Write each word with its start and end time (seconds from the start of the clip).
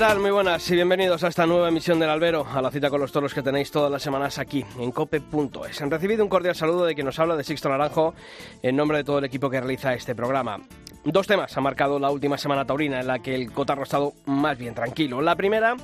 Tal? 0.00 0.18
Muy 0.18 0.30
buenas 0.30 0.70
y 0.70 0.74
bienvenidos 0.76 1.22
a 1.24 1.28
esta 1.28 1.44
nueva 1.44 1.68
emisión 1.68 1.98
del 1.98 2.08
Albero, 2.08 2.46
a 2.50 2.62
la 2.62 2.70
cita 2.70 2.88
con 2.88 3.02
los 3.02 3.12
toros 3.12 3.34
que 3.34 3.42
tenéis 3.42 3.70
todas 3.70 3.92
las 3.92 4.02
semanas 4.02 4.38
aquí 4.38 4.64
en 4.78 4.92
cope.es. 4.92 5.82
Han 5.82 5.90
recibido 5.90 6.24
un 6.24 6.30
cordial 6.30 6.54
saludo 6.54 6.86
de 6.86 6.94
quien 6.94 7.04
nos 7.04 7.18
habla 7.18 7.36
de 7.36 7.44
Sixto 7.44 7.68
Naranjo 7.68 8.14
en 8.62 8.76
nombre 8.76 8.96
de 8.96 9.04
todo 9.04 9.18
el 9.18 9.26
equipo 9.26 9.50
que 9.50 9.60
realiza 9.60 9.92
este 9.92 10.14
programa. 10.14 10.58
Dos 11.04 11.26
temas 11.26 11.54
han 11.54 11.64
marcado 11.64 11.98
la 11.98 12.10
última 12.10 12.38
semana 12.38 12.64
taurina 12.64 13.00
en 13.00 13.08
la 13.08 13.18
que 13.18 13.34
el 13.34 13.52
cotarro 13.52 13.82
ha 13.82 13.84
estado 13.84 14.14
más 14.24 14.56
bien 14.56 14.74
tranquilo. 14.74 15.20
La 15.20 15.36
primera 15.36 15.76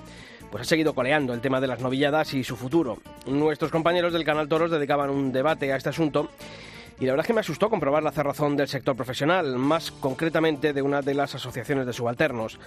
pues 0.50 0.62
ha 0.62 0.64
seguido 0.64 0.94
coleando 0.94 1.34
el 1.34 1.42
tema 1.42 1.60
de 1.60 1.66
las 1.66 1.80
novilladas 1.80 2.32
y 2.32 2.42
su 2.42 2.56
futuro. 2.56 2.96
Nuestros 3.26 3.70
compañeros 3.70 4.14
del 4.14 4.24
canal 4.24 4.48
Toros 4.48 4.70
dedicaban 4.70 5.10
un 5.10 5.30
debate 5.30 5.74
a 5.74 5.76
este 5.76 5.90
asunto 5.90 6.30
y 6.98 7.04
la 7.04 7.12
verdad 7.12 7.24
es 7.24 7.26
que 7.26 7.34
me 7.34 7.40
asustó 7.40 7.68
comprobar 7.68 8.02
la 8.02 8.12
cerrazón 8.12 8.56
del 8.56 8.68
sector 8.68 8.96
profesional, 8.96 9.58
más 9.58 9.90
concretamente 9.90 10.72
de 10.72 10.80
una 10.80 11.02
de 11.02 11.12
las 11.12 11.34
asociaciones 11.34 11.84
de 11.84 11.92
subalternos. 11.92 12.58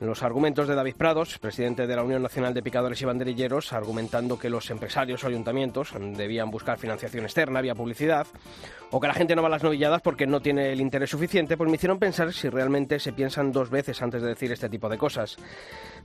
Los 0.00 0.22
argumentos 0.22 0.68
de 0.68 0.76
David 0.76 0.94
Prados, 0.96 1.40
presidente 1.40 1.88
de 1.88 1.96
la 1.96 2.04
Unión 2.04 2.22
Nacional 2.22 2.54
de 2.54 2.62
Picadores 2.62 3.02
y 3.02 3.04
Banderilleros, 3.04 3.72
argumentando 3.72 4.38
que 4.38 4.48
los 4.48 4.70
empresarios 4.70 5.24
o 5.24 5.26
ayuntamientos 5.26 5.92
debían 6.16 6.52
buscar 6.52 6.78
financiación 6.78 7.24
externa 7.24 7.60
vía 7.60 7.74
publicidad, 7.74 8.24
o 8.92 9.00
que 9.00 9.08
la 9.08 9.14
gente 9.14 9.34
no 9.34 9.42
va 9.42 9.48
a 9.48 9.50
las 9.50 9.64
novilladas 9.64 10.00
porque 10.00 10.24
no 10.24 10.40
tiene 10.40 10.70
el 10.70 10.80
interés 10.80 11.10
suficiente, 11.10 11.56
pues 11.56 11.68
me 11.68 11.74
hicieron 11.74 11.98
pensar 11.98 12.32
si 12.32 12.48
realmente 12.48 13.00
se 13.00 13.12
piensan 13.12 13.50
dos 13.50 13.70
veces 13.70 14.00
antes 14.00 14.22
de 14.22 14.28
decir 14.28 14.52
este 14.52 14.68
tipo 14.68 14.88
de 14.88 14.98
cosas. 14.98 15.36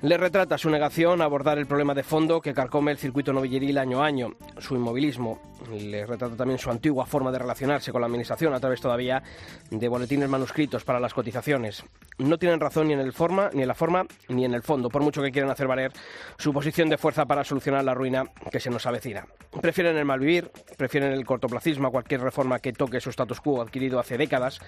Le 0.01 0.17
retrata 0.17 0.57
su 0.57 0.69
negación 0.69 1.21
a 1.21 1.25
abordar 1.25 1.57
el 1.57 1.65
problema 1.65 1.93
de 1.93 2.03
fondo 2.03 2.41
que 2.41 2.53
carcome 2.53 2.91
el 2.91 2.97
circuito 2.97 3.31
novilleril 3.31 3.77
año 3.77 4.03
a 4.03 4.05
año, 4.05 4.31
su 4.57 4.75
inmovilismo. 4.75 5.41
Le 5.71 6.05
retrata 6.05 6.35
también 6.35 6.59
su 6.59 6.69
antigua 6.69 7.05
forma 7.05 7.31
de 7.31 7.39
relacionarse 7.39 7.91
con 7.91 8.01
la 8.01 8.07
Administración 8.07 8.53
a 8.53 8.59
través 8.59 8.81
todavía 8.81 9.23
de 9.69 9.87
boletines 9.87 10.27
manuscritos 10.27 10.83
para 10.83 10.99
las 10.99 11.13
cotizaciones. 11.13 11.83
No 12.17 12.37
tienen 12.37 12.59
razón 12.59 12.87
ni 12.87 12.93
en 12.93 12.99
el 12.99 13.13
forma, 13.13 13.49
ni 13.53 13.61
en 13.61 13.67
la 13.67 13.73
forma, 13.73 14.05
ni 14.27 14.45
en 14.45 14.53
el 14.53 14.61
fondo, 14.61 14.89
por 14.89 15.01
mucho 15.01 15.21
que 15.21 15.31
quieran 15.31 15.49
hacer 15.49 15.67
valer 15.67 15.91
su 16.37 16.53
posición 16.53 16.89
de 16.89 16.97
fuerza 16.97 17.25
para 17.25 17.43
solucionar 17.43 17.83
la 17.83 17.93
ruina 17.93 18.25
que 18.51 18.59
se 18.59 18.69
nos 18.69 18.85
avecina. 18.85 19.25
Prefieren 19.61 19.97
el 19.97 20.05
malvivir, 20.05 20.51
prefieren 20.77 21.13
el 21.13 21.25
cortoplacismo 21.25 21.87
a 21.87 21.91
cualquier 21.91 22.21
reforma 22.21 22.59
que 22.59 22.73
toque 22.73 22.99
su 22.99 23.09
status 23.09 23.39
quo 23.39 23.61
adquirido 23.61 23.99
hace 23.99 24.17
décadas, 24.17 24.59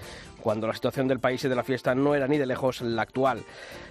cuando 0.41 0.65
la 0.65 0.73
situación 0.73 1.07
del 1.07 1.19
país 1.19 1.43
y 1.43 1.49
de 1.49 1.55
la 1.55 1.63
fiesta 1.63 1.93
no 1.93 2.15
era 2.15 2.27
ni 2.27 2.37
de 2.37 2.45
lejos 2.45 2.81
la 2.81 3.01
actual. 3.01 3.43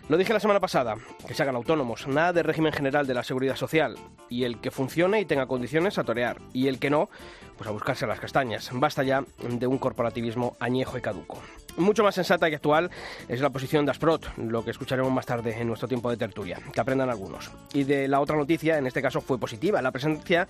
Lo 0.09 0.17
dije 0.17 0.33
la 0.33 0.41
semana 0.41 0.61
pasada, 0.61 0.97
que 1.27 1.35
se 1.35 1.43
hagan 1.43 1.57
autónomos, 1.57 2.07
nada 2.07 2.33
de 2.33 2.43
régimen 2.43 2.73
general 2.73 3.07
de 3.07 3.15
la 3.15 3.23
seguridad 3.23 3.57
social, 3.57 3.97
y 4.29 4.45
el 4.45 4.61
que 4.61 4.71
funcione 4.71 5.21
y 5.21 5.25
tenga 5.25 5.47
condiciones 5.47 5.99
a 5.99 6.05
torear, 6.05 6.39
y 6.53 6.69
el 6.69 6.79
que 6.79 6.91
no, 6.91 7.09
pues 7.57 7.69
a 7.69 7.73
buscarse 7.73 8.07
las 8.07 8.21
castañas. 8.21 8.71
Basta 8.73 9.03
ya 9.03 9.25
de 9.49 9.67
un 9.67 9.79
corporativismo 9.79 10.57
añejo 10.61 10.99
y 10.99 11.01
caduco. 11.01 11.41
Mucho 11.77 12.05
más 12.05 12.15
sensata 12.15 12.49
y 12.49 12.55
actual 12.55 12.89
es 13.29 13.41
la 13.41 13.51
posición 13.51 13.85
de 13.85 13.91
Asprot, 13.91 14.37
lo 14.37 14.65
que 14.65 14.71
escucharemos 14.71 15.13
más 15.13 15.27
tarde 15.27 15.57
en 15.59 15.67
nuestro 15.67 15.89
tiempo 15.89 16.09
de 16.09 16.17
tertulia, 16.17 16.61
que 16.73 16.81
aprendan 16.81 17.11
algunos. 17.11 17.51
Y 17.73 17.83
de 17.83 18.07
la 18.07 18.21
otra 18.21 18.37
noticia, 18.37 18.79
en 18.79 18.87
este 18.87 19.03
caso 19.03 19.21
fue 19.21 19.39
positiva, 19.39 19.83
la 19.83 19.91
presencia 19.91 20.47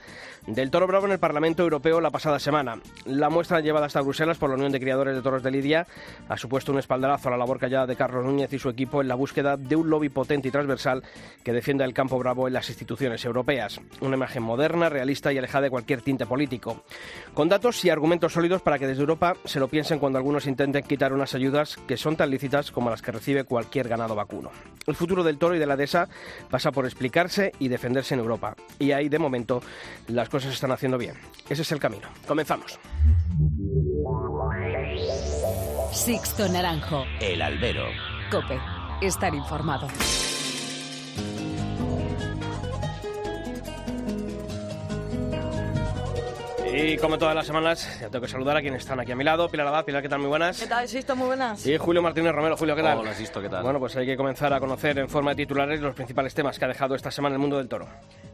del 0.47 0.71
toro 0.71 0.87
bravo 0.87 1.07
en 1.07 1.13
el 1.13 1.19
Parlamento 1.19 1.63
Europeo 1.63 2.03
la 2.03 2.11
pasada 2.11 2.39
semana. 2.39 2.79
La 3.07 3.31
muestra 3.31 3.61
llevada 3.61 3.87
hasta 3.87 4.03
Bruselas 4.03 4.37
por 4.37 4.51
la 4.51 4.57
Unión 4.57 4.71
de 4.71 4.81
Criadores 4.81 5.17
de 5.17 5.23
Toros 5.23 5.43
de 5.43 5.51
Lidia 5.51 5.87
ha 6.29 6.37
supuesto 6.37 6.73
un 6.73 6.79
espaldarazo 6.79 7.29
a 7.29 7.31
la 7.31 7.39
labor 7.39 7.59
callada 7.59 7.87
de 7.87 7.97
Carlos 7.97 8.23
Núñez 8.23 8.53
y 8.53 8.59
su 8.59 8.69
equipo 8.69 9.01
en 9.01 9.09
la 9.09 9.15
búsqueda 9.15 9.57
de 9.57 9.77
un 9.77 9.89
lobby 9.89 10.11
potente 10.11 10.49
y 10.49 10.51
transversal 10.51 11.03
que 11.43 11.55
defienda 11.55 11.87
el 11.87 11.95
campo 11.95 12.19
bravo 12.19 12.49
en 12.49 12.53
las 12.53 12.69
instituciones 12.69 13.25
europeas. 13.25 13.81
Una 14.03 14.17
imagen 14.17 14.43
moderna, 14.43 14.91
realista 14.91 15.33
y 15.33 15.39
alejada 15.39 15.63
de 15.63 15.71
cualquier 15.71 16.03
tinte 16.03 16.27
político. 16.27 16.85
Con 17.33 17.49
datos 17.49 17.83
y 17.87 17.89
argumentos 17.89 18.35
sólidos 18.35 18.61
para 18.61 18.79
que 18.79 18.87
desde 18.87 19.01
Europa 19.01 19.35
se 19.47 19.59
lo 19.59 19.69
piensen 19.69 19.99
cuando 19.99 20.19
algunos 20.19 20.47
intenten 20.47 20.83
quitar 20.83 21.14
unas 21.15 21.35
ayudas 21.35 21.77
que 21.87 21.97
son 21.97 22.17
tan 22.17 22.31
lícitas 22.31 22.71
como 22.71 22.91
las 22.91 23.03
que 23.03 23.13
recibe 23.13 23.45
cualquier 23.45 23.89
ganado 23.89 24.15
vacuno. 24.15 24.51
El 24.87 24.95
futuro 24.95 25.23
del 25.23 25.39
toro 25.39 25.55
y 25.55 25.59
de 25.59 25.67
la 25.67 25.77
dehesa 25.77 26.09
pasa 26.51 26.73
por 26.73 26.85
explicarse 26.85 27.53
y 27.59 27.69
defenderse 27.69 28.15
en 28.15 28.21
Europa. 28.21 28.57
Y 28.79 28.93
ahí, 28.93 29.09
de 29.09 29.19
momento, 29.19 29.63
las 30.09 30.29
cosas 30.29 30.51
se 30.51 30.55
están 30.55 30.73
haciendo 30.73 30.99
bien. 30.99 31.15
Ese 31.49 31.63
es 31.63 31.73
el 31.73 31.79
camino. 31.79 32.09
Comenzamos. 32.27 32.79
Sixto 35.93 36.49
Naranjo. 36.49 37.05
El 37.21 37.41
albero. 37.41 37.87
Cope. 38.31 38.59
Estar 39.01 39.35
informado. 39.35 39.89
Y 46.77 46.97
como 46.97 47.17
todas 47.19 47.37
las 47.37 47.47
semanas, 47.47 47.89
ya 48.01 48.09
tengo 48.09 48.25
que 48.25 48.31
saludar 48.31 48.57
a 48.57 48.61
quienes 48.61 48.83
están 48.83 48.99
aquí 48.99 49.13
a 49.13 49.15
mi 49.15 49.23
lado. 49.23 49.49
Pilar 49.49 49.69
Abad, 49.69 49.85
Pilar, 49.85 50.03
¿qué 50.03 50.09
tal? 50.09 50.19
Muy 50.19 50.27
buenas. 50.27 50.59
¿Qué 50.59 50.67
tal, 50.67 50.89
Sisto? 50.89 51.15
Muy 51.15 51.27
buenas. 51.27 51.65
Y 51.65 51.79
Julio 51.79 52.03
Martínez 52.03 52.33
Romero. 52.33 52.57
Julio, 52.57 52.75
¿qué 52.75 52.83
tal? 52.83 52.99
Hola, 52.99 53.15
Sisto, 53.15 53.41
¿qué 53.41 53.49
tal? 53.49 53.63
Bueno, 53.63 53.79
pues 53.79 53.95
hay 53.95 54.05
que 54.05 54.17
comenzar 54.17 54.53
a 54.53 54.59
conocer 54.59 54.99
en 54.99 55.09
forma 55.09 55.31
de 55.31 55.37
titulares 55.37 55.81
los 55.81 55.95
principales 55.95 56.35
temas 56.35 56.59
que 56.59 56.65
ha 56.65 56.69
dejado 56.69 56.97
esta 56.97 57.13
semana 57.13 57.37
el 57.37 57.39
mundo 57.39 57.59
del 57.59 57.69
toro. 57.69 57.87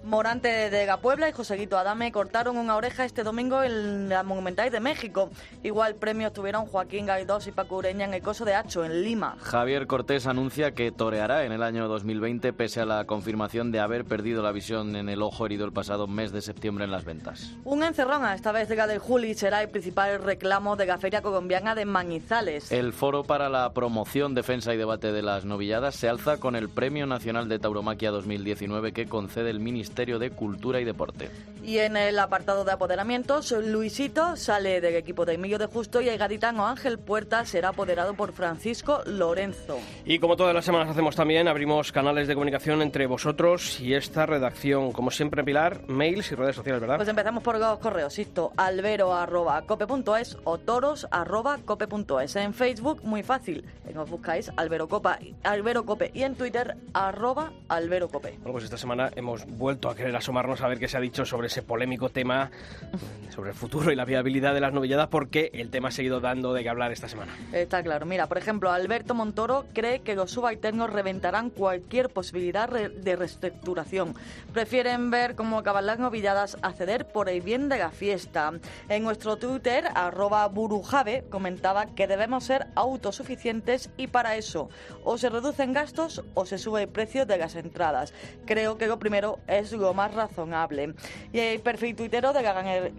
Morante 0.03 0.71
de 0.71 0.87
Gapuebla 0.87 1.29
y 1.29 1.33
Joseguito 1.33 1.77
Adame 1.77 2.11
cortaron 2.11 2.57
una 2.57 2.77
oreja 2.77 3.05
este 3.05 3.23
domingo 3.23 3.63
en 3.63 4.09
la 4.09 4.23
Monumental 4.23 4.71
de 4.71 4.81
México. 4.81 5.29
Igual 5.63 5.97
premios 5.97 6.33
tuvieron 6.33 6.65
Joaquín 6.65 7.05
Gaidós 7.05 7.47
y 7.47 7.53
Paco 7.53 7.77
Ureña 7.77 8.07
en 8.07 8.15
el 8.15 8.23
Coso 8.23 8.47
de 8.47 8.55
Hacho, 8.55 8.83
en 8.87 9.03
Lima. 9.03 9.37
Javier 9.41 9.87
Cortés 9.87 10.27
anuncia 10.27 10.73
que 10.73 10.91
toreará 10.91 11.45
en 11.45 11.53
el 11.53 11.63
año 11.63 11.87
2020 11.89 12.55
pese 12.55 12.81
a 12.81 12.87
la 12.87 13.05
confirmación 13.05 13.71
de 13.71 13.81
haber 13.81 14.07
perdido 14.07 14.43
la 14.43 14.53
visión 14.53 14.97
en 14.97 15.11
el 15.11 15.21
ojo 15.21 15.45
herido 15.45 15.67
el 15.67 15.73
pasado 15.73 16.07
mes 16.07 16.33
de 16.33 16.41
septiembre 16.41 16.87
en 16.87 16.91
las 16.93 17.05
ventas. 17.05 17.55
Un 17.65 17.83
encerrón, 17.83 18.25
esta 18.35 18.53
vez 18.53 18.69
de 18.69 18.81
del 18.81 18.99
Juli, 18.99 19.35
será 19.35 19.63
el 19.63 19.69
principal 19.69 20.23
reclamo 20.23 20.75
de 20.75 20.87
la 20.87 20.99
Feria 20.99 21.21
Colombiana 21.21 21.75
de 21.75 21.85
Manizales. 21.85 22.73
El 22.73 22.93
foro 22.93 23.25
para 23.25 23.49
la 23.49 23.73
promoción, 23.73 24.35
defensa 24.35 24.73
y 24.73 24.79
debate 24.79 25.13
de 25.13 25.23
las 25.23 25.45
novilladas 25.45 25.95
se 25.97 26.09
alza 26.09 26.39
con 26.39 26.57
el 26.57 26.69
Premio 26.69 27.07
Nacional 27.07 27.49
de 27.49 27.59
Tauromaquia 27.59 28.11
2019 28.11 28.93
que 28.93 29.07
concede 29.07 29.51
el 29.51 29.61
Ministerio 29.61 30.19
de 30.19 30.31
Cultura 30.31 30.81
y 30.81 30.85
Deporte. 30.85 31.29
Y 31.63 31.79
en 31.79 31.97
el 31.97 32.19
apartado 32.19 32.65
de 32.65 32.73
apoderamientos, 32.73 33.53
Luisito 33.53 34.35
sale 34.37 34.81
del 34.81 34.95
equipo 34.97 35.27
de 35.27 35.35
Emilio 35.35 35.59
de 35.59 35.67
Justo 35.67 36.01
y 36.01 36.09
el 36.09 36.17
gaditano 36.17 36.67
Ángel 36.67 36.99
Puerta 36.99 37.45
será 37.45 37.69
apoderado 37.69 38.15
por 38.15 38.33
Francisco 38.33 39.03
Lorenzo. 39.05 39.79
Y 40.07 40.19
como 40.19 40.37
todas 40.37 40.55
las 40.55 40.65
semanas 40.65 40.89
hacemos 40.89 41.15
también, 41.15 41.49
abrimos 41.49 41.93
canales 41.93 42.29
de 42.29 42.35
comunicación 42.35 42.81
entre 42.81 43.07
vosotros 43.07 43.79
y 43.79 43.93
esta 43.93 44.25
redacción. 44.25 44.93
Como 44.93 45.11
siempre, 45.11 45.45
Pilar, 45.45 45.83
mails 45.87 46.33
y 46.33 46.35
redes 46.35 46.57
sociales, 46.57 46.81
¿verdad? 46.81 46.97
Pues 46.97 47.09
empezamos 47.09 47.43
por 47.43 47.59
los 47.59 47.79
correos, 47.79 48.15
Sisto, 48.21 48.53
albero.cope.es 48.59 50.37
o 50.45 50.59
toros.cope.es. 50.59 52.37
En 52.37 52.53
Facebook, 52.53 53.03
muy 53.03 53.23
fácil, 53.23 53.65
nos 53.95 54.11
buscáis 54.11 54.53
Albero, 54.57 54.89
Copa, 54.89 55.19
Albero 55.43 55.87
Cope 55.87 56.11
y 56.13 56.23
en 56.23 56.35
Twitter, 56.35 56.77
arroba 56.93 57.53
Albero 57.69 58.09
Cope. 58.09 58.33
Bueno, 58.39 58.53
pues 58.53 58.65
esta 58.65 58.77
semana 58.77 59.11
hemos 59.17 59.47
vuelto 59.47 59.89
a 59.89 59.95
querer 59.95 60.15
asomarnos 60.15 60.61
a 60.61 60.69
ver 60.69 60.79
qué 60.79 60.87
se 60.87 60.99
ha 60.99 61.01
dicho 61.01 61.25
sobre 61.25 61.47
ese 61.47 61.63
polémico 61.63 62.11
tema 62.11 62.51
sobre 63.31 63.51
el 63.51 63.57
futuro 63.57 63.91
y 63.91 63.97
la 63.97 64.05
viabilidad 64.05 64.53
de 64.55 64.61
las 64.61 64.73
novilladas 64.73 65.09
porque 65.09 65.51
el 65.55 65.71
tema 65.71 65.89
ha 65.89 65.93
seguido 65.93 66.21
dando 66.21 66.53
de 66.53 66.63
qué 66.63 66.69
hablar 66.69 66.93
esta 66.93 67.09
semana. 67.09 67.33
Está 67.53 67.83
claro. 67.83 68.05
Mira, 68.07 68.27
por 68.27 68.39
ejemplo, 68.39 68.71
Alberto 68.71 69.15
Montoro 69.15 69.65
cree 69.73 70.01
que 70.01 70.15
los 70.15 70.31
subalternos 70.31 70.91
reventarán 70.91 71.51
cualquier 71.51 72.11
posibilidad 72.11 72.69
de 72.69 73.17
reestructuración. 73.17 74.15
Prefieren 74.53 75.11
ver 75.11 75.37
cómo 75.37 75.59
acaban 75.59 75.87
las 75.87 75.99
novilladas 75.99 76.59
a 76.63 76.73
ceder 76.73 77.07
por 77.07 77.29
el 77.29 77.41
bien 77.41 77.69
de 77.69 77.79
la 77.79 77.91
fiesta. 78.11 78.53
En 78.89 79.05
nuestro 79.05 79.37
Twitter, 79.37 79.85
arroba 79.95 80.45
burujave, 80.49 81.23
comentaba 81.31 81.87
que 81.95 82.09
debemos 82.09 82.43
ser 82.43 82.67
autosuficientes 82.75 83.89
y 83.97 84.09
para 84.09 84.35
eso 84.35 84.69
o 85.05 85.17
se 85.17 85.29
reducen 85.29 85.73
gastos 85.73 86.25
o 86.35 86.45
se 86.45 86.59
sube 86.59 86.83
el 86.83 86.89
precio 86.89 87.25
de 87.25 87.39
las 87.39 87.55
entradas. 87.55 88.13
Creo 88.47 88.79
que 88.79 88.89
lo 88.89 88.99
primero 88.99 89.39
es 89.47 89.71
lo 89.71 89.95
más 89.95 90.13
razonable. 90.13 90.95
Y 91.33 91.39
el 91.39 91.61
perfil 91.61 91.95
tuitero 91.95 92.33
de 92.33 92.43
la 92.43 92.53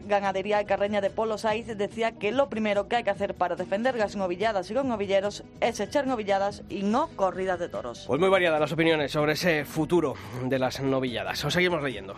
ganadería 0.07 0.59
de 0.59 0.65
Carreña 0.65 1.01
de 1.01 1.09
Polo 1.09 1.37
Saiz 1.37 1.67
decía 1.67 2.13
que 2.13 2.31
lo 2.31 2.47
primero 2.47 2.87
que 2.87 2.95
hay 2.95 3.03
que 3.03 3.09
hacer 3.09 3.33
para 3.33 3.57
defender 3.57 3.95
las 3.95 4.15
novilladas 4.15 4.71
y 4.71 4.73
los 4.73 4.85
novilleros 4.85 5.43
es 5.59 5.81
echar 5.81 6.07
novilladas 6.07 6.63
y 6.69 6.83
no 6.83 7.09
corridas 7.17 7.59
de 7.59 7.67
toros. 7.67 8.05
Pues 8.07 8.19
muy 8.21 8.29
variadas 8.29 8.61
las 8.61 8.71
opiniones 8.71 9.11
sobre 9.11 9.33
ese 9.33 9.65
futuro 9.65 10.13
de 10.45 10.57
las 10.57 10.79
novilladas. 10.79 11.43
Os 11.43 11.53
seguimos 11.53 11.83
leyendo. 11.83 12.15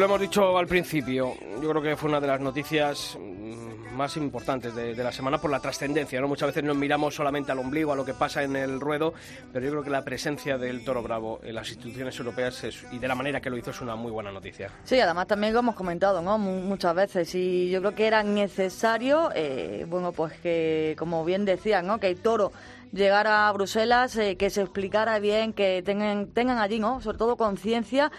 Lo 0.00 0.06
hemos 0.06 0.20
dicho 0.20 0.56
al 0.56 0.66
principio. 0.66 1.34
Yo 1.62 1.68
creo 1.70 1.82
que 1.82 1.96
fue 1.96 2.08
una 2.08 2.20
de 2.20 2.26
las 2.26 2.40
noticias 2.40 3.18
mm, 3.20 3.94
más 3.94 4.16
importantes 4.16 4.74
de, 4.74 4.94
la 4.94 5.12
semana 5.12 5.38
por 5.38 5.50
la 5.50 5.60
trascendencia. 5.60 6.20
¿no? 6.20 6.28
Muchas 6.28 6.48
veces 6.48 6.64
nos 6.64 6.76
miramos 6.76 7.14
solamente 7.14 7.52
al 7.52 7.58
ombligo, 7.58 7.92
a 7.92 7.96
lo 7.96 8.04
que 8.04 8.14
pasa 8.14 8.42
en 8.42 8.56
el 8.56 8.80
ruedo, 8.80 9.12
pero 9.52 9.64
yo 9.66 9.70
creo 9.72 9.82
que 9.84 9.90
la 9.90 10.02
presencia 10.02 10.56
del 10.56 10.84
toro 10.84 11.02
bravo 11.02 11.40
en 11.42 11.54
las 11.54 11.68
instituciones 11.68 12.18
europeas 12.18 12.64
y 12.90 12.98
de 12.98 13.08
la 13.08 13.14
manera 13.14 13.40
que 13.40 13.50
lo 13.50 13.58
hizo 13.58 13.70
es 13.72 13.80
una 13.82 13.94
muy 13.96 14.10
buena 14.10 14.32
noticia. 14.32 14.70
Sí, 14.84 14.98
además 15.00 15.26
también 15.26 15.52
lo 15.52 15.58
hemos 15.60 15.74
comentado, 15.74 16.22
¿no? 16.22 16.38
Mu- 16.38 16.60
Muchas 16.62 16.94
veces 16.94 17.34
y 17.34 17.68
yo 17.70 17.80
creo 17.80 17.94
que 17.94 18.06
era 18.06 18.22
necesario, 18.22 19.30
eh, 19.34 19.84
bueno, 19.88 20.12
pues 20.12 20.32
que, 20.40 20.94
como 20.98 21.24
bien 21.24 21.44
decían, 21.44 21.86
¿no? 21.86 21.98
Que 21.98 22.08
el 22.08 22.20
toro 22.20 22.52
llegara 22.92 23.48
a 23.48 23.52
Bruselas, 23.52 24.16
eh, 24.16 24.36
que 24.36 24.50
se 24.50 24.62
explicara 24.62 25.18
bien, 25.20 25.52
que 25.52 25.82
tengan, 25.84 26.28
tengan 26.28 26.58
allí, 26.58 26.78
¿no? 26.80 27.00
Sobre 27.00 27.18
todo 27.18 27.36
conciencia 27.36 28.10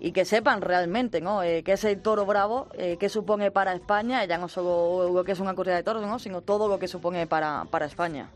y 0.00 0.12
que 0.12 0.24
sepan 0.24 0.60
realmente, 0.60 1.20
¿no? 1.20 1.42
Eh, 1.42 1.62
qué 1.62 1.72
es 1.72 1.84
el 1.84 2.00
toro 2.00 2.26
bravo, 2.26 2.68
eh, 2.74 2.96
qué 2.98 3.08
supone 3.08 3.50
para 3.50 3.74
España, 3.74 4.24
ya 4.24 4.38
no 4.38 4.48
solo 4.48 5.12
lo 5.12 5.24
que 5.24 5.32
es 5.32 5.40
una 5.40 5.54
corrida 5.54 5.76
de 5.76 5.82
toros, 5.82 6.06
¿no? 6.06 6.18
Sino 6.18 6.40
todo 6.40 6.68
lo 6.68 6.78
que 6.78 6.88
supone 6.88 7.26
para, 7.26 7.64
para 7.70 7.86
España. 7.86 8.28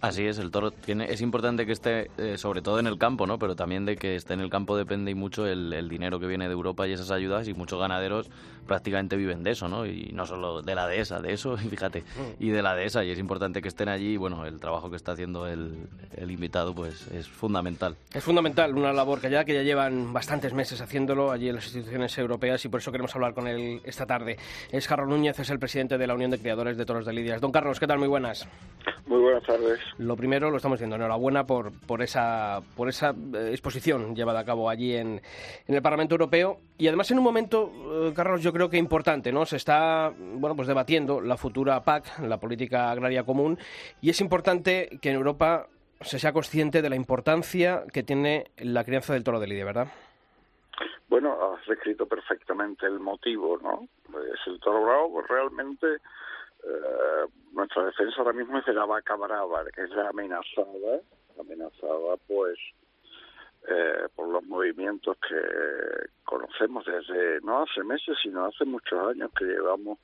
Así 0.00 0.26
es, 0.26 0.38
el 0.38 0.50
toro 0.50 0.70
tiene, 0.70 1.12
es 1.12 1.20
importante 1.20 1.66
que 1.66 1.72
esté, 1.72 2.10
eh, 2.16 2.38
sobre 2.38 2.62
todo 2.62 2.78
en 2.78 2.86
el 2.86 2.96
campo, 2.96 3.26
¿no? 3.26 3.38
Pero 3.38 3.54
también 3.54 3.84
de 3.84 3.96
que 3.96 4.16
esté 4.16 4.32
en 4.32 4.40
el 4.40 4.48
campo 4.48 4.74
depende 4.74 5.10
y 5.10 5.14
mucho 5.14 5.46
el, 5.46 5.74
el 5.74 5.90
dinero 5.90 6.18
que 6.18 6.26
viene 6.26 6.46
de 6.46 6.52
Europa 6.52 6.88
y 6.88 6.92
esas 6.92 7.10
ayudas 7.10 7.48
y 7.48 7.52
muchos 7.54 7.78
ganaderos 7.78 8.30
prácticamente 8.66 9.16
viven 9.16 9.42
de 9.42 9.52
eso, 9.52 9.68
¿no? 9.68 9.86
Y 9.86 10.10
no 10.12 10.26
solo 10.26 10.62
de 10.62 10.74
la 10.74 10.86
dehesa, 10.86 11.20
de 11.20 11.32
eso, 11.32 11.54
y 11.54 11.68
fíjate, 11.68 12.04
y 12.38 12.50
de 12.50 12.62
la 12.62 12.74
dehesa 12.74 13.04
y 13.04 13.10
es 13.10 13.18
importante 13.18 13.60
que 13.62 13.68
estén 13.68 13.88
allí 13.88 14.14
y 14.14 14.16
bueno, 14.16 14.46
el 14.46 14.60
trabajo 14.60 14.90
que 14.90 14.96
está 14.96 15.12
haciendo 15.12 15.46
el, 15.46 15.88
el 16.16 16.30
invitado 16.30 16.74
pues 16.74 17.06
es 17.08 17.28
fundamental. 17.28 17.96
Es 18.12 18.22
fundamental, 18.24 18.76
una 18.76 18.92
labor 18.92 19.20
que 19.20 19.30
ya, 19.30 19.44
que 19.44 19.54
ya 19.54 19.62
llevan 19.62 20.12
bastantes 20.12 20.52
meses 20.52 20.80
haciéndolo 20.80 21.30
allí 21.30 21.48
en 21.48 21.56
las 21.56 21.64
instituciones 21.64 22.16
europeas 22.18 22.64
y 22.64 22.68
por 22.68 22.80
eso 22.80 22.90
queremos 22.92 23.14
hablar 23.14 23.34
con 23.34 23.46
él 23.46 23.80
esta 23.84 24.06
tarde. 24.06 24.36
Es 24.70 24.86
Carlos 24.86 25.08
Núñez, 25.08 25.38
es 25.38 25.50
el 25.50 25.58
presidente 25.58 25.98
de 25.98 26.06
la 26.06 26.14
Unión 26.14 26.30
de 26.30 26.38
Criadores 26.38 26.76
de 26.76 26.84
Toros 26.84 27.06
de 27.06 27.12
Lidias. 27.12 27.40
Don 27.40 27.52
Carlos, 27.52 27.78
¿qué 27.78 27.86
tal? 27.86 27.98
Muy 27.98 28.08
buenas. 28.08 28.48
Muy 29.06 29.20
buenas 29.20 29.42
tardes. 29.44 29.80
Lo 29.98 30.16
primero, 30.16 30.50
lo 30.50 30.56
estamos 30.56 30.78
diciendo, 30.78 30.96
enhorabuena 30.96 31.44
por, 31.44 31.72
por 31.72 32.02
esa, 32.02 32.60
por 32.76 32.88
esa 32.88 33.10
eh, 33.10 33.48
exposición 33.50 34.14
llevada 34.14 34.40
a 34.40 34.44
cabo 34.44 34.70
allí 34.70 34.94
en, 34.94 35.20
en 35.66 35.74
el 35.74 35.82
Parlamento 35.82 36.14
Europeo. 36.14 36.58
Y 36.78 36.86
además 36.86 37.10
en 37.10 37.18
un 37.18 37.24
momento, 37.24 37.72
eh, 37.92 38.12
Carlos, 38.14 38.42
yo 38.42 38.49
creo 38.52 38.70
que 38.70 38.76
importante, 38.76 39.32
¿no? 39.32 39.46
Se 39.46 39.56
está, 39.56 40.12
bueno, 40.16 40.56
pues 40.56 40.68
debatiendo 40.68 41.20
la 41.20 41.36
futura 41.36 41.82
PAC, 41.82 42.20
la 42.20 42.38
Política 42.38 42.90
Agraria 42.90 43.24
Común, 43.24 43.58
y 44.00 44.10
es 44.10 44.20
importante 44.20 44.98
que 45.00 45.10
en 45.10 45.16
Europa 45.16 45.66
se 46.00 46.18
sea 46.18 46.32
consciente 46.32 46.82
de 46.82 46.90
la 46.90 46.96
importancia 46.96 47.84
que 47.92 48.02
tiene 48.02 48.50
la 48.58 48.84
crianza 48.84 49.12
del 49.12 49.24
toro 49.24 49.40
de 49.40 49.46
lidia, 49.46 49.64
¿verdad? 49.64 49.88
Bueno, 51.08 51.36
has 51.54 51.66
descrito 51.66 52.06
perfectamente 52.06 52.86
el 52.86 53.00
motivo, 53.00 53.58
¿no? 53.62 53.88
Es 54.32 54.40
el 54.46 54.60
toro 54.60 54.84
bravo, 54.84 55.12
pues 55.12 55.28
realmente 55.28 55.86
eh, 56.64 57.26
nuestra 57.52 57.84
defensa 57.84 58.16
ahora 58.18 58.32
mismo 58.32 58.58
es 58.58 58.64
de 58.64 58.72
la 58.72 58.86
vaca 58.86 59.16
brava, 59.16 59.64
que 59.74 59.82
es 59.82 59.90
la 59.90 60.08
amenazada, 60.08 61.00
amenazada 61.38 62.16
pues 62.26 62.58
eh, 63.70 64.08
por 64.16 64.28
los 64.28 64.42
movimientos 64.44 65.16
que 65.26 65.40
conocemos 66.24 66.84
desde 66.84 67.40
no 67.42 67.62
hace 67.62 67.84
meses, 67.84 68.16
sino 68.22 68.44
hace 68.44 68.64
muchos 68.64 68.98
años 69.08 69.30
que 69.36 69.44
llevamos 69.44 69.98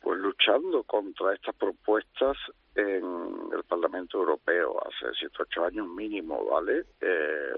pues 0.00 0.18
luchando 0.18 0.82
contra 0.84 1.34
estas 1.34 1.54
propuestas 1.56 2.36
en 2.74 3.04
el 3.54 3.62
Parlamento 3.64 4.18
Europeo 4.18 4.76
hace 4.86 5.12
siete 5.18 5.36
ocho 5.40 5.64
años 5.64 5.86
mínimo, 5.88 6.46
¿vale? 6.46 6.84
Eh, 7.00 7.54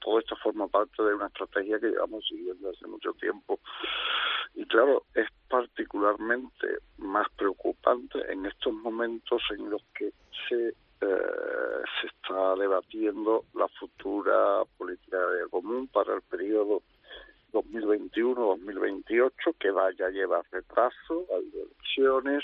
todo 0.00 0.20
esto 0.20 0.36
forma 0.36 0.68
parte 0.68 1.02
de 1.02 1.14
una 1.14 1.26
estrategia 1.26 1.80
que 1.80 1.88
llevamos 1.88 2.24
siguiendo 2.28 2.70
hace 2.70 2.86
mucho 2.86 3.12
tiempo 3.14 3.58
y 4.54 4.64
claro 4.66 5.02
es 5.14 5.26
particularmente 5.48 6.78
más 6.98 7.26
preocupante 7.36 8.20
en 8.30 8.46
estos 8.46 8.72
momentos 8.72 9.42
en 9.50 9.68
los 9.70 9.82
que 9.94 10.12
se 10.48 10.68
eh, 11.00 11.45
debatiendo 12.58 13.44
la 13.54 13.68
futura 13.68 14.64
política 14.76 15.18
de 15.18 15.48
común 15.48 15.88
para 15.88 16.14
el 16.14 16.22
periodo 16.22 16.82
2021-2028 17.52 19.54
que 19.58 19.70
vaya 19.70 20.06
a 20.06 20.10
llevar 20.10 20.44
retraso, 20.50 21.26
hay 21.30 21.48
elecciones 21.54 22.42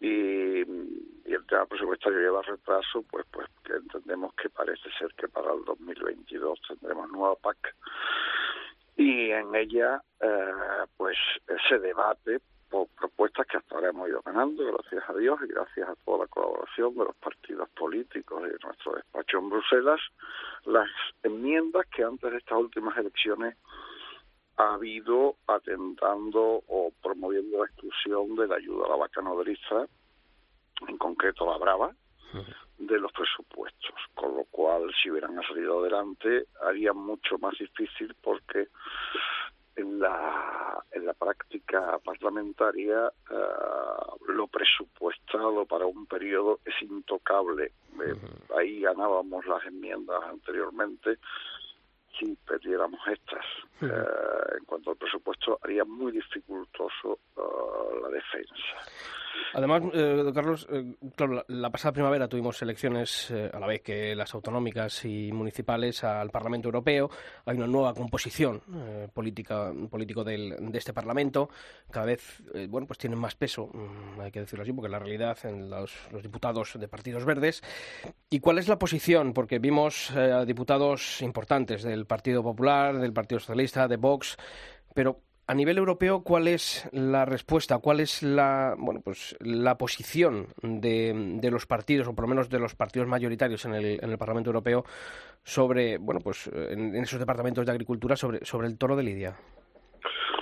y, 0.00 0.60
y 0.60 1.32
el 1.32 1.44
tema 1.46 1.66
presupuestario 1.66 2.20
lleva 2.20 2.42
retraso, 2.42 3.02
pues 3.10 3.26
pues 3.30 3.48
que 3.64 3.74
entendemos 3.74 4.32
que 4.34 4.50
parece 4.50 4.90
ser 4.98 5.14
que 5.14 5.28
para 5.28 5.52
el 5.52 5.64
2022 5.64 6.60
tendremos 6.68 7.08
nueva 7.10 7.36
PAC. 7.36 7.74
Y 8.96 9.30
en 9.30 9.54
ella 9.54 10.02
eh, 10.20 10.84
pues 10.96 11.16
se 11.68 11.78
debate 11.78 12.40
por 12.74 12.88
propuestas 12.88 13.46
que 13.46 13.56
hasta 13.56 13.76
ahora 13.76 13.90
hemos 13.90 14.08
ido 14.08 14.20
ganando, 14.22 14.64
gracias 14.64 15.08
a 15.08 15.14
Dios 15.14 15.38
y 15.44 15.46
gracias 15.46 15.88
a 15.88 15.94
toda 16.04 16.24
la 16.24 16.26
colaboración 16.26 16.92
de 16.94 17.04
los 17.04 17.14
partidos 17.16 17.68
políticos 17.68 18.42
y 18.44 18.50
de 18.50 18.58
nuestro 18.64 18.94
despacho 18.94 19.38
en 19.38 19.48
Bruselas, 19.48 20.00
las 20.64 20.90
enmiendas 21.22 21.86
que 21.86 22.02
antes 22.02 22.32
de 22.32 22.38
estas 22.38 22.58
últimas 22.58 22.98
elecciones 22.98 23.56
ha 24.56 24.74
habido 24.74 25.36
atentando 25.46 26.64
o 26.66 26.92
promoviendo 27.00 27.58
la 27.58 27.66
exclusión 27.66 28.34
de 28.34 28.48
la 28.48 28.56
ayuda 28.56 28.86
a 28.86 28.88
la 28.88 28.96
vaca 28.96 29.22
nodriza, 29.22 29.86
en 30.88 30.98
concreto 30.98 31.46
la 31.46 31.58
brava, 31.58 31.94
de 32.78 32.98
los 32.98 33.12
presupuestos, 33.12 33.94
con 34.14 34.34
lo 34.34 34.42
cual 34.50 34.92
si 35.00 35.12
hubieran 35.12 35.40
salido 35.46 35.78
adelante 35.78 36.46
haría 36.60 36.92
mucho 36.92 37.38
más 37.38 37.56
difícil 37.56 38.16
porque 38.20 38.66
en 39.76 39.98
la 39.98 40.82
en 40.92 41.06
la 41.06 41.12
práctica 41.12 41.98
parlamentaria 42.04 43.12
eh, 43.30 43.34
lo 44.28 44.46
presupuestado 44.46 45.66
para 45.66 45.86
un 45.86 46.06
periodo 46.06 46.60
es 46.64 46.74
intocable. 46.82 47.72
Eh, 48.00 48.14
Ahí 48.56 48.80
ganábamos 48.80 49.44
las 49.46 49.64
enmiendas 49.66 50.22
anteriormente 50.24 51.18
si 52.18 52.36
perdiéramos 52.46 53.00
estas. 53.08 53.44
Eh, 53.82 54.56
en 54.58 54.64
cuanto 54.66 54.90
al 54.92 54.96
presupuesto, 54.96 55.58
haría 55.62 55.84
muy 55.84 56.12
dificultoso 56.12 57.18
la 57.36 58.08
defensa. 58.08 58.76
Además, 59.54 59.82
eh, 59.92 60.32
Carlos, 60.34 60.66
eh, 60.70 60.96
claro, 61.14 61.44
la, 61.46 61.70
pasada 61.70 61.92
primavera 61.92 62.28
tuvimos 62.28 62.60
elecciones 62.60 63.30
eh, 63.30 63.50
a 63.52 63.60
la 63.60 63.68
vez 63.68 63.82
que 63.82 64.14
las 64.14 64.34
autonómicas 64.34 65.04
y 65.04 65.30
municipales 65.32 66.02
al 66.02 66.30
Parlamento 66.30 66.68
Europeo. 66.68 67.08
Hay 67.46 67.56
una 67.56 67.68
nueva 67.68 67.94
composición 67.94 68.62
política 69.12 69.72
político 69.90 70.24
del, 70.24 70.56
de 70.58 70.78
este 70.78 70.92
Parlamento. 70.92 71.48
Cada 71.90 72.06
vez, 72.06 72.42
bueno, 72.68 72.86
pues 72.86 72.98
tienen 72.98 73.18
más 73.18 73.34
peso, 73.34 73.68
mm, 73.72 74.20
hay 74.20 74.30
que 74.32 74.40
decirlo 74.40 74.62
así, 74.62 74.72
porque 74.72 74.90
la 74.90 74.98
realidad 74.98 75.38
en 75.44 75.70
los, 75.70 75.92
los 76.10 76.22
diputados 76.22 76.72
de 76.78 76.88
partidos 76.88 77.24
verdes. 77.24 77.62
¿Y 78.30 78.40
cuál 78.40 78.58
es 78.58 78.68
la 78.68 78.78
posición? 78.78 79.32
Porque 79.32 79.58
vimos 79.58 80.10
a 80.10 80.44
diputados 80.44 81.22
importantes 81.22 81.82
del 81.82 82.06
Partido 82.06 82.42
Popular, 82.42 82.98
del 82.98 83.12
Partido 83.12 83.38
Socialista, 83.38 83.86
de 83.86 83.96
Vox, 83.96 84.36
pero 84.94 85.20
a 85.46 85.54
nivel 85.54 85.78
europeo, 85.78 86.22
¿cuál 86.22 86.48
es 86.48 86.88
la 86.92 87.24
respuesta? 87.24 87.78
¿Cuál 87.78 88.00
es 88.00 88.22
la, 88.22 88.74
bueno, 88.78 89.00
pues, 89.04 89.36
la 89.40 89.76
posición 89.76 90.48
de, 90.62 91.12
de 91.40 91.50
los 91.50 91.66
partidos, 91.66 92.08
o 92.08 92.14
por 92.14 92.24
lo 92.24 92.28
menos 92.28 92.48
de 92.48 92.58
los 92.58 92.74
partidos 92.74 93.08
mayoritarios 93.08 93.64
en 93.66 93.74
el, 93.74 94.02
en 94.02 94.10
el 94.10 94.18
Parlamento 94.18 94.50
Europeo, 94.50 94.84
sobre, 95.42 95.98
bueno, 95.98 96.20
pues, 96.20 96.46
en, 96.48 96.94
esos 96.96 97.18
departamentos 97.18 97.66
de 97.66 97.72
agricultura, 97.72 98.16
sobre, 98.16 98.44
sobre 98.44 98.68
el 98.68 98.78
toro 98.78 98.96
de 98.96 99.02
Lidia? 99.02 99.36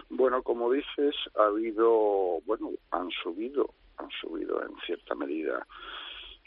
Bueno, 0.09 0.43
como 0.43 0.71
dices, 0.71 1.17
ha 1.37 1.47
habido, 1.47 2.41
bueno, 2.47 2.71
han 2.93 3.11
subido, 3.11 3.75
han 3.97 4.11
subido 4.21 4.63
en 4.63 4.77
cierta 4.87 5.15
medida 5.15 5.67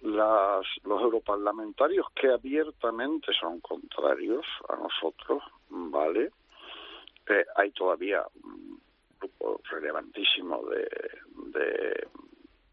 las, 0.02 0.66
los 0.84 1.02
europarlamentarios 1.02 2.06
que 2.16 2.30
abiertamente 2.30 3.34
son 3.40 3.60
contrarios 3.60 4.46
a 4.70 4.76
nosotros, 4.78 5.44
¿vale? 5.70 6.32
Hay 7.56 7.72
todavía 7.72 8.24
un 8.44 8.80
grupo 9.20 9.62
relevantísimo 9.70 10.64
de, 10.66 12.08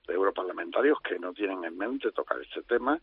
europarlamentarios 0.09 1.01
que 1.01 1.19
no 1.19 1.33
tienen 1.33 1.65
en 1.65 1.79
mente 1.79 2.13
tocar 2.13 2.39
este 2.43 2.63
tema. 2.63 3.01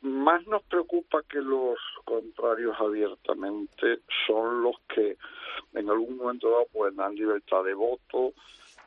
Más 0.00 0.46
nos 0.46 0.62
preocupa 0.62 1.22
que 1.28 1.42
los 1.42 1.78
contrarios 2.04 2.74
abiertamente 2.80 4.00
son 4.26 4.62
los 4.62 4.76
que 4.88 5.18
en 5.74 5.90
algún 5.90 6.16
momento 6.16 6.48
dado 6.50 6.66
pues 6.72 6.96
dan 6.96 7.14
libertad 7.14 7.64
de 7.64 7.74
voto, 7.74 8.32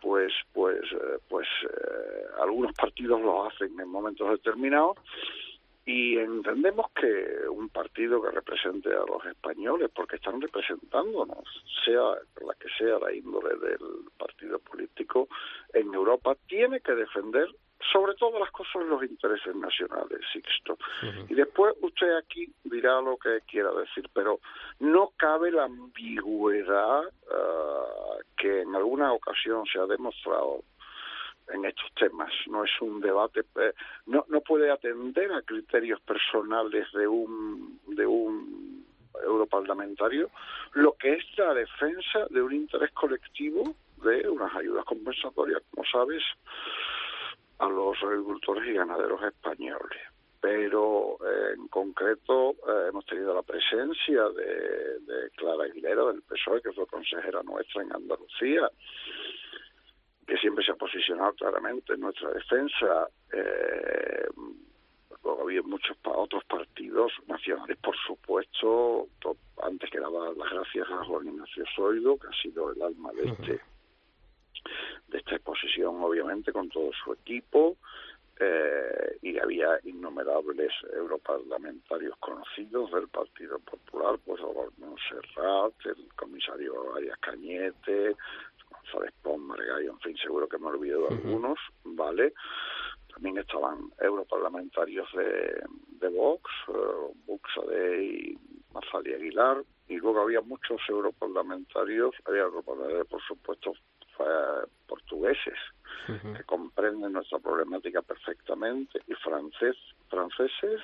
pues 0.01 0.33
pues 0.53 0.81
eh, 0.91 1.19
pues 1.29 1.47
eh, 1.65 2.25
algunos 2.41 2.73
partidos 2.73 3.21
lo 3.21 3.45
hacen 3.45 3.79
en 3.79 3.89
momentos 3.89 4.27
determinados 4.31 4.97
y 5.85 6.17
entendemos 6.17 6.91
que 6.91 7.47
un 7.49 7.69
partido 7.69 8.21
que 8.21 8.31
represente 8.31 8.89
a 8.89 9.05
los 9.05 9.25
españoles, 9.25 9.91
porque 9.93 10.15
están 10.15 10.39
representándonos, 10.39 11.43
sea 11.83 12.01
la 12.45 12.53
que 12.59 12.69
sea 12.77 12.99
la 12.99 13.13
índole 13.13 13.55
del 13.57 13.79
partido 14.17 14.59
político 14.59 15.27
en 15.73 15.93
Europa, 15.93 16.35
tiene 16.47 16.79
que 16.79 16.93
defender 16.93 17.49
sobre 17.91 18.15
todas 18.15 18.39
las 18.39 18.51
cosas 18.51 18.85
los 18.85 19.03
intereses 19.03 19.55
nacionales, 19.55 20.19
Sixto. 20.31 20.77
Y 21.27 21.33
después 21.35 21.75
usted 21.81 22.15
aquí 22.15 22.47
dirá 22.63 23.01
lo 23.01 23.17
que 23.17 23.41
quiera 23.45 23.71
decir, 23.71 24.09
pero 24.13 24.39
no 24.79 25.11
cabe 25.17 25.51
la 25.51 25.65
ambigüedad 25.65 27.03
ah, 27.31 28.17
que 28.37 28.61
en 28.61 28.73
alguna 28.75 29.11
ocasión 29.11 29.65
se 29.65 29.79
ha 29.79 29.85
demostrado 29.85 30.63
en 31.49 31.65
estos 31.65 31.91
temas. 31.95 32.31
No 32.47 32.63
es 32.63 32.71
un 32.81 33.01
debate, 33.01 33.41
eh, 33.55 33.73
no, 34.05 34.25
no 34.29 34.41
puede 34.41 34.71
atender 34.71 35.31
a 35.31 35.41
criterios 35.41 35.99
personales 36.01 36.91
de 36.93 37.07
un, 37.07 37.79
de 37.87 38.05
un 38.05 38.85
europarlamentario, 39.23 40.29
lo 40.73 40.93
que 40.93 41.13
es 41.13 41.23
la 41.37 41.53
defensa 41.53 42.25
de 42.29 42.41
un 42.41 42.53
interés 42.53 42.91
colectivo 42.91 43.75
de 44.03 44.27
unas 44.27 44.53
ayudas 44.55 44.85
compensatorias, 44.85 45.61
como 45.71 45.85
sabes, 45.85 46.23
a 47.59 47.67
los 47.67 48.01
agricultores 48.03 48.67
y 48.67 48.73
ganaderos 48.73 49.21
españoles. 49.23 50.01
Pero 50.41 51.17
eh, 51.25 51.53
en 51.55 51.67
concreto 51.69 52.51
eh, 52.51 52.87
hemos 52.89 53.05
tenido 53.05 53.33
la 53.33 53.43
presencia 53.43 54.27
de, 54.29 54.99
de 54.99 55.29
Clara 55.37 55.63
Aguilera 55.63 56.05
del 56.05 56.21
PSOE, 56.23 56.61
que 56.61 56.73
fue 56.73 56.85
consejera 56.87 57.41
nuestra 57.43 57.81
en 57.81 57.95
Andalucía, 57.95 58.69
que 60.27 60.37
siempre 60.37 60.63
se 60.63 60.71
ha 60.71 60.75
posicionado 60.75 61.33
claramente 61.33 61.93
en 61.93 62.01
nuestra 62.01 62.29
defensa. 62.31 63.07
Eh, 63.31 64.27
luego 65.23 65.41
había 65.43 65.61
muchos 65.63 65.97
muchos 66.03 66.17
otros 66.17 66.43
partidos 66.45 67.11
nacionales, 67.27 67.77
por 67.77 67.95
supuesto. 67.97 69.07
antes 69.61 69.89
que 69.89 69.99
daba 69.99 70.31
las 70.33 70.51
gracias 70.51 70.89
a 70.89 71.05
Juan 71.05 71.27
Ignacio 71.27 71.63
Zoido, 71.75 72.17
que 72.17 72.27
ha 72.27 72.41
sido 72.41 72.71
el 72.71 72.81
alma 72.81 73.11
de 73.13 73.29
este 73.29 73.61
de 75.07 75.17
esta 75.17 75.35
exposición, 75.35 76.01
obviamente, 76.01 76.51
con 76.51 76.69
todo 76.69 76.91
su 77.03 77.13
equipo. 77.13 77.77
Eh, 78.39 79.17
y 79.21 79.37
había 79.37 79.79
innumerables 79.83 80.71
europarlamentarios 80.91 82.17
conocidos 82.17 82.91
del 82.91 83.07
Partido 83.07 83.59
Popular, 83.59 84.17
pues 84.25 84.41
Serrat, 85.07 85.73
el 85.85 86.07
comisario 86.15 86.95
Arias 86.95 87.17
Cañete, 87.19 88.15
Pons, 89.21 89.41
Margallo, 89.41 89.91
en 89.91 89.99
fin, 89.99 90.17
seguro 90.17 90.47
que 90.47 90.57
me 90.57 90.67
olvido 90.67 91.07
de 91.07 91.15
algunos, 91.15 91.59
¿vale? 91.83 92.33
También 93.13 93.37
estaban 93.37 93.91
europarlamentarios 93.99 95.07
de, 95.13 95.63
de 95.99 96.07
Vox, 96.09 96.49
uh, 96.67 97.13
Buxade 97.25 98.03
y 98.03 98.37
Marzali 98.73 99.13
Aguilar, 99.13 99.63
y 99.87 99.97
luego 99.97 100.21
había 100.21 100.41
muchos 100.41 100.81
europarlamentarios, 100.87 102.15
había 102.25 102.41
europarlamentarios, 102.41 103.07
por 103.07 103.21
supuesto, 103.21 103.73
portugueses, 104.87 105.57
que 106.05 106.43
comprenden 106.43 107.13
nuestra 107.13 107.39
problemática 107.39 108.01
perfectamente, 108.01 108.99
y 109.07 109.13
francés, 109.15 109.75
franceses, 110.09 110.81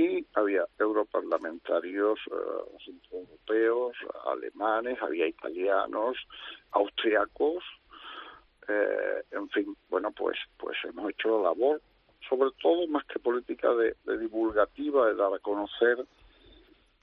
y 0.00 0.26
había 0.34 0.64
europarlamentarios 0.78 2.18
uh, 2.28 3.16
europeos, 3.16 3.96
alemanes, 4.26 4.98
había 5.02 5.26
italianos, 5.26 6.16
austriacos, 6.72 7.62
eh, 8.68 9.22
en 9.32 9.48
fin, 9.50 9.76
bueno, 9.88 10.10
pues, 10.12 10.38
pues 10.56 10.76
hemos 10.84 11.10
hecho 11.10 11.38
la 11.38 11.50
labor, 11.50 11.80
sobre 12.28 12.50
todo 12.62 12.86
más 12.86 13.04
que 13.06 13.18
política 13.18 13.68
de, 13.74 13.94
divulgativa, 14.18 15.08
de 15.08 15.14
dar 15.14 15.34
a 15.34 15.38
conocer 15.40 16.06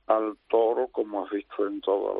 al 0.07 0.37
toro, 0.49 0.87
como 0.87 1.25
has 1.25 1.31
visto 1.31 1.67
en 1.67 1.81
todas 1.81 2.15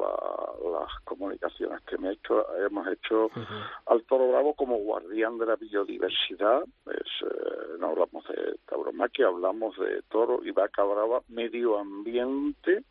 las 0.64 1.04
comunicaciones 1.06 1.82
que 1.84 1.98
me 1.98 2.12
hecho, 2.12 2.46
hemos 2.58 2.86
hecho 2.88 3.32
al 3.86 4.04
toro 4.04 4.28
bravo 4.30 4.54
como 4.56 4.78
guardián 4.78 5.38
de 5.38 5.46
la 5.46 5.56
biodiversidad. 5.56 6.64
Es, 6.86 7.08
eh, 7.22 7.78
no 7.80 7.88
hablamos 7.88 8.28
de 8.28 8.60
tauromaquia, 8.66 9.28
hablamos 9.28 9.78
de 9.78 10.02
toro 10.10 10.42
y 10.44 10.52
vaca 10.52 10.84
brava, 10.84 11.22
medio 11.30 11.80
ambiente 11.80 12.84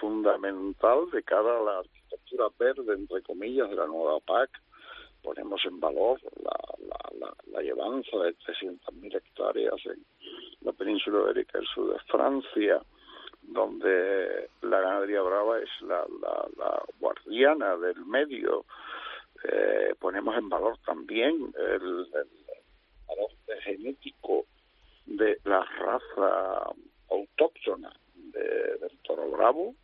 fundamental 0.00 1.10
de 1.10 1.22
cara 1.22 1.58
a 1.58 1.62
la 1.62 1.78
arquitectura 1.80 2.46
verde, 2.58 2.94
entre 2.94 3.22
comillas, 3.22 3.68
de 3.68 3.76
la 3.76 3.86
nueva 3.86 4.18
PAC, 4.20 4.50
ponemos 5.22 5.60
en 5.66 5.78
valor 5.80 6.20
la, 6.42 6.56
la, 7.18 7.34
la, 7.52 7.60
llevanza 7.62 8.16
de 8.18 8.34
300.000 8.36 9.16
hectáreas 9.16 9.74
en 9.86 10.04
la 10.62 10.72
península 10.72 11.22
ibérica 11.24 11.58
del 11.58 11.66
sur 11.66 11.92
de 11.92 11.98
Francia, 12.04 12.80
donde 13.48 14.50
la 14.62 14.80
ganadería 14.80 15.22
brava 15.22 15.58
es 15.58 15.70
la, 15.82 16.04
la, 16.56 16.82
guardiana 17.00 17.76
del 17.76 18.04
medio. 18.04 18.64
Eh, 19.44 19.94
ponemos 19.98 20.36
en 20.36 20.48
valor 20.48 20.78
también 20.84 21.52
el, 21.56 22.06
valor 23.06 23.30
genético 23.62 24.44
de 25.06 25.38
la 25.44 25.64
raza 25.64 26.70
autóctona 27.10 27.92
del 28.14 28.98
toro 29.04 29.30
bravo, 29.30 29.74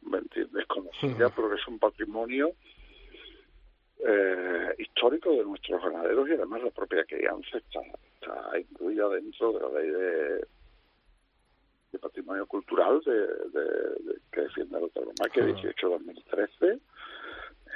desconocida, 0.52 1.30
pero 1.30 1.48
que 1.48 1.56
es 1.56 1.68
un 1.68 1.78
patrimonio 1.78 2.52
eh, 4.06 4.74
histórico 4.78 5.30
de 5.30 5.44
nuestros 5.44 5.82
ganaderos 5.82 6.28
y 6.28 6.32
además 6.32 6.62
la 6.62 6.70
propia 6.70 7.04
crianza 7.04 7.56
está, 7.56 7.80
está 8.14 8.58
incluida 8.58 9.08
dentro 9.08 9.52
de 9.52 9.60
la 9.60 9.80
ley 9.80 9.90
de, 9.90 10.46
patrimonio 11.98 12.46
cultural 12.46 13.00
de, 13.04 13.26
que 14.32 14.40
defiende 14.42 14.80
la 14.80 14.88
tauromaquia 14.88 15.44
uh 15.44 15.54
18-2013 15.54 16.80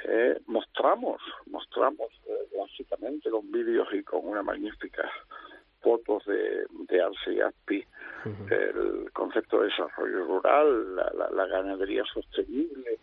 eh, 0.05 0.41
mostramos 0.47 1.21
mostramos 1.47 2.11
eh, 2.27 2.57
básicamente 2.59 3.31
con 3.31 3.51
vídeos 3.51 3.89
y 3.93 4.03
con 4.03 4.27
una 4.27 4.43
magnífica 4.43 5.11
fotos 5.81 6.25
de, 6.27 6.67
de 6.89 7.03
Arce 7.03 7.33
y 7.33 7.41
Aspi 7.41 7.85
el 8.51 9.11
concepto 9.13 9.61
de 9.61 9.69
desarrollo 9.69 10.25
rural 10.25 10.97
la, 10.97 11.31
la 11.31 11.47
ganadería 11.47 12.05
sostenible 12.13 12.99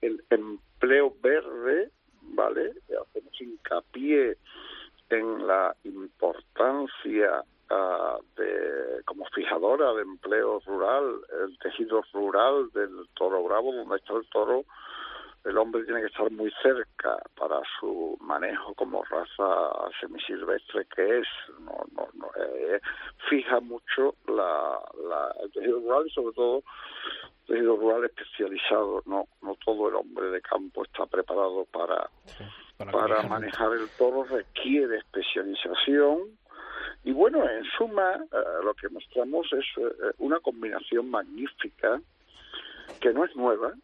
el 0.00 0.24
empleo 0.30 1.14
verde 1.22 1.90
¿vale? 2.32 2.72
Hacemos 2.88 3.40
hincapié 3.40 4.36
en 5.10 5.46
la 5.46 5.74
importancia 5.84 7.44
uh, 7.70 8.22
de, 8.36 9.02
como 9.04 9.24
fijadora 9.26 9.92
de 9.94 10.02
empleo 10.02 10.60
rural, 10.66 11.20
el 11.44 11.58
tejido 11.58 12.02
rural 12.12 12.70
del 12.72 13.08
toro 13.14 13.42
bravo, 13.44 13.72
donde 13.72 13.96
está 13.96 14.14
el 14.14 14.26
toro, 14.28 14.64
el 15.44 15.58
hombre 15.58 15.84
tiene 15.84 16.00
que 16.00 16.06
estar 16.06 16.30
muy 16.30 16.50
cerca 16.62 17.18
para 17.36 17.60
su 17.78 18.16
manejo 18.20 18.74
como 18.74 19.04
raza 19.04 19.90
semisilvestre 20.00 20.86
que 20.86 21.18
es, 21.18 21.26
no, 21.60 21.84
no, 21.94 22.08
no 22.14 22.28
eh, 22.42 22.80
fija 23.28 23.60
mucho 23.60 24.14
la, 24.26 24.80
la, 25.06 25.34
el 25.42 25.52
tejido 25.52 25.80
rural 25.80 26.06
y 26.06 26.10
sobre 26.10 26.34
todo 26.34 26.62
tejido 27.46 27.76
rural 27.76 28.04
especializado, 28.04 29.02
no, 29.06 29.28
no 29.42 29.54
todo 29.64 29.88
el 29.88 29.96
hombre 29.96 30.30
de 30.30 30.40
campo 30.40 30.82
está 30.82 31.04
preparado 31.06 31.66
para, 31.66 32.08
para, 32.78 33.22
manejar 33.24 33.72
el 33.72 33.88
toro, 33.98 34.24
requiere 34.24 34.96
especialización. 34.98 36.38
Y 37.04 37.12
bueno, 37.12 37.48
en 37.48 37.64
suma, 37.76 38.14
eh, 38.14 38.64
lo 38.64 38.72
que 38.74 38.88
mostramos 38.88 39.46
es 39.52 39.64
eh, 39.76 40.12
una 40.18 40.40
combinación 40.40 41.10
magnífica, 41.10 42.00
que 43.00 43.12
no 43.12 43.24
es 43.24 43.36
nueva, 43.36 43.74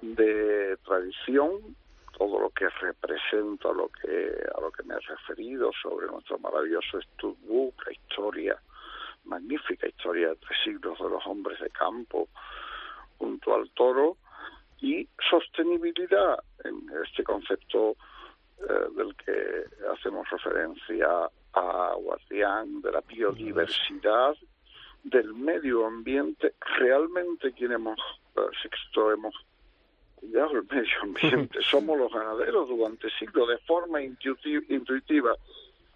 de 0.00 0.76
tradición, 0.84 1.74
todo 2.16 2.38
lo 2.38 2.50
que 2.50 2.68
representa 2.68 3.72
lo 3.72 3.88
que, 3.88 4.32
a 4.54 4.60
lo 4.60 4.70
que 4.70 4.84
me 4.84 4.94
he 4.94 5.00
referido 5.00 5.72
sobre 5.82 6.06
nuestro 6.06 6.38
maravilloso 6.38 7.00
Studbook, 7.00 7.84
la 7.84 7.92
historia, 7.92 8.56
magnífica 9.24 9.88
historia 9.88 10.28
de 10.28 10.36
tres 10.36 10.58
siglos 10.64 10.96
de 10.98 11.10
los 11.10 11.26
hombres 11.26 11.58
de 11.60 11.70
campo, 11.70 12.28
junto 13.18 13.54
al 13.54 13.68
toro 13.70 14.16
y 14.80 15.08
sostenibilidad 15.28 16.38
en 16.64 16.86
este 17.04 17.24
concepto 17.24 17.96
eh, 18.58 18.86
del 18.96 19.14
que 19.16 19.64
hacemos 19.92 20.28
referencia 20.30 21.28
a 21.56 21.94
guardián 21.96 22.82
de 22.82 22.92
la 22.92 23.00
biodiversidad 23.00 24.36
del 25.02 25.34
medio 25.34 25.86
ambiente 25.86 26.54
realmente 26.78 27.52
quien 27.52 27.72
hemos 27.72 27.98
eh, 28.36 29.10
hemos 29.14 29.34
cuidado 30.16 30.54
del 30.54 30.66
medio 30.70 31.02
ambiente. 31.02 31.58
Somos 31.70 31.98
los 31.98 32.12
ganaderos 32.12 32.68
durante 32.68 33.08
siglos 33.18 33.48
de 33.48 33.58
forma 33.58 34.02
intuitiva 34.02 35.34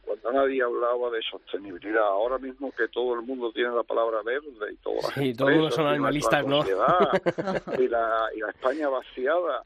cuando 0.02 0.32
nadie 0.32 0.62
hablaba 0.62 1.10
de 1.10 1.20
sostenibilidad. 1.22 2.02
Ahora 2.02 2.38
mismo 2.38 2.72
que 2.72 2.88
todo 2.88 3.14
el 3.14 3.22
mundo 3.22 3.52
tiene 3.52 3.74
la 3.74 3.82
palabra 3.82 4.22
verde 4.22 4.72
y 4.72 4.76
todo 4.76 4.94
sí, 5.14 5.34
todo 5.34 5.48
el 5.48 5.56
mundo 5.56 5.70
son 5.70 5.86
animalistas, 5.86 6.46
¿no? 6.46 6.64
y, 7.78 7.88
la, 7.88 8.28
y 8.34 8.40
la 8.40 8.50
España 8.50 8.88
vaciada. 8.88 9.64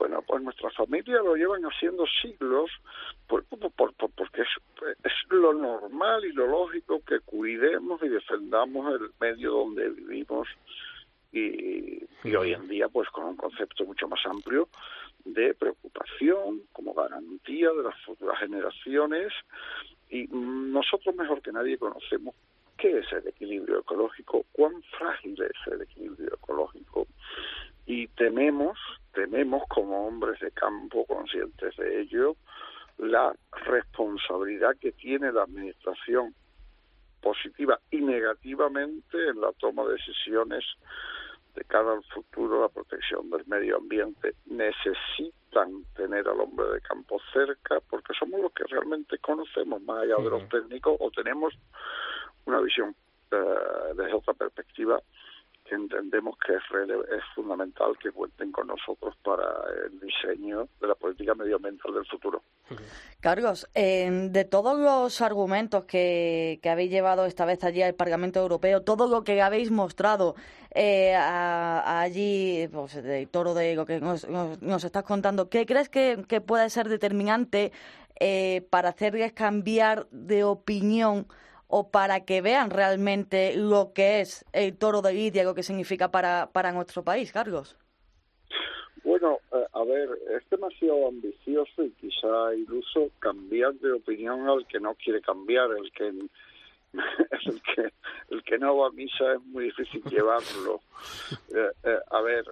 Bueno, 0.00 0.22
pues 0.26 0.42
nuestras 0.42 0.74
familias 0.74 1.22
lo 1.22 1.36
llevan 1.36 1.62
haciendo 1.64 2.06
siglos 2.22 2.70
por, 3.28 3.44
por, 3.44 3.92
porque 3.92 4.40
es, 4.40 4.48
es 5.04 5.12
lo 5.28 5.52
normal 5.52 6.24
y 6.24 6.32
lo 6.32 6.46
lógico 6.46 7.02
que 7.04 7.20
cuidemos 7.20 8.02
y 8.02 8.08
defendamos 8.08 8.94
el 8.94 9.10
medio 9.20 9.50
donde 9.50 9.90
vivimos 9.90 10.48
y, 11.32 12.02
y, 12.24 12.34
hoy 12.34 12.54
en 12.54 12.66
día 12.66 12.88
pues 12.88 13.10
con 13.10 13.26
un 13.26 13.36
concepto 13.36 13.84
mucho 13.84 14.08
más 14.08 14.24
amplio 14.24 14.70
de 15.26 15.52
preocupación 15.52 16.62
como 16.72 16.94
garantía 16.94 17.68
de 17.70 17.82
las 17.82 18.00
futuras 18.00 18.38
generaciones 18.38 19.34
y 20.08 20.26
nosotros 20.28 21.14
mejor 21.14 21.42
que 21.42 21.52
nadie 21.52 21.76
conocemos 21.76 22.34
qué 22.78 23.00
es 23.00 23.12
el 23.12 23.28
equilibrio 23.28 23.80
ecológico, 23.80 24.46
cuán 24.52 24.82
frágil 24.98 25.36
es 25.42 25.72
el 25.72 25.82
equilibrio 25.82 26.34
ecológico 26.34 27.06
y 27.90 28.06
tememos, 28.06 28.78
tememos 29.12 29.64
como 29.68 30.06
hombres 30.06 30.38
de 30.38 30.52
campo 30.52 31.04
conscientes 31.06 31.76
de 31.76 32.02
ello, 32.02 32.36
la 32.98 33.34
responsabilidad 33.66 34.76
que 34.80 34.92
tiene 34.92 35.32
la 35.32 35.42
administración 35.42 36.32
positiva 37.20 37.80
y 37.90 37.96
negativamente 37.96 39.18
en 39.30 39.40
la 39.40 39.50
toma 39.58 39.84
de 39.86 39.94
decisiones 39.94 40.64
de 41.56 41.64
cara 41.64 41.94
al 41.94 42.04
futuro, 42.04 42.62
la 42.62 42.68
protección 42.68 43.28
del 43.28 43.44
medio 43.48 43.78
ambiente, 43.78 44.34
necesitan 44.46 45.82
tener 45.96 46.28
al 46.28 46.38
hombre 46.38 46.66
de 46.68 46.80
campo 46.82 47.20
cerca 47.32 47.80
porque 47.90 48.14
somos 48.16 48.40
los 48.40 48.52
que 48.52 48.62
realmente 48.68 49.18
conocemos 49.18 49.82
más 49.82 50.04
allá 50.04 50.14
de 50.14 50.30
los 50.30 50.48
técnicos 50.48 50.96
o 51.00 51.10
tenemos 51.10 51.54
una 52.44 52.60
visión 52.60 52.94
eh, 53.32 53.94
desde 53.96 54.14
otra 54.14 54.34
perspectiva 54.34 55.02
entendemos 55.74 56.36
que 56.38 56.54
es, 56.54 56.62
fundamental 57.34 57.96
que 57.98 58.10
cuenten 58.10 58.52
con 58.52 58.66
nosotros 58.66 59.14
para 59.22 59.44
el 59.86 60.00
diseño 60.00 60.68
de 60.80 60.86
la 60.86 60.94
política 60.94 61.34
medioambiental 61.34 61.94
del 61.94 62.06
futuro. 62.06 62.42
Carlos, 63.20 63.68
de 63.74 64.46
todos 64.48 64.78
los 64.78 65.20
argumentos 65.20 65.84
que, 65.84 66.60
que, 66.62 66.70
habéis 66.70 66.90
llevado 66.90 67.26
esta 67.26 67.44
vez 67.44 67.64
allí 67.64 67.82
al 67.82 67.94
Parlamento 67.94 68.40
Europeo, 68.40 68.82
todo 68.82 69.08
lo 69.08 69.24
que 69.24 69.42
habéis 69.42 69.70
mostrado 69.70 70.36
eh, 70.72 71.14
allí, 71.16 72.68
pues, 72.72 72.98
toro 73.30 73.54
de 73.54 73.74
lo 73.74 73.86
que 73.86 74.00
nos, 74.00 74.28
nos, 74.28 74.84
estás 74.84 75.02
contando, 75.02 75.48
¿qué 75.48 75.66
crees 75.66 75.88
que, 75.88 76.24
que 76.28 76.40
puede 76.40 76.70
ser 76.70 76.88
determinante 76.88 77.72
eh, 78.20 78.66
para 78.70 78.90
hacerles 78.90 79.32
cambiar 79.32 80.06
de 80.10 80.44
opinión? 80.44 81.26
O 81.70 81.90
para 81.90 82.24
que 82.24 82.42
vean 82.42 82.70
realmente 82.70 83.56
lo 83.56 83.92
que 83.94 84.20
es 84.20 84.44
el 84.52 84.76
toro 84.76 85.02
de 85.02 85.12
Lidia, 85.12 85.44
lo 85.44 85.54
que 85.54 85.62
significa 85.62 86.10
para, 86.10 86.50
para 86.52 86.72
nuestro 86.72 87.02
país, 87.04 87.32
Carlos? 87.32 87.76
Bueno, 89.04 89.38
eh, 89.52 89.66
a 89.72 89.84
ver, 89.84 90.08
es 90.36 90.48
demasiado 90.50 91.08
ambicioso 91.08 91.84
y 91.84 91.90
quizá 91.92 92.54
iluso 92.54 93.10
cambiar 93.18 93.74
de 93.74 93.92
opinión 93.92 94.48
al 94.48 94.66
que 94.66 94.80
no 94.80 94.94
quiere 94.94 95.20
cambiar, 95.20 95.70
el 95.70 95.90
que 95.92 96.12
el 96.92 97.62
que 97.62 97.92
el 98.30 98.42
que 98.42 98.58
no 98.58 98.76
va 98.76 98.88
a 98.88 98.90
misa 98.90 99.34
es 99.34 99.42
muy 99.44 99.64
difícil 99.64 100.02
llevarlo. 100.10 100.80
Eh, 101.54 101.70
eh, 101.84 101.98
a 102.10 102.20
ver, 102.20 102.44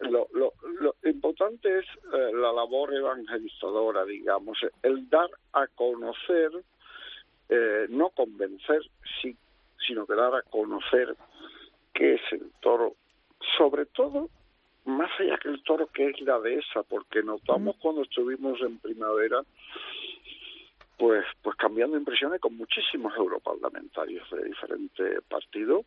lo, 0.00 0.26
lo, 0.34 0.52
lo, 0.80 0.94
importante 1.04 1.78
es 1.78 1.86
la 2.12 2.52
labor 2.52 2.92
evangelizadora, 2.92 4.04
digamos, 4.04 4.58
el 4.82 5.08
dar 5.08 5.30
a 5.52 5.66
conocer 5.68 6.50
eh, 7.48 7.86
no 7.88 8.10
convencer, 8.10 8.82
sí, 9.20 9.36
sino 9.86 10.06
que 10.06 10.14
dar 10.14 10.34
a 10.34 10.42
conocer 10.42 11.16
qué 11.92 12.14
es 12.14 12.22
el 12.32 12.50
toro, 12.60 12.94
sobre 13.56 13.86
todo 13.86 14.28
más 14.84 15.10
allá 15.18 15.38
que 15.38 15.48
el 15.48 15.62
toro 15.62 15.86
que 15.86 16.08
es 16.08 16.20
la 16.20 16.38
dehesa, 16.40 16.82
porque 16.82 17.22
notamos 17.22 17.76
cuando 17.76 18.02
estuvimos 18.02 18.60
en 18.60 18.78
primavera 18.78 19.42
pues 20.98 21.24
pues 21.42 21.56
cambiando 21.56 21.96
impresiones 21.96 22.40
con 22.40 22.56
muchísimos 22.56 23.14
europarlamentarios 23.16 24.28
de 24.30 24.44
diferentes 24.44 25.22
partidos 25.24 25.84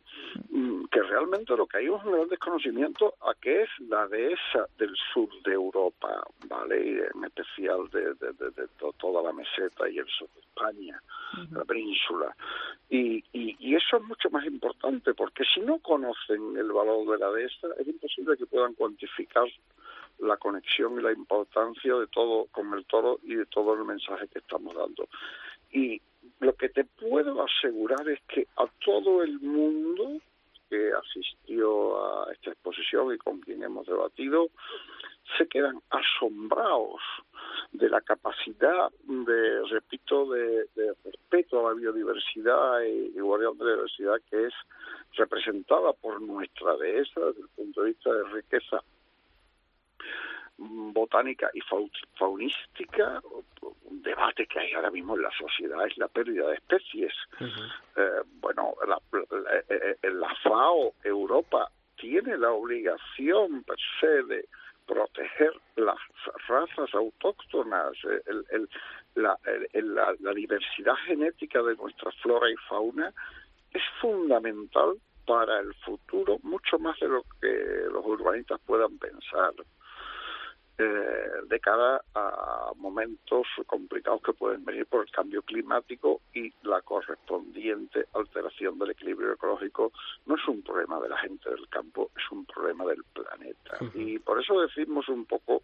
mm, 0.50 0.84
que 0.86 1.02
realmente 1.02 1.56
lo 1.56 1.66
que 1.66 1.78
hay 1.78 1.84
es 1.86 1.90
un 1.90 2.12
gran 2.12 2.28
desconocimiento 2.28 3.14
a 3.22 3.34
qué 3.40 3.62
es 3.62 3.68
la 3.88 4.06
dehesa 4.08 4.66
del 4.78 4.94
sur 5.12 5.28
de 5.44 5.52
Europa 5.52 6.22
vale 6.48 6.86
y 6.86 6.90
en 6.90 7.24
especial 7.24 7.88
de, 7.90 8.14
de, 8.14 8.68
toda 8.98 9.22
la 9.22 9.32
meseta 9.32 9.88
y 9.88 9.98
el 9.98 10.08
sur 10.08 10.28
de 10.34 10.40
España 10.40 11.00
la 11.52 11.64
península. 11.64 12.34
Y, 12.88 13.22
y, 13.32 13.56
y 13.60 13.74
eso 13.76 13.98
es 13.98 14.02
mucho 14.02 14.30
más 14.30 14.44
importante 14.46 15.14
porque 15.14 15.44
si 15.44 15.60
no 15.60 15.78
conocen 15.78 16.56
el 16.56 16.72
valor 16.72 17.06
de 17.06 17.18
la 17.18 17.30
dehesa 17.30 17.68
es 17.78 17.86
imposible 17.86 18.36
que 18.36 18.46
puedan 18.46 18.74
cuantificar 18.74 19.46
la 20.18 20.36
conexión 20.36 20.98
y 20.98 21.02
la 21.02 21.12
importancia 21.12 21.94
de 21.94 22.06
todo 22.08 22.46
con 22.50 22.72
el 22.74 22.84
toro 22.86 23.18
y 23.22 23.34
de 23.34 23.46
todo 23.46 23.74
el 23.74 23.84
mensaje 23.84 24.28
que 24.28 24.38
estamos 24.38 24.74
dando. 24.74 25.08
Y 25.70 26.00
lo 26.40 26.54
que 26.54 26.68
te 26.68 26.84
puedo 26.84 27.42
asegurar 27.42 28.08
es 28.08 28.20
que 28.28 28.46
a 28.56 28.66
todo 28.84 29.22
el 29.22 29.38
mundo 29.40 30.20
que 30.68 30.92
asistió 30.92 32.04
a 32.04 32.32
esta 32.32 32.50
exposición 32.50 33.14
y 33.14 33.18
con 33.18 33.40
quien 33.40 33.62
hemos 33.62 33.86
debatido, 33.86 34.48
se 35.36 35.46
quedan 35.46 35.80
asombrados 35.90 37.00
de 37.72 37.88
la 37.88 38.00
capacidad 38.00 38.90
de, 39.02 39.62
repito, 39.68 40.30
de, 40.30 40.66
respeto 41.04 41.60
a 41.60 41.70
la 41.70 41.78
biodiversidad 41.78 42.82
y, 42.82 43.18
guardián 43.18 43.58
de 43.58 43.64
la 43.64 43.72
diversidad 43.72 44.16
que 44.30 44.46
es 44.46 44.54
representada 45.14 45.92
por 45.92 46.20
nuestra 46.20 46.76
dehesa 46.76 47.20
desde 47.20 47.42
el 47.42 47.48
punto 47.48 47.82
de 47.82 47.88
vista 47.88 48.12
de 48.12 48.24
riqueza 48.24 48.82
botánica 50.58 51.50
y 51.54 51.60
faunística, 52.18 53.22
un 53.84 54.02
debate 54.02 54.46
que 54.46 54.58
hay 54.58 54.72
ahora 54.72 54.90
mismo 54.90 55.14
en 55.16 55.22
la 55.22 55.30
sociedad 55.38 55.86
es 55.86 55.96
la 55.98 56.08
pérdida 56.08 56.48
de 56.48 56.54
especies. 56.54 57.12
eh, 57.96 58.22
bueno, 58.40 58.74
la, 58.86 59.00
la, 59.12 59.58
eh, 59.68 59.96
eh, 60.02 60.10
la, 60.10 60.34
FAO 60.42 60.94
Europa 61.04 61.70
tiene 61.96 62.36
la 62.36 62.50
obligación 62.50 63.62
per 63.64 63.76
se 64.00 64.22
de 64.24 64.48
proteger 64.86 65.52
las 65.76 65.98
razas 66.48 66.92
autóctonas, 66.94 67.92
el, 68.26 68.44
el, 68.50 68.68
la, 69.14 69.38
el, 69.72 69.94
la, 69.94 70.14
la 70.20 70.32
diversidad 70.32 70.94
genética 71.06 71.62
de 71.62 71.76
nuestra 71.76 72.10
flora 72.22 72.50
y 72.50 72.56
fauna 72.68 73.12
es 73.72 73.82
fundamental 74.00 74.94
para 75.26 75.60
el 75.60 75.74
futuro, 75.84 76.38
mucho 76.42 76.78
más 76.78 76.98
de 77.00 77.08
lo 77.08 77.22
que 77.40 77.84
los 77.92 78.04
urbanistas 78.06 78.58
puedan 78.64 78.96
pensar 78.98 79.52
eh, 80.80 81.42
de 81.48 81.58
cara 81.58 82.00
a 82.14 82.70
momentos 82.76 83.48
complicados 83.66 84.22
que 84.22 84.32
pueden 84.32 84.64
venir 84.64 84.86
por 84.86 85.02
el 85.02 85.10
cambio 85.10 85.42
climático 85.42 86.20
y 86.32 86.52
la 86.62 86.82
correspondiente 86.82 88.06
alteración 88.14 88.78
del 88.78 88.90
equilibrio 88.90 89.32
ecológico 89.32 89.90
no 90.26 90.36
es 90.36 90.46
un 90.46 90.62
problema 90.62 91.00
de 91.00 91.08
la 91.08 91.18
gente 91.18 91.50
del 91.50 91.68
campo, 91.68 92.12
es 92.16 92.30
un 92.30 92.44
problema 92.44 92.84
del 92.84 93.02
planeta. 93.12 93.78
Y 93.94 94.20
por 94.20 94.40
eso 94.40 94.60
decimos 94.60 95.08
un 95.08 95.24
poco 95.24 95.62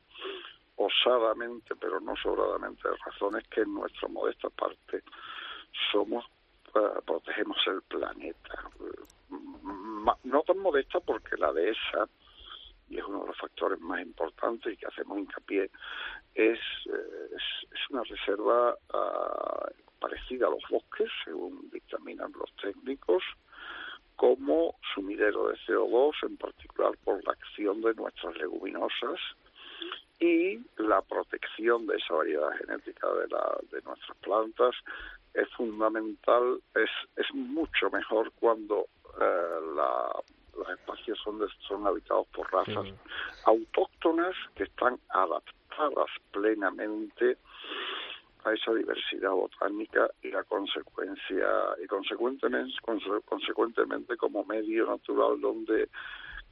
osadamente, 0.74 1.76
pero 1.76 2.00
no 2.00 2.16
sobradamente 2.16 2.88
de 2.88 2.96
razones 2.96 3.46
que 3.48 3.60
en 3.60 3.72
nuestra 3.72 4.08
modesta 4.08 4.50
parte 4.50 5.04
somos 5.92 6.24
uh, 6.74 7.00
protegemos 7.04 7.58
el 7.68 7.82
planeta. 7.82 8.64
No 10.24 10.42
tan 10.42 10.58
modesta 10.58 10.98
porque 10.98 11.36
la 11.36 11.52
de 11.52 11.70
esa 11.70 12.08
y 12.88 12.98
es 12.98 13.04
uno 13.04 13.20
de 13.22 13.28
los 13.28 13.38
factores 13.38 13.80
más 13.80 14.00
importantes 14.02 14.72
y 14.72 14.76
que 14.76 14.86
hacemos 14.86 15.18
hincapié, 15.18 15.70
es, 16.34 16.58
eh, 16.58 17.36
es, 17.36 17.90
una 17.90 18.02
reserva 18.02 18.74
uh, 18.92 20.00
parecida 20.00 20.46
a 20.46 20.50
los 20.50 20.62
bosques, 20.68 21.08
según 21.24 21.68
dictaminan 21.70 22.32
los 22.32 22.50
técnicos, 22.56 23.22
como 24.16 24.76
sumidero 24.94 25.48
de 25.48 25.56
CO2, 25.66 26.12
en 26.22 26.36
particular 26.36 26.92
por 27.04 27.24
la 27.24 27.32
acción 27.32 27.80
de 27.82 27.94
nuestras 27.94 28.36
leguminosas 28.36 29.20
y 30.20 30.58
la 30.76 31.02
protección 31.02 31.86
de 31.86 31.96
esa 31.96 32.14
variedad 32.14 32.50
genética 32.58 33.08
de, 33.12 33.28
la, 33.28 33.58
de 33.70 33.82
nuestras 33.82 34.16
plantas. 34.18 34.74
Es 35.34 35.48
fundamental, 35.56 36.60
es, 36.74 36.90
es 37.16 37.34
mucho 37.34 37.90
mejor 37.90 38.32
cuando 38.38 38.86
eh, 39.20 39.60
la 39.76 40.12
los 40.56 40.68
espacios 40.68 41.18
son, 41.22 41.38
de, 41.38 41.46
son 41.66 41.86
habitados 41.86 42.26
por 42.28 42.50
razas 42.52 42.84
sí. 42.84 42.94
autóctonas 43.44 44.34
que 44.54 44.64
están 44.64 44.98
adaptadas 45.10 46.10
plenamente 46.32 47.38
a 48.44 48.52
esa 48.52 48.74
diversidad 48.74 49.30
botánica 49.30 50.08
y 50.22 50.30
la 50.30 50.44
consecuencia 50.44 51.48
y 51.82 51.86
consecuentemente 51.86 52.74
consecuentemente 53.24 54.16
como 54.16 54.44
medio 54.44 54.86
natural 54.86 55.40
donde 55.40 55.88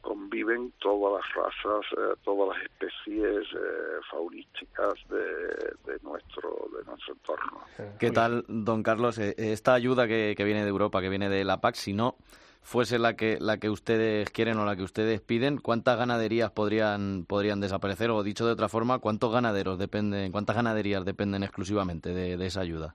conviven 0.01 0.73
todas 0.81 1.23
las 1.23 1.35
razas, 1.35 1.87
eh, 1.97 2.15
todas 2.25 2.57
las 2.57 2.65
especies 2.65 3.47
eh, 3.55 4.01
faunísticas 4.11 4.95
de, 5.09 5.99
nuestro 6.03 6.69
de 6.77 6.85
nuestro 6.85 7.15
entorno. 7.15 7.61
¿Qué 8.01 8.11
tal, 8.11 8.45
don 8.49 8.83
Carlos? 8.83 9.19
Eh, 9.19 9.35
esta 9.37 9.75
ayuda 9.75 10.09
que, 10.09 10.35
que, 10.37 10.45
viene 10.45 10.63
de 10.63 10.69
Europa, 10.69 11.01
que 11.01 11.09
viene 11.09 11.29
de 11.29 11.45
la 11.45 11.61
PAC, 11.61 11.77
si 11.77 11.93
no 11.93 12.17
fuese 12.63 12.99
la 12.99 13.15
que 13.15 13.39
la 13.41 13.59
que 13.59 13.71
ustedes 13.71 14.31
quieren 14.31 14.59
o 14.59 14.65
la 14.65 14.77
que 14.77 14.83
ustedes 14.83 15.21
piden, 15.21 15.59
¿cuántas 15.59 15.99
ganaderías 15.99 16.51
podrían 16.51 17.25
podrían 17.27 17.61
desaparecer? 17.61 18.11
O 18.11 18.23
dicho 18.23 18.47
de 18.47 18.53
otra 18.53 18.69
forma, 18.69 18.99
¿cuántos 18.99 19.33
ganaderos 19.33 19.79
dependen, 19.79 20.33
cuántas 20.33 20.57
ganaderías 20.57 21.05
dependen 21.05 21.43
exclusivamente 21.43 22.11
de 22.15 22.47
esa 22.47 22.61
ayuda? 22.61 22.95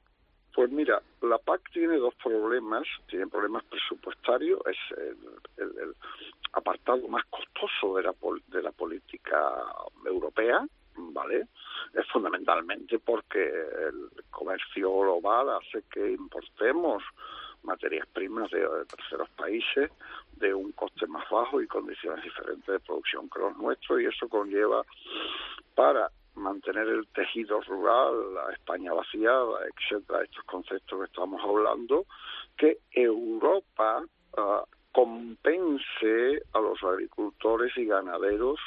Pues 0.57 0.71
mira, 0.71 0.99
la 1.21 1.37
PAC 1.37 1.69
tiene 1.71 1.97
dos 1.97 2.15
problemas. 2.15 2.87
Tiene 3.07 3.27
problemas 3.27 3.63
presupuestarios, 3.65 4.59
es 4.65 4.97
el, 5.57 5.93
apartado 6.53 7.07
más 7.07 7.23
costoso 7.25 7.95
de 7.97 8.01
la, 8.01 8.15
de 8.47 8.63
la 8.63 8.71
política 8.71 9.53
europea, 10.03 10.65
¿vale? 10.95 11.45
Es 11.93 12.07
fundamentalmente 12.11 12.97
porque 12.97 13.43
el 13.43 14.09
comercio 14.31 14.99
global 14.99 15.49
hace 15.61 15.83
que 15.91 16.13
importemos 16.13 17.03
materias 17.67 18.07
primas 18.13 18.49
de, 18.49 18.65
terceros 18.89 19.29
países 19.31 19.91
de 20.37 20.53
un 20.53 20.71
coste 20.71 21.05
más 21.07 21.29
bajo 21.29 21.61
y 21.61 21.67
condiciones 21.67 22.23
diferentes 22.23 22.65
de 22.65 22.79
producción 22.79 23.29
que 23.29 23.39
los 23.39 23.55
nuestros 23.57 24.01
y 24.01 24.05
eso 24.05 24.27
conlleva 24.29 24.83
para 25.75 26.09
mantener 26.35 26.87
el 26.87 27.07
tejido 27.07 27.59
rural, 27.61 28.33
la 28.33 28.53
España 28.53 28.93
vaciada, 28.93 29.59
etcétera, 29.75 30.23
estos 30.23 30.43
conceptos 30.45 30.99
que 30.99 31.05
estamos 31.05 31.41
hablando, 31.43 32.05
que 32.55 32.77
Europa 32.91 34.03
ah, 34.37 34.63
compense 34.91 36.41
a 36.53 36.59
los 36.59 36.81
agricultores 36.83 37.75
y 37.77 37.85
ganaderos 37.85 38.59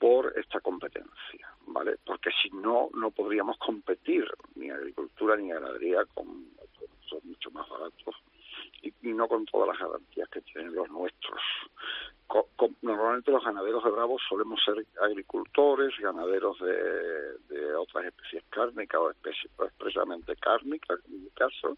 por 0.00 0.32
esta 0.36 0.60
competencia, 0.60 1.52
¿vale? 1.66 1.98
Porque 2.04 2.30
si 2.42 2.48
no, 2.50 2.88
no 2.94 3.10
podríamos 3.10 3.58
competir 3.58 4.26
ni 4.56 4.70
agricultura 4.70 5.36
ni 5.36 5.50
ganadería 5.50 6.06
con, 6.14 6.46
son 7.06 7.20
mucho 7.24 7.50
más 7.50 7.68
baratos 7.68 8.16
y, 8.82 8.92
no 9.02 9.28
con 9.28 9.44
todas 9.44 9.68
las 9.68 9.78
garantías 9.78 10.28
que 10.30 10.40
tienen 10.40 10.74
los 10.74 10.88
nuestros. 10.90 11.40
normalmente 12.80 13.30
los 13.30 13.44
ganaderos 13.44 13.84
de 13.84 13.90
bravos 13.90 14.22
solemos 14.26 14.58
ser 14.64 14.86
agricultores, 15.02 15.92
ganaderos 15.98 16.58
de, 16.60 17.38
de 17.54 17.74
otras 17.74 18.06
especies 18.06 18.42
cárnicas 18.48 19.00
o, 19.02 19.10
especies, 19.10 19.52
expresamente 19.60 20.34
cárnicas, 20.36 20.98
en 21.08 21.24
mi 21.24 21.30
caso, 21.30 21.76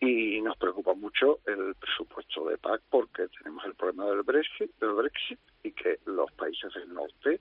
y 0.00 0.40
nos 0.40 0.56
preocupa 0.56 0.94
mucho 0.94 1.40
el 1.46 1.74
presupuesto 1.74 2.46
de 2.46 2.56
PAC 2.56 2.80
porque 2.88 3.28
tenemos 3.38 3.64
el 3.66 3.74
problema 3.74 4.06
del 4.06 4.22
Brexit, 4.22 4.74
del 4.80 4.94
Brexit 4.94 5.38
y 5.62 5.72
que 5.72 5.98
los 6.06 6.32
países 6.32 6.72
del 6.72 6.92
norte 6.92 7.40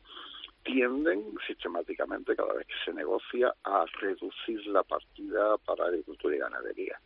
tienden 0.64 1.34
sistemáticamente 1.48 2.36
cada 2.36 2.54
vez 2.54 2.68
que 2.68 2.86
se 2.86 2.94
negocia 2.94 3.54
a 3.64 3.86
reducir 4.02 4.68
la 4.68 4.84
partida 4.84 5.58
para 5.60 5.86
agricultura 5.86 6.36
y 6.36 6.40
ganadería. 6.40 7.00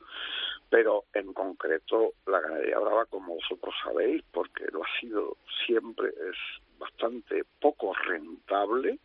Pero 0.70 1.06
en 1.14 1.34
concreto 1.34 2.14
la 2.26 2.42
ganadería 2.42 2.80
brava, 2.80 3.06
como 3.06 3.36
vosotros 3.36 3.76
sabéis, 3.84 4.24
porque 4.32 4.66
lo 4.72 4.84
ha 4.84 5.00
sido 5.00 5.38
siempre, 5.68 6.10
es 6.10 6.38
bastante 6.80 7.44
poco 7.62 7.94
rentable, 7.94 8.98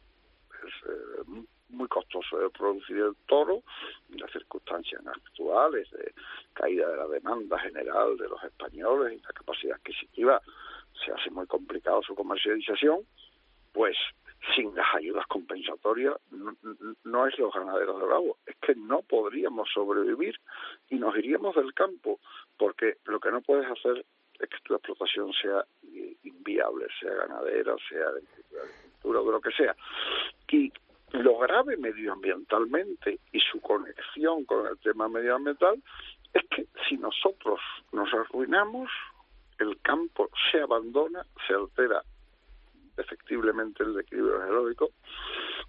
es 0.67 0.91
eh, 0.91 1.45
muy 1.71 1.89
costoso 1.89 2.39
de 2.39 2.51
producir 2.51 2.97
el 2.99 3.15
toro 3.27 3.63
y 4.09 4.19
las 4.19 4.31
circunstancias 4.33 5.03
actuales 5.07 5.91
de 5.91 6.13
caída 6.55 6.89
de 6.89 6.97
la 6.97 7.07
demanda 7.07 7.59
general 7.59 8.17
de 8.17 8.29
los 8.29 8.43
españoles 8.43 9.19
y 9.19 9.23
la 9.23 9.33
capacidad 9.33 9.77
adquisitiva 9.77 10.41
se 11.05 11.13
hace 11.13 11.31
muy 11.31 11.47
complicado 11.47 12.03
su 12.03 12.15
comercialización, 12.15 13.07
pues 13.73 13.97
sin 14.55 14.75
las 14.75 14.95
ayudas 14.95 15.27
compensatorias 15.27 16.17
no, 17.05 17.27
es 17.27 17.39
los 17.39 17.53
ganaderos 17.53 18.01
de 18.01 18.07
bravo, 18.07 18.39
es 18.47 18.57
que 18.57 18.75
no 18.75 19.03
podríamos 19.03 19.69
sobrevivir 19.73 20.39
y 20.89 20.97
nos 20.97 21.17
iríamos 21.17 21.55
del 21.57 21.75
campo, 21.75 22.21
porque 22.57 22.97
lo 23.05 23.21
que 23.21 23.31
no 23.31 23.41
puedes 23.41 23.67
hacer 23.67 24.05
es 24.39 24.49
que 24.49 24.57
tu 24.63 24.75
explotación 24.75 25.33
sea 25.33 25.65
inviable, 26.23 26.87
sea 27.01 27.13
ganadera, 27.15 27.75
sea 27.89 28.13
de 28.13 28.23
agricultura, 28.99 29.21
de 29.21 29.33
lo 29.33 29.41
que 29.41 29.51
sea. 29.53 29.77
Y 30.51 30.73
lo 31.13 31.39
grave 31.39 31.77
medioambientalmente 31.77 33.19
y 33.33 33.41
su 33.41 33.61
conexión 33.61 34.45
con 34.45 34.67
el 34.67 34.79
tema 34.79 35.09
medioambiental 35.09 35.83
es 36.35 36.43
que 36.51 36.67
si 36.89 36.97
nosotros 36.97 37.61
nos 37.93 38.13
arruinamos, 38.13 38.91
el 39.59 39.81
campo 39.81 40.29
se 40.51 40.61
abandona, 40.61 41.25
se 41.47 41.55
altera 41.55 42.03
efectivamente 42.97 43.83
el 43.83 43.99
equilibrio 43.99 44.41
geológico, 44.43 44.91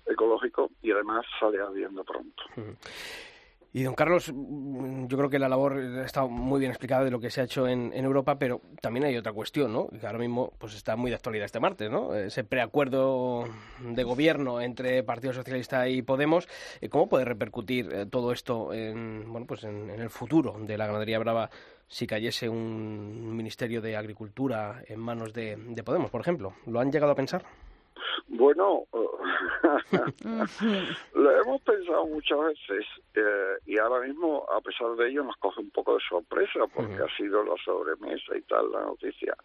ecológico 0.06 0.72
y 0.82 0.92
además 0.92 1.26
sale 1.40 1.62
ardiendo 1.62 2.04
pronto. 2.04 2.44
Y 3.72 3.84
don 3.84 3.94
Carlos, 3.94 4.32
mm, 4.34 5.06
yo 5.08 5.18
creo 5.18 5.30
que 5.30 5.38
la 5.38 5.48
labor 5.48 5.80
está 6.04 6.26
muy 6.26 6.60
bien 6.60 6.72
explicada 6.72 7.04
de 7.04 7.12
lo 7.12 7.20
que 7.20 7.30
se 7.30 7.42
ha 7.42 7.44
hecho 7.44 7.68
en, 7.68 7.94
Europa, 7.94 8.40
pero 8.40 8.62
también 8.82 9.06
hay 9.06 9.16
otra 9.16 9.32
cuestión, 9.32 9.72
¿no? 9.72 9.90
Que 9.90 10.08
ahora 10.08 10.18
mismo 10.18 10.54
pues 10.58 10.74
está 10.76 10.96
muy 10.96 11.12
de 11.12 11.16
actualidad 11.16 11.46
este 11.46 11.60
martes, 11.60 11.92
¿no? 11.92 12.16
Ese 12.16 12.44
preacuerdo 12.44 13.48
de 13.82 14.04
gobierno 14.04 14.60
entre 14.62 15.04
Partido 15.04 15.34
Socialista 15.34 15.88
y 15.88 16.02
Podemos, 16.02 16.48
eh, 16.82 16.90
¿cómo 16.90 17.08
puede 17.08 17.26
repercutir 17.26 17.90
eh, 17.94 18.06
todo 18.08 18.32
esto 18.32 18.74
en, 18.74 19.32
bueno, 19.32 19.46
pues 19.46 19.64
en, 19.64 19.90
el 19.92 20.10
futuro 20.10 20.56
de 20.60 20.78
la 20.78 20.88
ganadería 20.88 21.20
brava 21.20 21.52
si 21.88 22.08
cayese 22.08 22.50
un 22.50 23.36
ministerio 23.36 23.82
de 23.82 23.96
Agricultura 23.96 24.82
en 24.88 25.00
manos 25.00 25.34
de 25.34 25.58
Podemos, 25.86 26.10
por 26.10 26.22
ejemplo? 26.22 26.54
¿Lo 26.66 26.80
han 26.80 26.92
llegado 26.92 27.12
a 27.12 27.16
pensar? 27.16 27.44
Bueno, 28.28 28.84
lo 31.14 31.42
hemos 31.42 31.62
pensado 31.62 32.06
muchas 32.06 32.40
veces 32.40 32.86
eh, 33.16 33.58
y 33.66 33.78
ahora 33.78 34.06
mismo, 34.08 34.46
a 34.52 34.62
pesar 34.62 34.96
de 34.96 35.10
ello, 35.10 35.24
nos 35.24 35.38
coge 35.38 35.62
un 35.62 35.72
poco 35.72 35.96
de 35.96 36.02
sorpresa 36.08 36.68
porque 36.74 37.02
ha 37.02 37.18
sido 37.18 37.44
la 37.44 37.56
sobremesa 37.64 38.36
y 38.36 38.42
tal 38.44 38.72
la 38.72 38.82
noticia. 38.82 39.36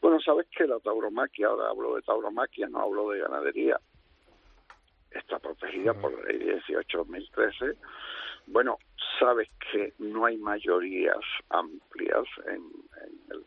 Bueno, 0.00 0.20
sabes 0.20 0.46
que 0.56 0.66
la 0.66 0.78
tauromaquia, 0.80 1.48
ahora 1.48 1.70
hablo 1.70 1.96
de 1.96 2.02
tauromaquia, 2.02 2.68
no 2.68 2.80
hablo 2.80 3.10
de 3.10 3.20
ganadería, 3.20 3.80
está 5.10 5.38
protegida 5.38 5.94
por 5.94 6.12
la 6.12 6.32
ley 6.32 6.60
18.013. 6.68 7.76
Bueno, 8.46 8.78
sabes 9.18 9.48
que 9.70 9.92
no 9.98 10.24
hay 10.24 10.38
mayorías 10.38 11.18
amplias 11.50 12.24
en 12.46 12.62
el 13.30 13.44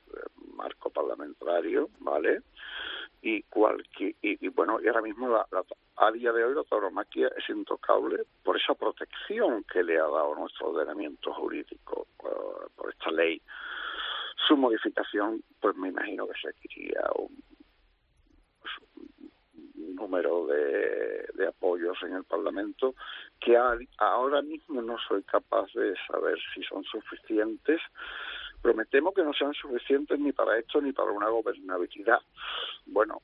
marco 0.56 0.90
parlamentario, 0.90 1.90
¿vale? 2.00 2.42
Y 3.22 3.44
cualquier 3.44 4.16
y, 4.22 4.48
bueno 4.50 4.80
y 4.82 4.88
ahora 4.88 5.02
mismo 5.02 5.30
la, 5.30 5.46
a 5.98 6.12
día 6.12 6.32
de 6.32 6.44
hoy 6.44 6.56
la 6.56 6.64
tauromaquia 6.64 7.30
es 7.38 7.50
intocable 7.50 8.24
por 8.44 8.58
esa 8.58 8.74
protección 8.74 9.64
que 9.72 9.84
le 9.84 9.98
ha 9.98 10.04
dado 10.08 10.36
nuestro 10.36 10.70
ordenamiento 10.70 11.34
jurídico 11.34 12.08
por 12.18 12.90
esta 12.92 13.12
ley. 13.12 13.42
Su 14.48 14.58
modificación 14.58 15.44
pues 15.60 15.76
me 15.76 15.90
imagino 15.90 16.28
que 16.28 16.40
seguiría 16.42 17.02
un, 17.16 17.44
un 19.76 19.96
número 19.96 20.48
de, 20.48 21.28
de, 21.36 21.48
apoyos 21.48 21.98
en 22.02 22.16
el 22.16 22.24
Parlamento 22.24 22.96
que 23.40 23.56
ahora 23.98 24.42
mismo 24.42 24.82
no 24.82 24.98
soy 25.08 25.22
capaz 25.24 25.72
de 25.74 25.94
saber 26.08 26.40
si 26.56 26.64
son 26.64 26.84
suficientes 26.86 27.80
Prometemos 28.62 29.14
que 29.14 29.24
no 29.24 29.34
sean 29.34 29.54
suficientes 29.54 30.20
ni 30.20 30.32
para 30.32 30.58
esto 30.58 30.82
ni 30.82 30.92
para 30.92 31.12
una 31.12 31.30
gobernabilidad. 31.30 32.20
Bueno, 32.86 33.22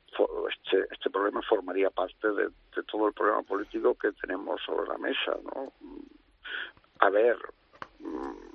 este, 0.50 0.88
este 0.91 1.10
problema 1.10 1.41
formaría 1.43 1.89
parte 1.89 2.28
de, 2.32 2.50
todo 2.88 3.08
el 3.08 3.13
problema 3.13 3.43
político 3.43 3.95
que 3.95 4.12
tenemos 4.13 4.62
sobre 4.65 4.88
la 4.88 4.97
mesa, 4.97 5.38
¿no? 5.43 5.71
A 7.00 7.10
ver, 7.10 7.38
mm, 8.00 8.47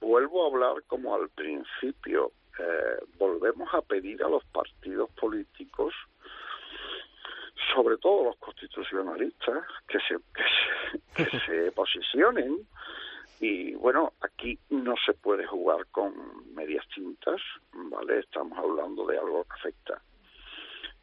vuelvo 0.00 0.44
a 0.44 0.48
hablar 0.48 0.82
como 0.86 1.14
al 1.14 1.28
principio. 1.30 2.32
Eh, 2.58 3.04
volvemos 3.18 3.72
a 3.72 3.80
pedir 3.80 4.22
a 4.22 4.28
los 4.28 4.44
partidos 4.46 5.10
políticos 5.12 5.94
sobre 7.74 7.96
todo 7.98 8.24
los 8.24 8.36
constitucionalistas, 8.36 9.64
que 9.88 9.98
se, 10.00 10.16
que 11.14 11.40
se 11.40 11.72
posicionen 11.74 12.66
y 13.42 13.74
bueno, 13.74 14.12
aquí 14.20 14.56
no 14.70 14.94
se 15.04 15.14
puede 15.14 15.44
jugar 15.44 15.88
con 15.88 16.54
medias 16.54 16.86
tintas, 16.94 17.40
¿vale? 17.72 18.20
Estamos 18.20 18.56
hablando 18.56 19.04
de 19.04 19.18
algo 19.18 19.42
que 19.42 19.54
afecta 19.54 20.00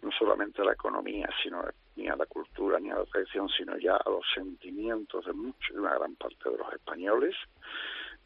no 0.02 0.10
solamente 0.18 0.62
a 0.62 0.66
la 0.66 0.72
economía, 0.72 1.30
sino 1.44 1.62
ni 1.98 2.08
a 2.08 2.16
la 2.16 2.26
cultura 2.26 2.80
ni 2.80 2.92
a 2.92 2.96
la 2.96 3.04
tradición, 3.04 3.50
sino 3.50 3.78
ya 3.78 3.98
a 3.98 4.10
los 4.10 4.24
sentimientos 4.34 5.26
de 5.26 5.34
mucha, 5.34 5.74
de 5.74 5.82
una 5.82 5.96
gran 5.96 6.16
parte 6.16 6.50
de 6.50 6.58
los 6.58 6.72
españoles. 6.72 7.36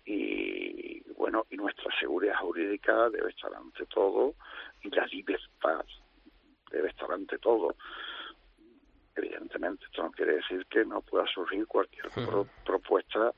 Y 0.06 1.02
bueno, 1.14 1.48
y 1.50 1.58
nuestra 1.58 1.92
seguridad 2.00 2.36
jurídica 2.36 3.10
debe 3.10 3.32
estar 3.32 3.52
ante 3.56 3.88
todo 3.88 4.36
y 4.84 4.92
la 4.92 5.08
libertad 5.08 5.84
debe 6.70 6.90
estar 6.90 7.12
ante 7.12 7.40
todo. 7.40 7.76
Evidentemente, 9.16 9.86
esto 9.86 10.04
no 10.04 10.12
quiere 10.12 10.36
decir 10.36 10.68
que 10.68 10.86
no 10.86 11.02
pueda 11.02 11.26
surgir 11.34 11.66
cualquier 11.66 12.12
propuesta 12.64 13.34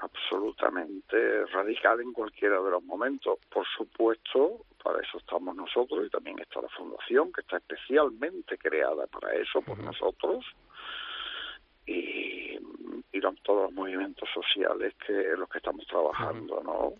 absolutamente 0.00 1.46
radical 1.46 2.00
en 2.00 2.12
cualquiera 2.12 2.60
de 2.60 2.70
los 2.70 2.82
momentos. 2.82 3.38
Por 3.52 3.66
supuesto, 3.66 4.64
para 4.82 5.00
eso 5.00 5.18
estamos 5.18 5.54
nosotros 5.54 6.06
y 6.06 6.10
también 6.10 6.38
está 6.38 6.60
la 6.60 6.68
fundación 6.68 7.32
que 7.32 7.42
está 7.42 7.58
especialmente 7.58 8.58
creada 8.58 9.06
para 9.06 9.34
eso 9.34 9.60
por 9.62 9.78
nosotros 9.78 10.44
y, 11.86 12.58
y 13.12 13.20
todos 13.42 13.64
los 13.64 13.72
movimientos 13.72 14.28
sociales 14.32 14.94
que 15.06 15.12
en 15.12 15.40
los 15.40 15.48
que 15.48 15.58
estamos 15.58 15.86
trabajando, 15.86 16.62
¿no? 16.62 16.94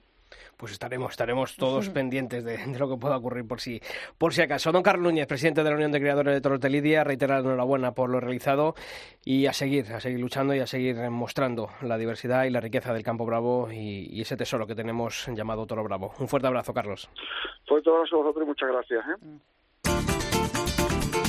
Pues 0.56 0.72
estaremos, 0.72 1.10
estaremos 1.12 1.56
todos 1.56 1.88
pendientes 1.88 2.44
de, 2.44 2.58
lo 2.78 2.88
que 2.88 2.96
pueda 2.96 3.16
ocurrir 3.16 3.46
por 3.46 3.60
si, 3.60 3.80
por 4.18 4.32
si 4.32 4.42
acaso. 4.42 4.72
Don 4.72 4.82
Carlos 4.82 5.04
Núñez, 5.04 5.26
presidente 5.26 5.62
de 5.62 5.70
la 5.70 5.76
Unión 5.76 5.92
de 5.92 6.00
Creadores 6.00 6.34
de 6.34 6.40
Toros 6.40 6.60
de 6.60 6.70
Lidia, 6.70 7.04
reitera 7.04 7.40
la 7.40 7.40
enhorabuena 7.40 7.92
por 7.92 8.10
lo 8.10 8.20
realizado 8.20 8.74
y 9.24 9.46
a 9.46 9.52
seguir, 9.52 9.92
a 9.92 10.00
seguir 10.00 10.20
luchando 10.20 10.54
y 10.54 10.60
a 10.60 10.66
seguir 10.66 10.96
mostrando 11.10 11.70
la 11.82 11.98
diversidad 11.98 12.44
y 12.44 12.50
la 12.50 12.60
riqueza 12.60 12.92
del 12.92 13.02
campo 13.02 13.26
bravo 13.26 13.70
y, 13.70 14.20
ese 14.20 14.36
tesoro 14.36 14.66
que 14.66 14.74
tenemos 14.74 15.26
llamado 15.28 15.66
Toro 15.66 15.82
Bravo. 15.82 16.12
Un 16.18 16.28
fuerte 16.28 16.46
abrazo, 16.46 16.74
Carlos. 16.74 17.08
Fuerte 17.66 17.88
abrazo 17.88 18.16
a 18.16 18.18
vosotros 18.18 18.44
y 18.44 18.46
muchas 18.46 18.68
gracias. 18.68 19.04
¿eh? 19.06 19.16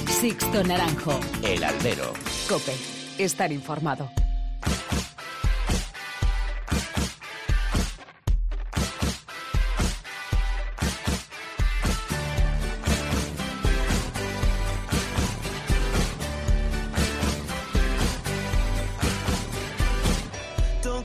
Sixto 0.07 0.63
Naranjo. 0.63 1.19
El 1.43 1.63
Albero. 1.63 2.13
Cope. 2.47 2.73
Estar 3.17 3.51
informado. 3.51 4.09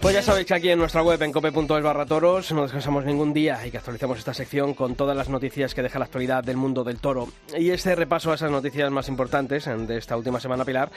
Pues 0.06 0.14
ya 0.14 0.22
sabéis 0.22 0.46
que 0.46 0.54
aquí 0.54 0.70
en 0.70 0.78
nuestra 0.78 1.02
web 1.02 1.20
en 1.20 1.32
cope.es 1.32 1.82
barra 1.82 2.06
toros 2.06 2.52
no 2.52 2.62
descansamos 2.62 3.04
ningún 3.04 3.34
día 3.34 3.66
y 3.66 3.72
que 3.72 3.78
actualizamos 3.78 4.20
esta 4.20 4.32
sección 4.32 4.72
con 4.72 4.94
todas 4.94 5.16
las 5.16 5.28
noticias 5.28 5.74
que 5.74 5.82
deja 5.82 5.98
la 5.98 6.04
actualidad 6.04 6.44
del 6.44 6.56
mundo 6.56 6.84
del 6.84 7.00
toro. 7.00 7.26
Y 7.58 7.70
este 7.70 7.92
repaso 7.96 8.30
a 8.30 8.36
esas 8.36 8.52
noticias 8.52 8.88
más 8.92 9.08
importantes 9.08 9.64
de 9.64 9.98
esta 9.98 10.16
última 10.16 10.38
semana, 10.38 10.64
Pilar, 10.64 10.92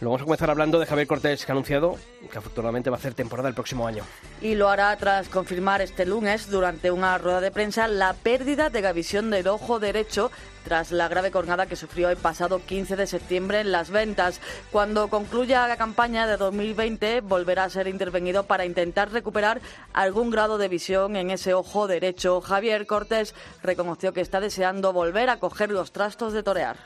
lo 0.00 0.10
vamos 0.10 0.22
a 0.22 0.24
comenzar 0.26 0.48
hablando 0.48 0.78
de 0.78 0.86
Javier 0.86 1.08
Cortés, 1.08 1.44
que 1.44 1.50
ha 1.50 1.54
anunciado 1.54 1.96
que 2.30 2.38
afortunadamente 2.38 2.88
va 2.88 2.98
a 2.98 3.00
hacer 3.00 3.14
temporada 3.14 3.48
el 3.48 3.54
próximo 3.56 3.84
año. 3.84 4.04
Y 4.40 4.54
lo 4.54 4.68
hará 4.68 4.96
tras 4.96 5.28
confirmar 5.28 5.80
este 5.82 6.06
lunes, 6.06 6.48
durante 6.48 6.92
una 6.92 7.18
rueda 7.18 7.40
de 7.40 7.50
prensa, 7.50 7.88
la 7.88 8.12
pérdida 8.12 8.70
de 8.70 8.80
la 8.80 8.92
visión 8.92 9.30
del 9.30 9.48
ojo 9.48 9.80
derecho 9.80 10.30
tras 10.64 10.92
la 10.92 11.08
grave 11.08 11.30
cornada 11.30 11.66
que 11.66 11.76
sufrió 11.76 12.10
el 12.10 12.16
pasado 12.16 12.60
15 12.64 12.96
de 12.96 13.06
septiembre 13.06 13.60
en 13.60 13.72
las 13.72 13.90
ventas. 13.90 14.40
Cuando 14.70 15.08
concluya 15.08 15.68
la 15.68 15.76
campaña 15.76 16.26
de 16.26 16.36
2020, 16.36 17.20
volverá 17.20 17.64
a 17.64 17.70
ser 17.70 17.88
intervenido 17.88 18.44
para 18.44 18.64
intentar 18.64 19.12
recuperar 19.12 19.60
algún 19.92 20.30
grado 20.30 20.58
de 20.58 20.68
visión 20.68 21.16
en 21.16 21.30
ese 21.30 21.54
ojo 21.54 21.86
derecho. 21.86 22.40
Javier 22.40 22.86
Cortés 22.86 23.34
reconoció 23.62 24.12
que 24.12 24.20
está 24.20 24.40
deseando 24.40 24.92
volver 24.92 25.30
a 25.30 25.38
coger 25.38 25.70
los 25.70 25.92
trastos 25.92 26.32
de 26.32 26.42
torear. 26.42 26.76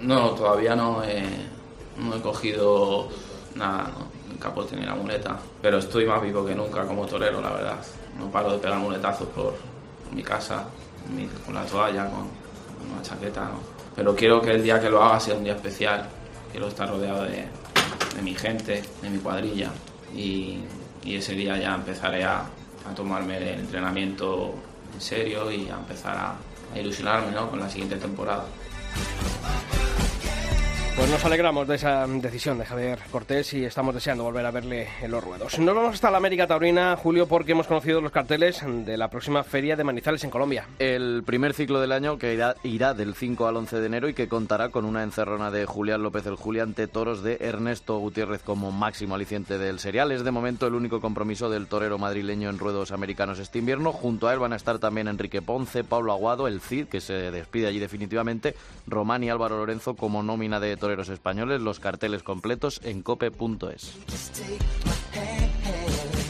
No, 0.00 0.30
todavía 0.30 0.74
no 0.74 1.02
he, 1.04 1.24
no 1.96 2.16
he 2.16 2.20
cogido 2.20 3.08
nada, 3.54 3.90
el 4.30 4.38
capote 4.38 4.76
ni 4.76 4.86
la 4.86 4.94
muleta, 4.94 5.38
pero 5.60 5.78
estoy 5.78 6.06
más 6.06 6.22
vivo 6.22 6.44
que 6.44 6.54
nunca 6.54 6.86
como 6.86 7.06
torero, 7.06 7.40
la 7.40 7.50
verdad. 7.50 7.78
No 8.18 8.30
paro 8.30 8.52
de 8.52 8.58
pegar 8.58 8.78
muletazos 8.78 9.28
por 9.28 9.54
mi 10.12 10.22
casa, 10.22 10.66
con 11.44 11.54
la 11.54 11.64
toalla, 11.64 12.10
con, 12.10 12.28
una 12.92 13.02
chaqueta. 13.02 13.50
Pero 13.94 14.14
quiero 14.14 14.40
que 14.40 14.52
el 14.52 14.62
día 14.62 14.80
que 14.80 14.88
lo 14.88 15.02
haga 15.02 15.20
sea 15.20 15.34
un 15.34 15.44
día 15.44 15.54
especial. 15.54 16.08
Quiero 16.50 16.68
estar 16.68 16.88
rodeado 16.88 17.24
de, 17.24 17.46
mi 18.22 18.34
gente, 18.34 18.82
de 19.02 19.10
mi 19.10 19.18
cuadrilla. 19.18 19.70
Y, 20.14 20.60
ese 21.04 21.32
día 21.32 21.56
ya 21.56 21.74
empezaré 21.74 22.24
a, 22.24 22.44
tomarme 22.94 23.38
el 23.38 23.60
entrenamiento 23.60 24.54
en 24.94 25.00
serio 25.00 25.50
y 25.50 25.68
a 25.68 25.74
empezar 25.74 26.16
a, 26.16 26.34
a 26.74 26.78
ilusionarme 26.78 27.30
¿no? 27.32 27.48
con 27.50 27.60
la 27.60 27.68
siguiente 27.68 27.96
temporada. 27.96 28.44
Pues 30.96 31.08
nos 31.08 31.24
alegramos 31.24 31.66
de 31.66 31.76
esa 31.76 32.06
decisión 32.06 32.58
de 32.58 32.66
Javier 32.66 32.98
Cortés 33.10 33.54
y 33.54 33.64
estamos 33.64 33.94
deseando 33.94 34.24
volver 34.24 34.44
a 34.44 34.50
verle 34.50 34.88
en 35.00 35.10
los 35.10 35.24
ruedos. 35.24 35.58
Nos 35.58 35.74
vamos 35.74 35.94
hasta 35.94 36.10
la 36.10 36.18
América 36.18 36.46
Taurina, 36.46 36.94
Julio, 36.96 37.26
porque 37.26 37.52
hemos 37.52 37.66
conocido 37.66 38.00
los 38.00 38.12
carteles 38.12 38.62
de 38.66 38.96
la 38.98 39.08
próxima 39.08 39.42
Feria 39.42 39.76
de 39.76 39.84
Manizales 39.84 40.24
en 40.24 40.30
Colombia. 40.30 40.66
El 40.78 41.22
primer 41.24 41.54
ciclo 41.54 41.80
del 41.80 41.92
año 41.92 42.18
que 42.18 42.34
irá, 42.64 42.94
del 42.94 43.14
5 43.14 43.46
al 43.46 43.56
11 43.56 43.80
de 43.80 43.86
enero 43.86 44.08
y 44.08 44.14
que 44.14 44.28
contará 44.28 44.68
con 44.68 44.84
una 44.84 45.02
encerrona 45.02 45.50
de 45.50 45.64
Julián 45.64 46.02
López 46.02 46.26
el 46.26 46.34
Julián 46.34 46.70
ante 46.70 46.88
toros 46.88 47.22
de 47.22 47.38
Ernesto 47.40 47.96
Gutiérrez 47.98 48.42
como 48.42 48.70
máximo 48.70 49.14
aliciente 49.14 49.56
del 49.56 49.78
serial. 49.78 50.12
Es 50.12 50.24
de 50.24 50.30
momento 50.30 50.66
el 50.66 50.74
único 50.74 51.00
compromiso 51.00 51.48
del 51.48 51.66
torero 51.68 51.96
madrileño 51.96 52.50
en 52.50 52.58
ruedos 52.58 52.92
americanos 52.92 53.38
este 53.38 53.60
invierno. 53.60 53.92
Junto 53.92 54.28
a 54.28 54.34
él 54.34 54.38
van 54.38 54.52
a 54.52 54.56
estar 54.56 54.78
también 54.78 55.08
Enrique 55.08 55.40
Ponce, 55.40 55.82
Pablo 55.82 56.12
Aguado, 56.12 56.46
el 56.46 56.60
Cid, 56.60 56.88
que 56.88 57.00
se 57.00 57.30
despide 57.30 57.68
allí 57.68 57.78
definitivamente, 57.78 58.54
Román 58.86 59.24
y 59.24 59.30
Álvaro 59.30 59.56
Lorenzo 59.56 59.94
como 59.94 60.22
nómina 60.22 60.60
de 60.60 60.76
toreros 60.80 61.08
españoles, 61.08 61.60
los 61.60 61.78
carteles 61.78 62.24
completos 62.24 62.80
en 62.82 63.02
cope.es. 63.02 63.94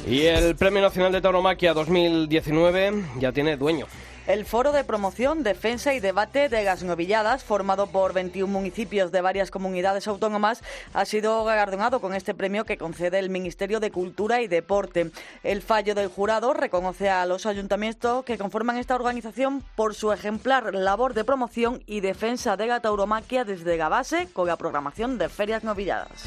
Y 0.07 0.23
el 0.23 0.57
Premio 0.57 0.83
Nacional 0.83 1.13
de 1.13 1.21
Tauromaquia 1.23 1.73
2019 1.73 3.05
ya 3.19 3.33
tiene 3.33 3.57
dueño. 3.57 3.87
El 4.31 4.47
Foro 4.47 4.71
de 4.71 4.85
Promoción, 4.85 5.43
Defensa 5.43 5.93
y 5.93 5.99
Debate 5.99 6.49
de 6.49 6.63
las 6.63 6.85
Novilladas, 6.85 7.43
formado 7.43 7.89
por 7.89 8.13
21 8.13 8.47
municipios 8.47 9.11
de 9.11 9.21
varias 9.21 9.51
comunidades 9.51 10.07
autónomas, 10.07 10.63
ha 10.95 11.05
sido 11.05 11.43
galardonado 11.43 12.01
con 12.01 12.15
este 12.15 12.33
premio 12.33 12.65
que 12.65 12.79
concede 12.79 13.19
el 13.19 13.29
Ministerio 13.29 13.81
de 13.81 13.91
Cultura 13.91 14.41
y 14.41 14.47
Deporte. 14.47 15.11
El 15.43 15.63
fallo 15.63 15.97
del 15.97 16.07
jurado 16.07 16.55
reconoce 16.55 17.11
a 17.11 17.27
los 17.27 17.45
ayuntamientos 17.45 18.25
que 18.25 18.39
conforman 18.39 18.77
esta 18.77 18.95
organización 18.95 19.65
por 19.75 19.97
su 19.97 20.13
ejemplar 20.13 20.77
labor 20.77 21.13
de 21.13 21.25
promoción 21.25 21.83
y 21.87 21.99
defensa 21.99 22.57
de 22.57 22.69
la 22.69 22.79
tauromaquia 22.79 23.45
desde 23.45 23.77
la 23.77 23.89
base 23.89 24.29
con 24.33 24.47
la 24.47 24.55
programación 24.55 25.19
de 25.19 25.29
ferias 25.29 25.65
novilladas. 25.65 26.23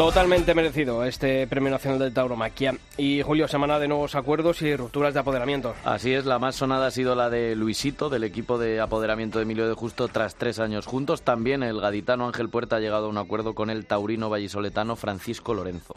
Totalmente 0.00 0.54
merecido 0.54 1.04
este 1.04 1.46
Premio 1.46 1.70
Nacional 1.70 1.98
del 1.98 2.14
Tauromaquia. 2.14 2.72
Y 2.96 3.20
Julio, 3.20 3.46
semana 3.48 3.78
de 3.78 3.86
nuevos 3.86 4.14
acuerdos 4.14 4.62
y 4.62 4.74
rupturas 4.74 5.12
de 5.12 5.20
apoderamiento. 5.20 5.74
Así 5.84 6.14
es, 6.14 6.24
la 6.24 6.38
más 6.38 6.56
sonada 6.56 6.86
ha 6.86 6.90
sido 6.90 7.14
la 7.14 7.28
de 7.28 7.54
Luisito, 7.54 8.08
del 8.08 8.24
equipo 8.24 8.56
de 8.56 8.80
apoderamiento 8.80 9.38
de 9.38 9.42
Emilio 9.42 9.68
de 9.68 9.74
Justo, 9.74 10.08
tras 10.08 10.36
tres 10.36 10.58
años 10.58 10.86
juntos. 10.86 11.20
También 11.20 11.62
el 11.62 11.82
gaditano 11.82 12.26
Ángel 12.26 12.48
Puerta 12.48 12.76
ha 12.76 12.80
llegado 12.80 13.04
a 13.04 13.08
un 13.10 13.18
acuerdo 13.18 13.54
con 13.54 13.68
el 13.68 13.84
taurino 13.84 14.30
vallisoletano 14.30 14.96
Francisco 14.96 15.52
Lorenzo. 15.52 15.94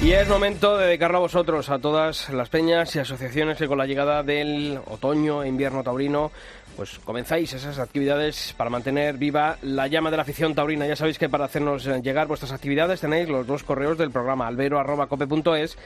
Y 0.00 0.12
es 0.12 0.28
momento 0.28 0.76
de 0.76 0.86
dedicarlo 0.86 1.16
a 1.16 1.22
vosotros, 1.22 1.70
a 1.70 1.80
todas 1.80 2.28
las 2.30 2.50
peñas 2.50 2.94
y 2.94 3.00
asociaciones 3.00 3.58
que 3.58 3.66
con 3.66 3.78
la 3.78 3.86
llegada 3.86 4.22
del 4.22 4.78
otoño 4.86 5.42
e 5.42 5.48
invierno 5.48 5.82
taurino 5.82 6.30
pues 6.76 6.98
comenzáis 7.04 7.52
esas 7.54 7.78
actividades 7.78 8.54
para 8.56 8.70
mantener 8.70 9.16
viva 9.16 9.56
la 9.62 9.86
llama 9.86 10.10
de 10.10 10.16
la 10.16 10.22
afición 10.22 10.54
taurina. 10.54 10.86
Ya 10.86 10.94
sabéis 10.94 11.18
que 11.18 11.28
para 11.28 11.46
hacernos 11.46 11.86
eh, 11.86 12.00
llegar 12.02 12.26
vuestras 12.26 12.52
actividades 12.52 13.00
tenéis 13.00 13.28
los 13.28 13.46
dos 13.46 13.64
correos 13.64 13.96
del 13.96 14.10
programa 14.10 14.46
albero.cope.es 14.46 15.78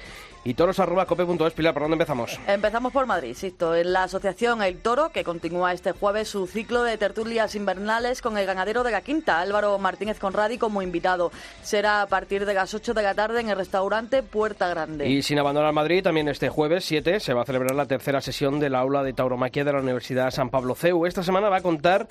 y 0.44 0.55
toros.cope.es. 0.55 1.53
Pilar, 1.53 1.74
¿por 1.74 1.83
dónde 1.83 1.94
empezamos? 1.94 2.38
Empezamos 2.46 2.92
por 2.92 3.07
Madrid, 3.07 3.31
insisto, 3.31 3.74
en 3.74 3.92
la 3.92 4.05
asociación 4.05 4.62
El 4.62 4.79
Toro, 4.79 5.11
que 5.11 5.24
continúa 5.24 5.72
este 5.72 5.92
jueves 5.92 6.29
su 6.29 6.46
ciclo 6.46 6.83
de 6.83 6.96
tertulias 6.96 7.55
invernales 7.55 8.22
con 8.22 8.38
el 8.38 8.46
ganadero 8.46 8.83
de 8.83 8.90
la 8.90 9.03
Quinta, 9.03 9.40
Álvaro 9.40 9.79
Martínez 9.79 10.18
Conradi, 10.18 10.59
como 10.59 10.83
invitado. 10.83 11.31
Será 11.62 12.03
a 12.03 12.07
partir 12.07 12.46
de 12.46 12.55
las 12.55 12.72
8 12.72 12.94
de 12.94 13.03
la 13.03 13.14
tarde 13.14 13.40
en 13.40 13.50
el 13.50 13.57
restaurante 13.57 14.22
Puerta 14.22 14.68
Grande. 14.68 15.09
Y 15.09 15.22
sin 15.22 15.38
abandonar 15.38 15.72
Madrid, 15.72 16.03
también 16.03 16.29
este 16.29 16.48
jueves 16.48 16.85
7 16.85 17.20
se 17.20 17.35
va 17.35 17.42
a 17.42 17.44
celebrar 17.44 17.74
la 17.74 17.87
tercera 17.87 18.20
sesión 18.20 18.61
del 18.61 18.74
aula 18.74 19.03
de 19.03 19.12
tauromaquia 19.12 19.64
de 19.64 19.72
la 19.72 19.81
Universidad 19.81 20.31
San 20.31 20.50
Pablo 20.50 20.74
CEU. 20.74 21.07
Esta 21.07 21.22
semana 21.22 21.48
va 21.48 21.57
a 21.57 21.62
contar 21.62 22.09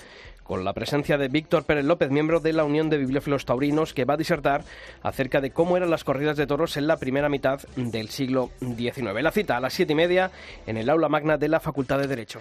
con 0.50 0.66
la 0.66 0.74
presencia 0.74 1.20
de 1.20 1.28
Víctor 1.28 1.64
Pérez 1.64 1.86
López, 1.86 2.10
miembro 2.10 2.40
de 2.40 2.54
la 2.54 2.64
Unión 2.64 2.90
de 2.90 2.98
Bibliófilos 2.98 3.46
Taurinos, 3.46 3.94
que 3.94 4.04
va 4.04 4.16
a 4.16 4.18
disertar 4.18 4.64
acerca 5.04 5.42
de 5.42 5.52
cómo 5.52 5.78
eran 5.78 5.92
las 5.92 6.04
corridas 6.04 6.38
de 6.38 6.48
toros 6.48 6.76
en 6.76 6.88
la 6.88 6.98
primera 6.98 7.30
mitad 7.30 7.62
del 7.76 8.10
siglo 8.10 8.50
XIX. 8.60 9.22
La 9.22 9.32
cita 9.32 9.58
a 9.58 9.60
las 9.60 9.74
siete 9.74 9.94
y 9.94 9.96
media 9.96 10.32
en 10.66 10.78
el 10.78 10.90
aula 10.90 11.08
magna 11.08 11.38
de 11.38 11.50
la 11.50 11.60
Facultad 11.60 12.00
de 12.00 12.08
Derecho. 12.08 12.40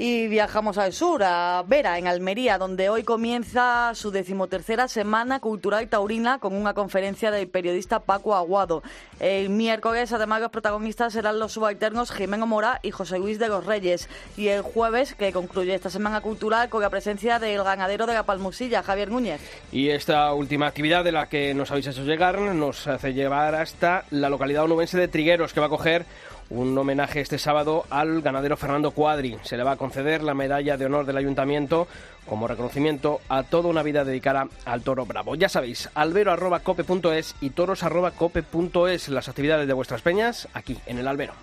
Y 0.00 0.28
viajamos 0.28 0.78
al 0.78 0.92
sur, 0.92 1.24
a 1.24 1.64
Vera, 1.66 1.98
en 1.98 2.06
Almería, 2.06 2.56
donde 2.56 2.88
hoy 2.88 3.02
comienza 3.02 3.90
su 3.96 4.12
decimotercera 4.12 4.86
Semana 4.86 5.40
Cultural 5.40 5.88
Taurina 5.88 6.38
con 6.38 6.54
una 6.54 6.72
conferencia 6.72 7.32
del 7.32 7.48
periodista 7.48 7.98
Paco 7.98 8.36
Aguado. 8.36 8.84
El 9.18 9.50
miércoles, 9.50 10.12
además, 10.12 10.40
los 10.40 10.52
protagonistas 10.52 11.14
serán 11.14 11.40
los 11.40 11.50
subalternos 11.50 12.12
Jimeno 12.12 12.46
Mora 12.46 12.78
y 12.84 12.92
José 12.92 13.18
Luis 13.18 13.40
de 13.40 13.48
los 13.48 13.66
Reyes. 13.66 14.08
Y 14.36 14.46
el 14.46 14.62
jueves, 14.62 15.16
que 15.16 15.32
concluye 15.32 15.74
esta 15.74 15.90
Semana 15.90 16.20
Cultural, 16.20 16.68
con 16.68 16.80
la 16.80 16.90
presencia 16.90 17.40
del 17.40 17.64
ganadero 17.64 18.06
de 18.06 18.14
la 18.14 18.22
Palmosilla, 18.22 18.84
Javier 18.84 19.10
Núñez. 19.10 19.40
Y 19.72 19.88
esta 19.88 20.32
última 20.32 20.68
actividad 20.68 21.02
de 21.02 21.10
la 21.10 21.28
que 21.28 21.54
nos 21.54 21.72
habéis 21.72 21.88
hecho 21.88 22.04
llegar 22.04 22.38
nos 22.38 22.86
hace 22.86 23.14
llevar 23.14 23.56
hasta 23.56 24.04
la 24.10 24.28
localidad 24.28 24.62
onubense 24.62 24.96
de 24.96 25.08
Trigueros, 25.08 25.52
que 25.52 25.58
va 25.58 25.66
a 25.66 25.70
coger 25.70 26.06
un 26.50 26.76
homenaje 26.76 27.20
este 27.20 27.38
sábado 27.38 27.84
al 27.90 28.22
ganadero 28.22 28.56
Fernando 28.56 28.90
Cuadri. 28.92 29.38
Se 29.42 29.56
le 29.56 29.64
va 29.64 29.72
a 29.72 29.76
conceder 29.76 30.22
la 30.22 30.34
medalla 30.34 30.76
de 30.76 30.86
honor 30.86 31.06
del 31.06 31.16
ayuntamiento 31.16 31.88
como 32.26 32.46
reconocimiento 32.46 33.20
a 33.28 33.42
toda 33.42 33.68
una 33.68 33.82
vida 33.82 34.04
dedicada 34.04 34.48
al 34.64 34.82
toro 34.82 35.06
bravo. 35.06 35.34
Ya 35.34 35.48
sabéis, 35.48 35.88
albero.cope.es 35.94 37.34
y 37.40 37.50
toros.cope.es 37.50 39.08
las 39.08 39.28
actividades 39.28 39.66
de 39.66 39.72
vuestras 39.72 40.02
peñas 40.02 40.48
aquí 40.54 40.78
en 40.86 40.98
el 40.98 41.08
albero. 41.08 41.34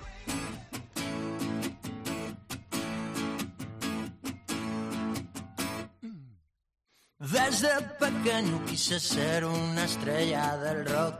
Desde 7.19 7.69
pequeño 7.99 8.63
quise 8.65 8.99
ser 8.99 9.45
una 9.45 9.85
estrella 9.85 10.57
del 10.57 10.85
rock. 10.85 11.15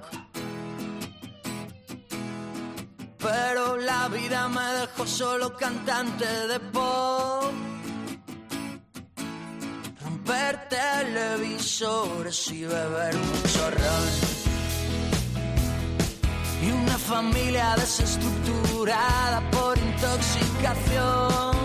Pero 3.17 3.77
la 3.77 4.07
vida 4.09 4.47
me 4.49 4.67
dejó 4.79 5.07
solo 5.07 5.55
cantante 5.55 6.25
de 6.25 6.59
pop. 6.59 7.51
Romper 10.03 10.69
televisores 10.69 12.51
y 12.51 12.63
beber 12.65 13.15
mucho 13.15 13.71
ron. 13.71 14.35
Y 16.63 16.71
una 16.71 16.97
familia 16.97 17.75
desestructurada 17.77 19.39
por 19.51 19.77
intoxicación. 19.77 21.55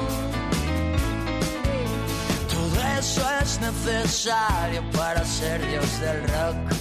Todo 2.49 2.83
eso 2.99 3.23
es 3.43 3.61
necesario 3.61 4.83
para 4.91 5.25
ser 5.25 5.67
Dios 5.67 6.01
del 6.01 6.23
rock. 6.29 6.73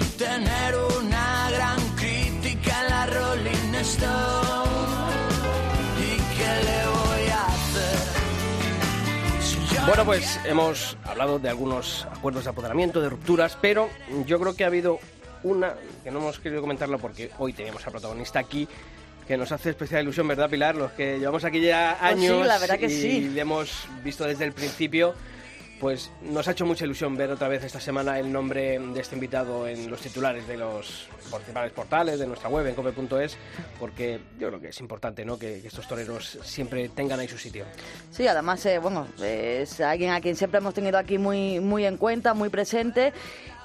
Y 0.00 0.04
tener 0.18 0.76
una 0.98 1.15
Bueno, 9.86 10.02
no 10.02 10.04
pues 10.04 10.40
hemos 10.44 10.96
hablado 11.04 11.38
de 11.38 11.48
algunos 11.48 12.06
acuerdos 12.10 12.44
de 12.44 12.50
apoderamiento, 12.50 13.00
de 13.00 13.08
rupturas, 13.08 13.56
pero 13.60 13.88
yo 14.26 14.40
creo 14.40 14.56
que 14.56 14.64
ha 14.64 14.66
habido 14.66 14.98
una 15.44 15.74
que 16.02 16.10
no 16.10 16.18
hemos 16.18 16.40
querido 16.40 16.60
comentarlo 16.60 16.98
porque 16.98 17.30
hoy 17.38 17.52
tenemos 17.52 17.86
al 17.86 17.92
protagonista 17.92 18.40
aquí 18.40 18.66
que 19.28 19.36
nos 19.36 19.52
hace 19.52 19.70
especial 19.70 20.02
ilusión, 20.02 20.26
¿verdad, 20.26 20.50
Pilar? 20.50 20.74
Los 20.74 20.92
que 20.92 21.18
llevamos 21.18 21.44
aquí 21.44 21.60
ya 21.60 21.96
Pues 22.00 22.18
sí, 22.18 22.26
años 22.26 22.46
la 22.46 22.58
verdad 22.58 22.78
que 22.78 22.86
y 22.86 22.90
sí. 22.90 23.20
le 23.28 23.40
hemos 23.40 23.86
visto 24.02 24.24
desde 24.24 24.44
el 24.44 24.52
principio, 24.52 25.14
pues 25.80 26.10
nos 26.22 26.48
ha 26.48 26.52
hecho 26.52 26.64
mucha 26.64 26.84
ilusión 26.84 27.16
ver 27.16 27.30
otra 27.30 27.48
vez 27.48 27.64
esta 27.64 27.80
semana 27.80 28.18
el 28.18 28.32
nombre 28.32 28.78
de 28.78 29.00
este 29.00 29.14
invitado 29.14 29.68
en 29.68 29.90
los 29.90 30.00
titulares 30.00 30.46
de 30.46 30.56
los 30.56 31.08
principales 31.30 31.72
portales, 31.72 32.18
de 32.18 32.26
nuestra 32.26 32.48
web, 32.48 32.66
en 32.66 32.74
cope.es, 32.74 33.36
porque 33.78 34.20
yo 34.38 34.48
creo 34.48 34.60
que 34.60 34.68
es 34.68 34.80
importante, 34.80 35.24
¿no?, 35.24 35.38
que, 35.38 35.58
estos 35.66 35.86
toreros 35.86 36.38
siempre 36.42 36.88
tengan 36.88 37.20
ahí 37.20 37.28
su 37.28 37.38
sitio. 37.38 37.64
Sí, 38.10 38.26
además, 38.26 38.64
eh, 38.66 38.78
bueno, 38.78 39.06
es 39.22 39.80
alguien 39.80 40.12
a 40.12 40.20
quien 40.20 40.36
siempre 40.36 40.58
hemos 40.58 40.74
tenido 40.74 40.98
aquí 40.98 41.18
muy, 41.18 41.60
muy 41.60 41.84
en 41.84 41.96
cuenta, 41.96 42.34
muy 42.34 42.48
presente 42.48 43.12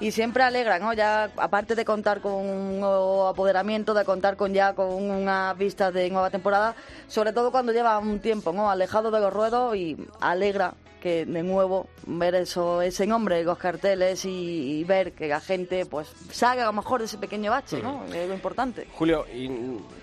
y 0.00 0.10
siempre 0.10 0.42
alegra, 0.42 0.78
¿no? 0.78 0.92
Ya, 0.92 1.30
aparte 1.36 1.74
de 1.74 1.84
contar 1.84 2.20
con 2.20 2.32
un 2.34 2.80
nuevo 2.80 3.28
apoderamiento, 3.28 3.94
de 3.94 4.04
contar 4.04 4.36
con 4.36 4.52
ya 4.52 4.74
con 4.74 4.88
una 4.88 5.54
vista 5.54 5.92
de 5.92 6.10
nueva 6.10 6.30
temporada, 6.30 6.74
sobre 7.08 7.32
todo 7.32 7.52
cuando 7.52 7.72
lleva 7.72 7.98
un 7.98 8.18
tiempo, 8.18 8.52
¿no? 8.52 8.70
Alejado 8.70 9.10
de 9.10 9.20
los 9.20 9.32
ruedos 9.32 9.76
y 9.76 9.96
alegra 10.20 10.74
que 11.02 11.26
de 11.26 11.42
nuevo 11.42 11.88
ver 12.06 12.36
eso, 12.36 12.80
ese 12.80 13.06
nombre 13.06 13.42
los 13.42 13.58
carteles 13.58 14.24
y, 14.24 14.78
y 14.78 14.84
ver 14.84 15.12
que 15.12 15.26
la 15.26 15.40
gente 15.40 15.84
pues 15.84 16.08
salga 16.30 16.62
a 16.62 16.66
lo 16.66 16.72
mejor 16.72 17.00
de 17.00 17.06
ese 17.06 17.18
pequeño 17.18 17.50
bache, 17.50 17.82
¿no? 17.82 18.04
Es 18.06 18.28
lo 18.28 18.34
importante. 18.34 18.86
Julio, 18.94 19.26
y 19.34 19.48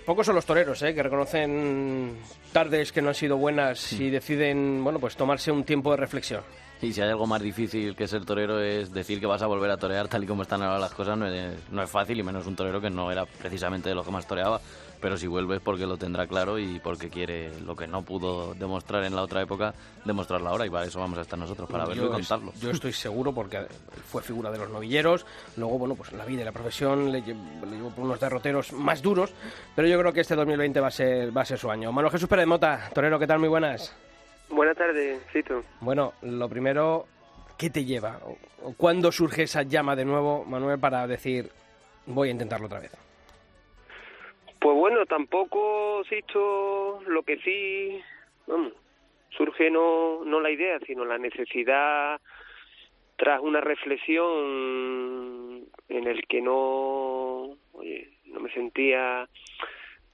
pocos 0.04 0.26
son 0.26 0.34
los 0.34 0.44
toreros 0.44 0.82
¿eh? 0.82 0.94
que 0.94 1.02
reconocen 1.02 2.18
tardes 2.52 2.92
que 2.92 3.00
no 3.00 3.08
han 3.08 3.14
sido 3.14 3.38
buenas 3.38 3.94
y 3.94 4.10
deciden, 4.10 4.84
bueno, 4.84 5.00
pues 5.00 5.16
tomarse 5.16 5.50
un 5.50 5.64
tiempo 5.64 5.90
de 5.92 5.96
reflexión. 5.96 6.42
Y 6.82 6.92
si 6.92 7.00
hay 7.00 7.10
algo 7.10 7.26
más 7.26 7.42
difícil 7.42 7.94
que 7.94 8.06
ser 8.06 8.24
torero 8.24 8.60
es 8.60 8.92
decir 8.92 9.20
que 9.20 9.26
vas 9.26 9.42
a 9.42 9.46
volver 9.46 9.70
a 9.70 9.76
torear 9.76 10.08
tal 10.08 10.24
y 10.24 10.26
como 10.26 10.42
están 10.42 10.62
ahora 10.62 10.78
las 10.78 10.92
cosas, 10.92 11.16
no 11.16 11.26
es, 11.26 11.54
no 11.70 11.82
es 11.82 11.90
fácil 11.90 12.18
y 12.18 12.22
menos 12.22 12.46
un 12.46 12.56
torero 12.56 12.80
que 12.80 12.90
no 12.90 13.10
era 13.10 13.24
precisamente 13.24 13.88
de 13.88 13.94
los 13.94 14.04
que 14.04 14.12
más 14.12 14.26
toreaba. 14.26 14.60
Pero 15.00 15.16
si 15.16 15.26
vuelves 15.26 15.60
porque 15.62 15.86
lo 15.86 15.96
tendrá 15.96 16.26
claro 16.26 16.58
y 16.58 16.78
porque 16.78 17.08
quiere 17.08 17.58
lo 17.60 17.74
que 17.74 17.86
no 17.86 18.02
pudo 18.02 18.52
demostrar 18.54 19.02
en 19.04 19.16
la 19.16 19.22
otra 19.22 19.40
época, 19.40 19.72
demostrarlo 20.04 20.48
ahora 20.50 20.66
y 20.66 20.70
para 20.70 20.84
eso 20.84 21.00
vamos 21.00 21.18
a 21.18 21.22
estar 21.22 21.38
nosotros, 21.38 21.68
para 21.70 21.86
verlo 21.86 22.02
y 22.02 22.06
es- 22.06 22.28
contarlo. 22.28 22.52
Yo 22.60 22.70
estoy 22.70 22.92
seguro 22.92 23.32
porque 23.32 23.60
fue 24.10 24.20
figura 24.22 24.50
de 24.50 24.58
los 24.58 24.68
novilleros, 24.68 25.24
luego, 25.56 25.78
bueno, 25.78 25.94
pues 25.94 26.12
la 26.12 26.26
vida 26.26 26.42
y 26.42 26.44
la 26.44 26.52
profesión 26.52 27.10
le, 27.10 27.20
le 27.22 27.26
llevó 27.76 27.90
por 27.90 28.04
unos 28.04 28.20
derroteros 28.20 28.72
más 28.74 29.00
duros, 29.00 29.32
pero 29.74 29.88
yo 29.88 29.98
creo 29.98 30.12
que 30.12 30.20
este 30.20 30.34
2020 30.36 30.80
va 30.80 30.88
a 30.88 30.90
ser, 30.90 31.34
va 31.34 31.40
a 31.42 31.46
ser 31.46 31.58
su 31.58 31.70
año. 31.70 31.90
Manuel 31.92 32.12
Jesús 32.12 32.28
Pérez 32.28 32.46
Mota, 32.46 32.90
torero, 32.92 33.18
¿qué 33.18 33.26
tal? 33.26 33.38
Muy 33.38 33.48
buenas. 33.48 33.96
Buenas 34.50 34.76
tardes, 34.76 35.18
Cito. 35.32 35.62
Bueno, 35.80 36.12
lo 36.20 36.46
primero, 36.48 37.06
¿qué 37.56 37.70
te 37.70 37.86
lleva? 37.86 38.18
¿O- 38.26 38.68
o 38.68 38.74
¿Cuándo 38.74 39.10
surge 39.12 39.44
esa 39.44 39.62
llama 39.62 39.96
de 39.96 40.04
nuevo, 40.04 40.44
Manuel, 40.44 40.78
para 40.78 41.06
decir, 41.06 41.50
voy 42.04 42.28
a 42.28 42.32
intentarlo 42.32 42.66
otra 42.66 42.80
vez? 42.80 42.90
Pues 44.60 44.76
bueno, 44.76 45.06
tampoco, 45.06 46.04
Sisto, 46.04 47.00
lo 47.06 47.22
que 47.22 47.38
sí, 47.38 47.98
vamos, 48.46 48.74
surge 49.30 49.70
no, 49.70 50.22
no 50.24 50.40
la 50.40 50.50
idea, 50.50 50.78
sino 50.80 51.06
la 51.06 51.16
necesidad 51.16 52.20
tras 53.16 53.40
una 53.40 53.60
reflexión 53.60 55.64
en 55.88 56.06
el 56.06 56.26
que 56.26 56.42
no, 56.42 57.56
oye, 57.72 58.10
no 58.26 58.40
me 58.40 58.52
sentía 58.52 59.28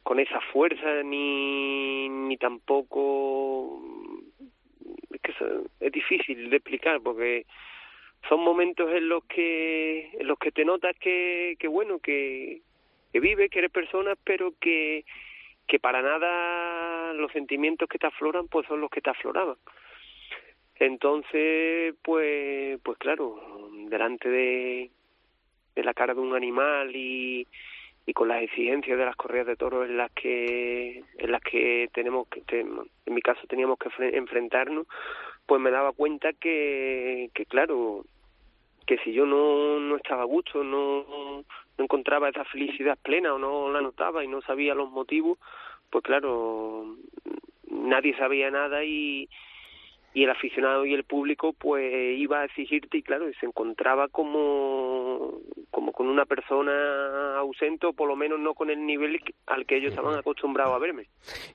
con 0.03 0.21
esa 0.21 0.41
fuerza 0.53 1.03
ni, 1.03 2.09
ni 2.09 2.37
tampoco 2.37 3.81
es 5.13 5.21
que 5.21 5.33
es 5.81 5.93
difícil 5.93 6.51
de 6.51 6.57
explicar 6.57 7.01
porque 7.01 7.47
son 8.29 8.41
momentos 8.41 8.91
en 8.93 9.09
los 9.09 9.25
que 9.25 10.11
en 10.19 10.27
los 10.27 10.39
que 10.39 10.53
te 10.53 10.65
notas 10.65 10.97
que, 10.99 11.57
que 11.59 11.69
bueno 11.69 11.99
que, 11.99 12.63
que 13.17 13.21
vives 13.21 13.51
que 13.51 13.61
eres 13.61 13.71
persona 13.71 14.15
pero 14.25 14.53
que 14.61 15.05
que 15.67 15.79
para 15.81 16.03
nada 16.03 17.15
los 17.15 17.33
sentimientos 17.33 17.89
que 17.89 17.99
te 17.99 18.07
afloran 18.07 18.47
pues 18.47 18.67
son 18.69 18.81
los 18.81 18.91
que 18.91 19.01
te 19.01 19.11
afloraban. 19.11 19.57
Entonces 20.79 21.95
pues 22.03 22.79
pues 22.83 22.99
claro 22.99 23.41
delante 23.89 24.29
de 24.29 24.91
de 25.75 25.85
la 25.85 25.95
cara 25.95 26.13
de 26.13 26.21
un 26.21 26.35
animal 26.35 26.95
y 26.95 27.47
y 28.09 28.13
con 28.13 28.29
las 28.29 28.43
exigencias 28.43 28.99
de 28.99 29.05
las 29.05 29.17
correas 29.17 29.47
de 29.47 29.57
toros 29.57 29.89
en 29.89 29.97
las 29.97 30.11
que 30.13 31.03
en 31.17 31.33
las 31.33 31.41
que 31.41 31.89
tenemos 31.95 32.29
que 32.29 32.43
en 32.51 33.15
mi 33.15 33.23
caso 33.23 33.47
teníamos 33.47 33.79
que 33.79 33.89
fre- 33.89 34.15
enfrentarnos 34.15 34.87
pues 35.47 35.59
me 35.61 35.71
daba 35.71 35.93
cuenta 35.93 36.35
que 36.35 37.31
que 37.33 37.47
claro 37.47 38.05
que 38.87 38.99
si 38.99 39.13
yo 39.15 39.25
no 39.25 39.81
no 39.81 39.97
estaba 39.97 40.23
a 40.23 40.27
gusto 40.27 40.63
no 40.63 41.45
no 41.79 41.85
encontraba 41.85 42.29
esa 42.29 42.45
felicidad 42.45 42.99
plena 43.03 43.35
o 43.35 43.39
no 43.39 43.71
la 43.71 43.81
notaba 43.81 44.25
y 44.25 44.29
no 44.29 44.41
sabía 44.43 44.75
los 44.75 44.91
motivos 44.91 45.39
pues 45.91 46.05
claro 46.05 46.97
nadie 47.71 48.17
sabía 48.17 48.51
nada 48.51 48.85
y 48.85 49.29
y 50.17 50.25
el 50.25 50.31
aficionado 50.31 50.87
y 50.87 50.95
el 50.95 51.05
público 51.05 51.53
pues 51.53 51.93
iba 52.19 52.41
a 52.41 52.47
exigirte 52.47 52.97
y 52.97 53.03
claro 53.03 53.29
y 53.29 53.35
se 53.35 53.45
encontraba 53.45 54.09
como 54.09 55.41
como 55.71 55.93
con 55.93 56.09
una 56.09 56.25
persona 56.25 57.37
ausente 57.37 57.87
o 57.87 57.93
por 57.93 58.09
lo 58.09 58.17
menos 58.17 58.41
no 58.41 58.55
con 58.55 58.71
el 58.71 58.87
nivel 58.87 59.21
al 59.47 59.67
que 59.67 59.77
ellos 59.77 59.91
estaban 59.91 60.19
acostumbrados 60.19 60.75
a 60.75 60.79
verme. 60.79 61.09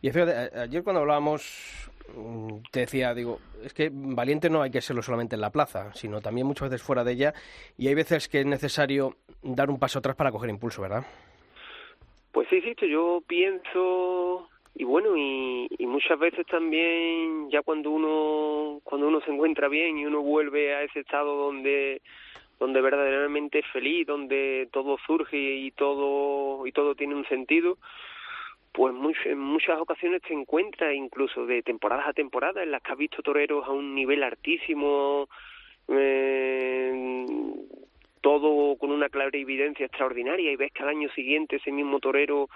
Y 0.04 0.12
fíjate, 0.12 0.60
ayer 0.60 0.84
cuando 0.84 1.02
hablábamos, 1.02 1.91
te 2.72 2.82
decía, 2.82 3.14
digo, 3.14 3.40
es 3.64 3.74
que 3.74 3.90
valiente 3.92 4.50
no 4.50 4.62
hay 4.62 4.72
que 4.72 4.82
serlo 4.82 5.02
solamente 5.02 5.36
en 5.36 5.42
la 5.42 5.52
plaza, 5.52 5.94
sino 5.94 6.22
también 6.22 6.48
muchas 6.48 6.70
veces 6.70 6.86
fuera 6.86 7.04
de 7.04 7.14
ella, 7.14 7.34
y 7.78 7.88
hay 7.88 7.96
veces 7.96 8.28
que 8.28 8.42
es 8.42 8.46
necesario 8.46 9.16
dar 9.42 9.70
un 9.70 9.80
paso 9.80 10.00
atrás 10.00 10.16
para 10.16 10.32
coger 10.32 10.50
impulso, 10.50 10.82
¿verdad? 10.82 11.06
Pues 12.32 12.48
sí, 12.50 12.62
sí, 12.62 12.76
yo 12.88 13.22
pienso 13.28 14.48
y 14.74 14.86
bueno 14.86 15.18
y 15.18 15.86
muchas 15.86 16.18
veces 16.18 16.46
también 16.48 17.50
ya 17.50 17.62
cuando 17.62 17.92
uno 17.92 18.80
cuando 18.86 19.10
uno 19.10 19.20
se 19.20 19.30
encuentra 19.30 19.68
bien 19.68 19.98
y 19.98 20.06
uno 20.06 20.22
vuelve 20.22 20.74
a 20.74 20.84
ese 20.84 21.02
estado 21.02 21.36
donde 21.36 22.02
donde 22.58 22.80
verdaderamente 22.80 23.60
es 23.60 23.66
feliz, 23.74 24.06
donde 24.06 24.70
todo 24.72 24.98
surge 25.08 25.38
y 25.38 25.72
todo 25.72 26.68
y 26.68 26.72
todo 26.72 26.94
tiene 26.94 27.16
un 27.16 27.26
sentido, 27.26 27.80
pues 28.72 28.94
muy- 28.94 29.16
en 29.26 29.40
muchas 29.40 29.80
ocasiones 29.80 30.22
te 30.22 30.34
encuentras 30.34 30.94
incluso 30.96 31.46
de 31.46 31.62
temporadas 31.62 32.08
a 32.08 32.14
temporada 32.14 32.64
en 32.64 32.72
las 32.72 32.82
que 32.82 32.92
has 32.92 32.98
visto 32.98 33.22
toreros 33.22 33.66
a 33.68 33.72
un 33.72 33.94
nivel 33.94 34.24
altísimo, 34.24 35.28
eh, 35.88 37.54
todo 38.22 38.78
con 38.78 38.92
una 38.92 39.10
clara 39.10 39.32
evidencia 39.34 39.86
extraordinaria 39.86 40.52
y 40.52 40.56
ves 40.56 40.72
que 40.72 40.84
al 40.84 40.90
año 40.90 41.10
siguiente 41.12 41.58
ese 41.58 41.72
mismo 41.72 42.00
torero, 42.00 42.50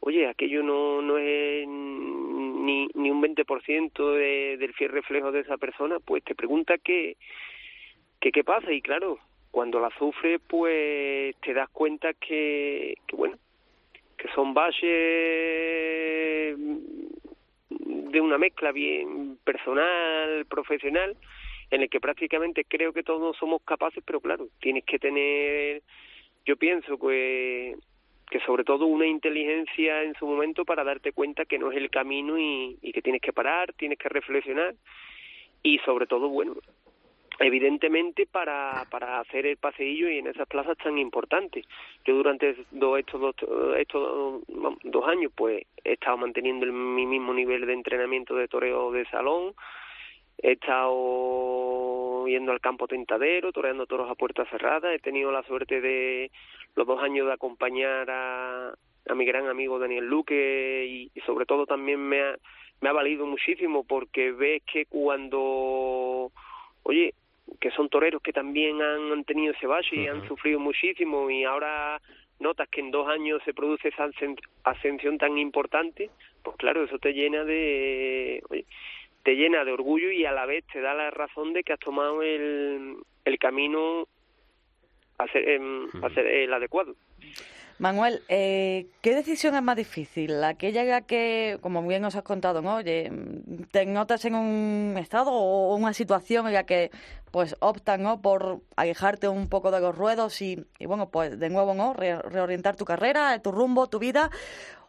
oye, 0.00 0.26
aquello 0.26 0.62
no, 0.62 1.00
no 1.00 1.16
es 1.16 1.66
ni, 1.66 2.88
ni 2.94 3.10
un 3.10 3.22
20% 3.22 4.12
de, 4.12 4.56
del 4.58 4.74
fiel 4.74 4.90
reflejo 4.90 5.32
de 5.32 5.40
esa 5.40 5.56
persona, 5.56 5.98
pues 6.00 6.22
te 6.24 6.34
pregunta 6.34 6.76
qué, 6.78 7.16
qué, 8.20 8.32
qué 8.32 8.44
pasa 8.44 8.72
y 8.72 8.82
claro, 8.82 9.18
cuando 9.50 9.80
la 9.80 9.90
sufres 9.96 10.40
pues 10.46 11.34
te 11.36 11.54
das 11.54 11.68
cuenta 11.70 12.12
que, 12.14 12.96
que 13.06 13.16
bueno, 13.16 13.36
que 14.16 14.28
son 14.34 14.54
bases 14.54 14.96
de 17.68 18.20
una 18.20 18.38
mezcla 18.38 18.72
bien 18.72 19.38
personal, 19.44 20.46
profesional, 20.46 21.16
en 21.70 21.82
el 21.82 21.90
que 21.90 22.00
prácticamente 22.00 22.64
creo 22.64 22.92
que 22.92 23.02
todos 23.02 23.36
somos 23.36 23.62
capaces, 23.62 24.02
pero 24.06 24.20
claro, 24.20 24.48
tienes 24.60 24.84
que 24.84 24.98
tener, 24.98 25.82
yo 26.44 26.56
pienso 26.56 26.98
que, 26.98 27.76
que 28.30 28.40
sobre 28.40 28.64
todo 28.64 28.86
una 28.86 29.06
inteligencia 29.06 30.02
en 30.02 30.14
su 30.14 30.26
momento 30.26 30.64
para 30.64 30.84
darte 30.84 31.12
cuenta 31.12 31.44
que 31.44 31.58
no 31.58 31.70
es 31.70 31.76
el 31.76 31.90
camino 31.90 32.38
y, 32.38 32.78
y 32.80 32.92
que 32.92 33.02
tienes 33.02 33.20
que 33.20 33.32
parar, 33.32 33.72
tienes 33.74 33.98
que 33.98 34.08
reflexionar 34.08 34.74
y 35.62 35.78
sobre 35.80 36.06
todo, 36.06 36.28
bueno, 36.28 36.54
evidentemente 37.38 38.26
para, 38.26 38.86
para 38.90 39.20
hacer 39.20 39.46
el 39.46 39.56
paseillo 39.56 40.08
y 40.08 40.18
en 40.18 40.28
esas 40.28 40.48
plazas 40.48 40.76
tan 40.78 40.98
importantes. 40.98 41.66
Yo 42.04 42.14
durante 42.14 42.50
estos 42.50 43.20
dos, 43.20 43.34
estos 43.78 44.42
dos 44.82 45.08
años 45.08 45.32
pues 45.34 45.64
he 45.84 45.92
estado 45.92 46.16
manteniendo 46.16 46.64
el, 46.64 46.72
mi 46.72 47.06
mismo 47.06 47.34
nivel 47.34 47.66
de 47.66 47.74
entrenamiento 47.74 48.34
de 48.34 48.48
toreo 48.48 48.90
de 48.92 49.06
salón, 49.06 49.54
he 50.38 50.52
estado 50.52 52.26
yendo 52.26 52.52
al 52.52 52.60
campo 52.60 52.86
tentadero, 52.86 53.52
toreando 53.52 53.86
toros 53.86 54.10
a 54.10 54.14
puerta 54.14 54.44
cerrada, 54.46 54.92
he 54.92 54.98
tenido 54.98 55.30
la 55.32 55.42
suerte 55.44 55.80
de 55.80 56.30
los 56.74 56.86
dos 56.86 57.02
años 57.02 57.26
de 57.26 57.32
acompañar 57.32 58.10
a, 58.10 58.68
a 59.08 59.14
mi 59.14 59.24
gran 59.24 59.46
amigo 59.46 59.78
Daniel 59.78 60.06
Luque 60.06 60.86
y, 60.88 61.10
y 61.14 61.20
sobre 61.20 61.46
todo 61.46 61.66
también 61.66 62.00
me 62.00 62.22
ha, 62.22 62.36
me 62.80 62.88
ha 62.88 62.92
valido 62.92 63.26
muchísimo 63.26 63.84
porque 63.84 64.32
ves 64.32 64.62
que 64.70 64.86
cuando 64.86 66.30
oye 66.82 67.14
que 67.58 67.70
son 67.70 67.88
toreros 67.88 68.22
que 68.22 68.32
también 68.32 68.80
han, 68.82 69.12
han 69.12 69.24
tenido 69.24 69.52
ese 69.52 69.66
bache 69.66 69.96
y 69.96 70.06
han 70.06 70.26
sufrido 70.26 70.58
muchísimo 70.60 71.30
y 71.30 71.44
ahora 71.44 72.00
notas 72.38 72.68
que 72.68 72.80
en 72.80 72.90
dos 72.90 73.08
años 73.08 73.42
se 73.44 73.54
produce 73.54 73.88
esa 73.88 74.08
ascensión 74.64 75.18
tan 75.18 75.38
importante, 75.38 76.10
pues 76.42 76.56
claro, 76.56 76.84
eso 76.84 76.98
te 76.98 77.12
llena 77.12 77.44
de, 77.44 78.42
oye, 78.50 78.66
te 79.22 79.34
llena 79.34 79.64
de 79.64 79.72
orgullo 79.72 80.10
y 80.10 80.24
a 80.24 80.32
la 80.32 80.46
vez 80.46 80.64
te 80.72 80.80
da 80.80 80.94
la 80.94 81.10
razón 81.10 81.52
de 81.52 81.64
que 81.64 81.72
has 81.72 81.80
tomado 81.80 82.22
el, 82.22 82.96
el 83.24 83.38
camino 83.38 84.06
a 85.18 85.26
ser, 85.28 85.48
em, 85.48 85.88
a 86.02 86.10
ser 86.10 86.26
el 86.26 86.52
adecuado. 86.52 86.94
Manuel, 87.78 88.22
eh, 88.28 88.88
¿qué 89.02 89.14
decisión 89.14 89.54
es 89.54 89.62
más 89.62 89.76
difícil? 89.76 90.42
Aquella 90.42 91.02
que, 91.02 91.58
como 91.60 91.86
bien 91.86 92.00
nos 92.00 92.16
has 92.16 92.22
contado, 92.22 92.62
¿no? 92.62 92.82
Te 92.82 93.86
notas 93.86 94.24
en 94.24 94.34
un 94.34 94.96
estado 94.98 95.30
o 95.32 95.76
una 95.76 95.92
situación 95.92 96.46
en 96.46 96.54
la 96.54 96.64
que 96.64 96.90
pues 97.30 97.54
optas 97.60 97.98
¿no? 97.98 98.22
por 98.22 98.62
alejarte 98.76 99.28
un 99.28 99.48
poco 99.48 99.70
de 99.70 99.80
los 99.80 99.94
ruedos 99.94 100.40
y, 100.40 100.64
y 100.78 100.86
bueno, 100.86 101.10
pues 101.10 101.38
de 101.38 101.50
nuevo 101.50 101.74
¿no? 101.74 101.92
Re 101.92 102.16
reorientar 102.22 102.76
tu 102.76 102.86
carrera, 102.86 103.38
tu 103.40 103.52
rumbo, 103.52 103.88
tu 103.88 103.98
vida, 103.98 104.30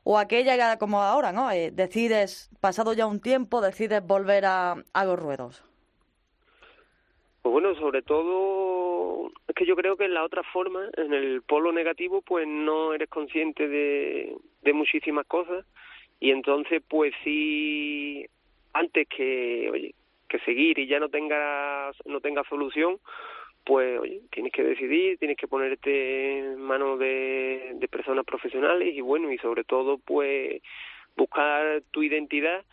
o 0.05 0.17
aquella 0.17 0.77
como 0.77 1.01
ahora, 1.01 1.33
¿no? 1.33 1.51
Eh, 1.51 1.71
decides, 1.71 2.49
pasado 2.61 2.93
ya 2.93 3.05
un 3.05 3.19
tiempo, 3.19 3.59
decides 3.59 4.01
volver 4.01 4.45
a, 4.45 4.75
a 4.93 5.05
los 5.05 5.19
ruedos. 5.19 5.61
Pues 7.47 7.63
bueno, 7.63 7.79
sobre 7.79 8.01
todo 8.01 9.31
es 9.47 9.55
que 9.55 9.65
yo 9.65 9.77
creo 9.77 9.95
que 9.95 10.03
en 10.03 10.13
la 10.13 10.25
otra 10.25 10.43
forma, 10.43 10.89
en 10.97 11.13
el 11.13 11.41
polo 11.43 11.71
negativo, 11.71 12.21
pues 12.21 12.45
no 12.45 12.93
eres 12.93 13.07
consciente 13.07 13.69
de, 13.69 14.35
muchísimas 14.73 15.25
cosas. 15.27 15.65
Y 16.19 16.31
entonces 16.31 16.83
pues 16.85 17.13
sí, 17.23 18.25
antes 18.73 19.07
que, 19.07 19.69
oye, 19.71 19.95
que 20.27 20.39
seguir 20.39 20.77
y 20.77 20.87
ya 20.87 20.99
no 20.99 21.07
tengas 21.07 21.95
no 22.03 22.19
tenga 22.19 22.43
solución, 22.49 22.99
pues 23.63 23.97
oye, 23.97 24.23
tienes 24.29 24.51
que 24.51 24.63
decidir, 24.63 25.17
tienes 25.17 25.37
que 25.37 25.47
ponerte 25.47 26.39
en 26.39 26.59
manos 26.59 26.99
de 26.99 27.87
personas 27.89 28.25
profesionales 28.25 28.93
y 28.93 28.99
bueno, 28.99 29.31
y 29.31 29.37
sobre 29.37 29.63
todo 29.63 29.99
pues 29.99 30.61
buscar 31.15 31.81
tu 31.91 32.03
identidad 32.03 32.65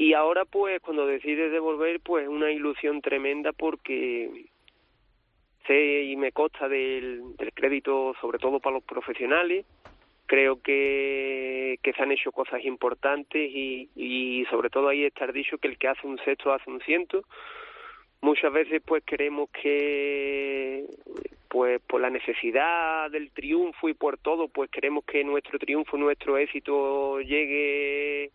y 0.00 0.14
ahora 0.14 0.46
pues 0.46 0.80
cuando 0.80 1.04
decides 1.04 1.52
devolver 1.52 2.00
pues 2.00 2.26
una 2.26 2.50
ilusión 2.50 3.02
tremenda 3.02 3.52
porque 3.52 4.46
sé 5.66 6.04
y 6.04 6.16
me 6.16 6.32
consta 6.32 6.70
del, 6.70 7.20
crédito 7.52 8.14
sobre 8.18 8.38
todo 8.38 8.60
para 8.60 8.76
los 8.76 8.84
profesionales. 8.84 9.66
Creo 10.24 10.62
que, 10.62 11.78
se 11.82 12.02
han 12.02 12.12
hecho 12.12 12.32
cosas 12.32 12.64
importantes 12.64 13.50
y, 13.52 13.90
y 13.94 14.46
sobre 14.46 14.70
todo 14.70 14.88
ahí 14.88 15.04
estar 15.04 15.34
dicho 15.34 15.58
que 15.58 15.68
el 15.68 15.76
que 15.76 15.88
hace 15.88 16.06
un 16.06 16.18
sexto 16.24 16.54
hace 16.54 16.70
un 16.70 16.80
ciento. 16.80 17.22
Muchas 18.22 18.54
veces 18.54 18.80
pues 18.82 19.04
queremos 19.04 19.50
que 19.50 20.86
pues 21.48 21.78
por 21.82 22.00
la 22.00 22.08
necesidad 22.08 23.10
del 23.10 23.32
triunfo 23.32 23.90
y 23.90 23.92
por 23.92 24.16
todo 24.16 24.48
pues 24.48 24.70
queremos 24.70 25.04
que 25.04 25.24
nuestro 25.24 25.58
triunfo 25.58 25.98
nuestro 25.98 26.38
éxito 26.38 27.20
llegue 27.20 28.30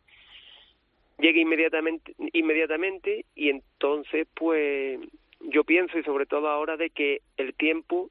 llegue 1.17 1.41
inmediatamente 1.41 2.13
inmediatamente 2.33 3.25
y 3.35 3.49
entonces 3.49 4.27
pues 4.33 4.99
yo 5.41 5.63
pienso 5.63 5.97
y 5.97 6.03
sobre 6.03 6.25
todo 6.25 6.49
ahora 6.49 6.77
de 6.77 6.89
que 6.89 7.21
el 7.37 7.53
tiempo 7.53 8.09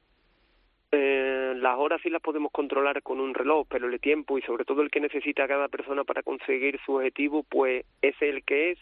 eh, 0.91 1.53
las 1.57 1.77
horas 1.77 2.01
sí 2.01 2.09
las 2.09 2.21
podemos 2.21 2.51
controlar 2.51 3.01
con 3.01 3.19
un 3.19 3.33
reloj 3.33 3.67
pero 3.69 3.87
el 3.87 3.99
tiempo 3.99 4.37
y 4.37 4.41
sobre 4.41 4.65
todo 4.65 4.81
el 4.81 4.91
que 4.91 4.99
necesita 4.99 5.47
cada 5.47 5.67
persona 5.67 6.03
para 6.03 6.23
conseguir 6.23 6.79
su 6.85 6.95
objetivo 6.95 7.43
pues 7.43 7.85
es 8.01 8.15
el 8.21 8.43
que 8.43 8.71
es. 8.71 8.79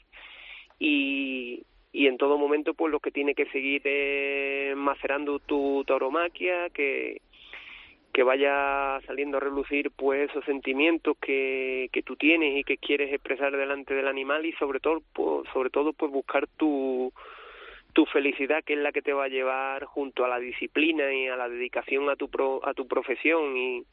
Y 0.79 1.63
y 1.93 2.07
en 2.07 2.17
todo 2.17 2.39
momento 2.39 2.73
pues 2.73 2.91
lo 2.91 2.99
que 2.99 3.11
tiene 3.11 3.35
que 3.35 3.45
seguir 3.45 3.81
es 3.85 4.75
macerando 4.75 5.39
tu 5.39 5.83
tauromaquia 5.85 6.71
que 6.71 7.21
que 8.13 8.21
vaya 8.21 9.01
saliendo 9.07 9.37
a 9.37 9.39
relucir 9.39 9.89
pues 9.91 10.29
esos 10.29 10.45
sentimientos 10.45 11.17
que, 11.19 11.89
que 11.91 12.03
tú 12.03 12.15
tienes 12.15 12.55
y 12.55 12.63
que 12.63 12.77
quieres 12.77 13.11
expresar 13.11 13.57
delante 13.57 13.95
del 13.95 14.07
animal 14.07 14.45
y 14.45 14.53
sobre 14.53 14.79
todo 14.79 15.01
pues, 15.13 15.49
sobre 15.51 15.71
todo 15.71 15.93
pues 15.93 16.11
buscar 16.11 16.47
tu 16.47 17.11
tu 17.93 18.05
felicidad 18.05 18.63
que 18.63 18.73
es 18.73 18.79
la 18.79 18.91
que 18.91 19.01
te 19.01 19.13
va 19.13 19.25
a 19.25 19.29
llevar 19.29 19.85
junto 19.85 20.25
a 20.25 20.27
la 20.27 20.39
disciplina 20.39 21.11
y 21.11 21.27
a 21.27 21.35
la 21.35 21.49
dedicación 21.49 22.09
a 22.09 22.15
tu 22.15 22.29
pro, 22.29 22.61
a 22.67 22.73
tu 22.73 22.87
profesión 22.87 23.57
y 23.57 23.83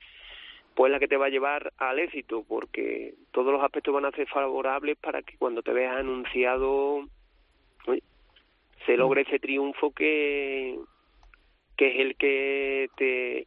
pues 0.75 0.93
la 0.93 0.99
que 0.99 1.09
te 1.09 1.17
va 1.17 1.27
a 1.27 1.31
llevar 1.31 1.73
al 1.79 1.99
éxito 1.99 2.45
porque 2.47 3.15
todos 3.31 3.53
los 3.53 3.63
aspectos 3.63 3.95
van 3.95 4.05
a 4.05 4.13
ser 4.13 4.29
favorables 4.29 4.99
para 4.99 5.23
que 5.23 5.37
cuando 5.39 5.63
te 5.63 5.73
veas 5.73 5.97
anunciado 5.97 7.07
se 8.87 8.97
logre 8.97 9.23
ese 9.23 9.39
triunfo 9.39 9.93
que 9.93 10.79
que 11.77 11.89
es 11.89 12.01
el 12.01 12.17
que 12.17 12.89
te 12.97 13.47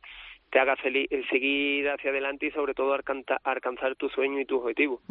te 0.54 0.60
haga 0.60 0.76
seguir 0.84 1.90
hacia 1.90 2.12
adelante 2.12 2.46
y 2.46 2.52
sobre 2.52 2.76
todo 2.76 2.94
alcanzar, 2.94 3.42
alcanzar 3.44 3.96
tu 3.96 4.08
sueño 4.10 4.40
y 4.40 4.46
tu 4.46 4.60
objetivo. 4.60 5.02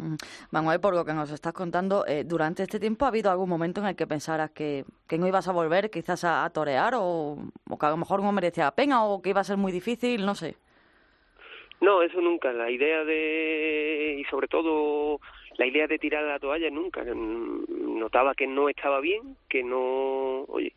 Manuel, 0.51 0.79
por 0.79 0.95
lo 0.95 1.03
que 1.03 1.11
nos 1.11 1.31
estás 1.31 1.51
contando, 1.51 2.05
eh, 2.07 2.23
durante 2.23 2.63
este 2.63 2.79
tiempo 2.79 3.03
ha 3.03 3.09
habido 3.09 3.29
algún 3.29 3.49
momento 3.49 3.81
en 3.81 3.87
el 3.87 3.95
que 3.97 4.07
pensaras 4.07 4.51
que, 4.51 4.85
que 5.05 5.17
no 5.17 5.27
ibas 5.27 5.49
a 5.49 5.51
volver 5.51 5.89
quizás 5.89 6.23
a, 6.23 6.45
a 6.45 6.49
torear 6.49 6.93
o, 6.95 7.35
o, 7.69 7.77
que 7.77 7.85
a 7.85 7.89
lo 7.89 7.97
mejor 7.97 8.23
no 8.23 8.31
merecía 8.31 8.63
la 8.63 8.71
pena 8.71 9.03
o 9.03 9.21
que 9.21 9.31
iba 9.31 9.41
a 9.41 9.43
ser 9.43 9.57
muy 9.57 9.73
difícil, 9.73 10.25
no 10.25 10.33
sé. 10.33 10.55
No, 11.81 12.01
eso 12.01 12.21
nunca. 12.21 12.53
La 12.53 12.71
idea 12.71 13.03
de, 13.03 14.15
y 14.21 14.23
sobre 14.31 14.47
todo 14.47 15.19
la 15.57 15.65
idea 15.65 15.87
de 15.87 15.99
tirar 15.99 16.23
la 16.23 16.39
toalla 16.39 16.69
nunca. 16.69 17.03
Notaba 17.03 18.33
que 18.33 18.47
no 18.47 18.69
estaba 18.69 19.01
bien, 19.01 19.35
que 19.49 19.61
no, 19.61 20.45
oye, 20.47 20.73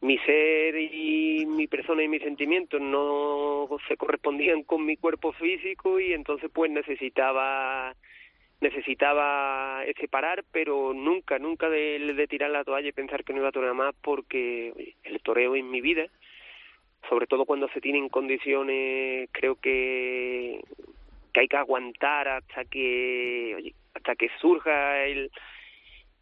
mi 0.00 0.18
ser 0.18 0.76
y 0.76 1.44
mi 1.46 1.66
persona 1.66 2.02
y 2.02 2.08
mis 2.08 2.22
sentimientos 2.22 2.80
no 2.80 3.68
se 3.86 3.96
correspondían 3.96 4.62
con 4.62 4.84
mi 4.86 4.96
cuerpo 4.96 5.32
físico 5.32 6.00
y 6.00 6.14
entonces 6.14 6.50
pues 6.52 6.70
necesitaba 6.70 7.94
necesitaba 8.60 9.82
separar 9.98 10.44
pero 10.52 10.94
nunca 10.94 11.38
nunca 11.38 11.68
de, 11.68 12.26
tirar 12.30 12.50
la 12.50 12.64
toalla 12.64 12.88
y 12.88 12.92
pensar 12.92 13.24
que 13.24 13.32
no 13.32 13.40
iba 13.40 13.48
a 13.48 13.52
torear 13.52 13.74
más 13.74 13.94
porque 14.02 14.94
el 15.04 15.20
toreo 15.20 15.54
es 15.54 15.64
mi 15.64 15.82
vida 15.82 16.06
sobre 17.08 17.26
todo 17.26 17.44
cuando 17.44 17.68
se 17.68 17.80
tienen 17.80 18.08
condiciones 18.08 19.28
creo 19.32 19.56
que 19.56 20.62
que 21.34 21.40
hay 21.40 21.48
que 21.48 21.56
aguantar 21.56 22.26
hasta 22.28 22.64
que 22.64 23.54
oye, 23.56 23.74
hasta 23.94 24.16
que 24.16 24.30
surja 24.40 25.04
el 25.04 25.30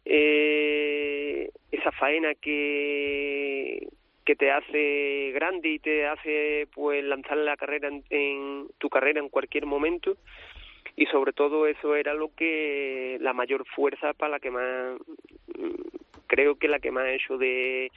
eh, 0.05 1.49
esa 1.71 1.91
faena 1.91 2.33
que 2.35 3.87
que 4.29 4.35
te 4.35 4.51
hace 4.51 5.31
grande 5.33 5.69
y 5.69 5.79
te 5.79 6.05
hace 6.05 6.67
pues 6.75 7.03
lanzar 7.03 7.35
la 7.35 7.57
carrera 7.57 7.89
en, 8.11 8.67
tu 8.77 8.87
carrera 8.87 9.19
en 9.19 9.29
cualquier 9.29 9.65
momento. 9.65 10.17
Y 10.95 11.07
sobre 11.07 11.33
todo 11.33 11.65
eso 11.65 11.95
era 11.95 12.13
lo 12.13 12.29
que 12.35 13.17
la 13.21 13.33
mayor 13.33 13.65
fuerza 13.65 14.13
para 14.13 14.33
la 14.33 14.39
que 14.39 14.51
más 14.51 14.99
creo 16.27 16.59
que 16.59 16.67
la 16.67 16.77
que 16.79 16.91
más 16.91 17.05
ha 17.05 17.13
hecho 17.13 17.39
de 17.39 17.91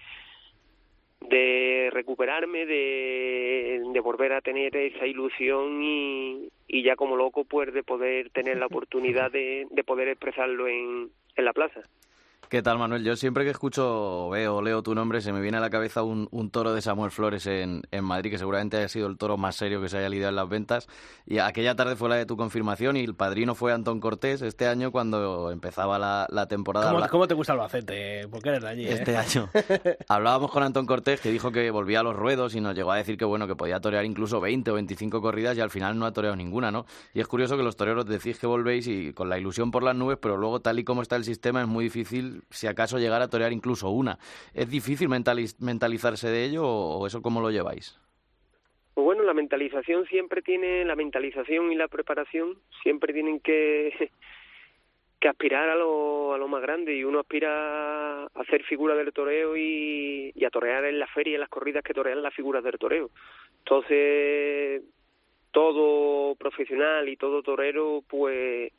de 1.21 1.91
recuperarme, 1.93 2.65
de, 2.65 3.83
de 3.93 4.01
volver 4.01 4.33
a 4.33 4.41
tener 4.41 4.75
esa 4.75 5.07
ilusión 5.07 5.83
y, 5.83 6.49
y 6.67 6.83
ya 6.83 6.97
como 6.97 7.15
loco 7.15 7.45
pues 7.45 7.75
de 7.75 7.83
poder 7.83 8.31
tener 8.31 8.57
la 8.57 8.67
oportunidad 8.67 9.31
de, 9.31 9.67
de 9.71 9.85
poder 9.85 10.09
expresarlo 10.09 10.67
en, 10.67 11.11
en 11.37 11.45
la 11.45 11.53
plaza. 11.53 11.81
¿Qué 12.53 12.61
tal, 12.61 12.77
Manuel? 12.77 13.03
Yo 13.03 13.17
siempre 13.17 13.45
que 13.45 13.51
escucho, 13.51 14.29
veo, 14.29 14.61
leo 14.61 14.83
tu 14.83 14.95
nombre, 14.95 15.23
se 15.23 15.33
me 15.33 15.41
viene 15.41 15.57
a 15.57 15.61
la 15.61 15.71
cabeza 15.71 16.03
un, 16.03 16.51
toro 16.51 16.75
de 16.75 16.83
Samuel 16.83 17.11
Flores 17.11 17.47
en, 17.47 17.81
en, 17.91 18.05
Madrid, 18.05 18.31
que 18.31 18.37
seguramente 18.37 18.77
haya 18.77 18.89
sido 18.89 19.07
el 19.07 19.17
toro 19.17 19.39
más 19.39 19.57
serio 19.57 19.81
que 19.81 19.89
se 19.89 19.97
haya 19.97 20.11
lidiado 20.11 20.29
en 20.29 20.37
las 20.37 20.51
ventas. 20.51 20.87
Y 21.25 21.39
aquella 21.39 21.75
tarde 21.77 21.97
fue 21.97 22.11
la 22.11 22.17
de 22.17 22.27
tu 22.27 22.37
confirmación 22.37 22.99
y 22.99 23.05
el 23.05 23.15
padrino 23.15 23.55
fue 23.55 23.73
Antón 23.73 24.01
Cortés 24.01 24.43
este 24.43 24.67
año 24.67 24.93
cuando 24.93 25.51
empezaba 25.51 25.99
la, 25.99 26.27
la 26.29 26.47
temporada. 26.47 27.09
¿Cómo, 27.09 27.27
te 27.27 27.33
gusta 27.33 27.55
Albacete? 27.55 28.29
Porque 28.29 28.51
eres 28.51 28.61
de 28.61 28.69
allí. 28.69 28.85
¿eh? 28.87 28.93
Este 28.93 29.17
año. 29.17 29.49
Hablábamos 30.09 30.51
con 30.51 30.63
Antón 30.63 30.85
Cortés 30.85 31.23
que 31.23 31.31
dijo 31.31 31.53
que 31.53 31.71
volvía 31.71 32.01
a 32.01 32.03
los 32.03 32.15
ruedos 32.15 32.55
y 32.55 32.61
nos 32.61 32.75
llegó 32.75 32.93
a 32.93 32.99
decir 32.99 33.17
que 33.17 33.25
bueno 33.25 33.47
que 33.47 33.57
podía 33.57 33.81
torear 33.81 34.05
incluso 34.05 34.43
20 34.43 34.73
o 34.73 34.75
25 34.75 35.23
corridas 35.23 35.57
y 35.57 35.63
al 35.63 35.71
final 35.71 35.99
no 35.99 36.05
ha 36.05 36.13
toreado 36.13 36.37
ninguna, 36.37 36.71
¿no? 36.71 36.85
Y 37.15 37.21
es 37.21 37.29
curioso 37.29 37.57
que 37.57 37.63
los 37.63 37.77
toreros 37.77 38.05
decís 38.05 38.39
que 38.39 38.47
volvéis 38.47 38.89
y 38.89 39.15
con 39.15 39.31
la 39.31 39.39
ilusión 39.39 39.71
por 39.71 39.83
las 39.83 39.97
nubes, 39.97 40.19
pero 40.21 40.37
luego 40.37 40.61
tal 40.61 40.79
y 40.79 40.85
como 40.85 41.01
está 41.01 41.17
el 41.17 41.25
sistema 41.25 41.63
es 41.63 41.67
muy 41.67 41.85
difícil 41.85 42.42
si 42.51 42.67
acaso 42.67 42.99
llegar 42.99 43.23
a 43.23 43.29
torear 43.29 43.53
incluso 43.53 43.91
una. 43.91 44.19
¿Es 44.55 44.71
difícil 44.71 45.09
mentalizarse 45.09 46.29
de 46.29 46.45
ello 46.45 46.65
o 46.67 47.07
eso 47.07 47.23
cómo 47.23 47.41
lo 47.41 47.51
lleváis? 47.51 47.99
Pues 48.95 49.05
bueno, 49.05 49.23
la 49.23 49.35
mentalización 49.35 50.07
siempre 50.07 50.43
tiene, 50.43 50.85
la 50.85 50.97
mentalización 50.97 51.73
y 51.73 51.77
la 51.77 51.89
preparación 51.89 52.59
siempre 52.83 53.13
tienen 53.13 53.41
que, 53.41 54.11
aspirar 55.27 55.69
a 55.71 55.77
lo, 55.77 56.35
a 56.35 56.39
lo 56.39 56.49
más 56.49 56.61
grande 56.63 56.95
y 56.95 57.05
uno 57.05 57.21
aspira 57.21 58.25
a 58.25 58.27
hacer 58.35 58.65
figura 58.65 58.95
del 58.95 59.13
toreo 59.13 59.57
y, 59.57 60.33
y 60.35 60.45
a 60.45 60.51
torear 60.51 60.85
en 60.85 60.99
la 60.99 61.07
feria, 61.07 61.35
en 61.35 61.41
las 61.41 61.49
corridas 61.49 61.85
que 61.85 61.95
torean 61.95 62.23
las 62.23 62.35
figuras 62.35 62.65
del 62.65 62.79
toreo. 62.79 63.11
Entonces, 63.59 64.83
todo 65.53 66.35
profesional 66.35 67.09
y 67.09 67.17
todo 67.17 67.43
torero, 67.43 68.03
pues 68.09 68.73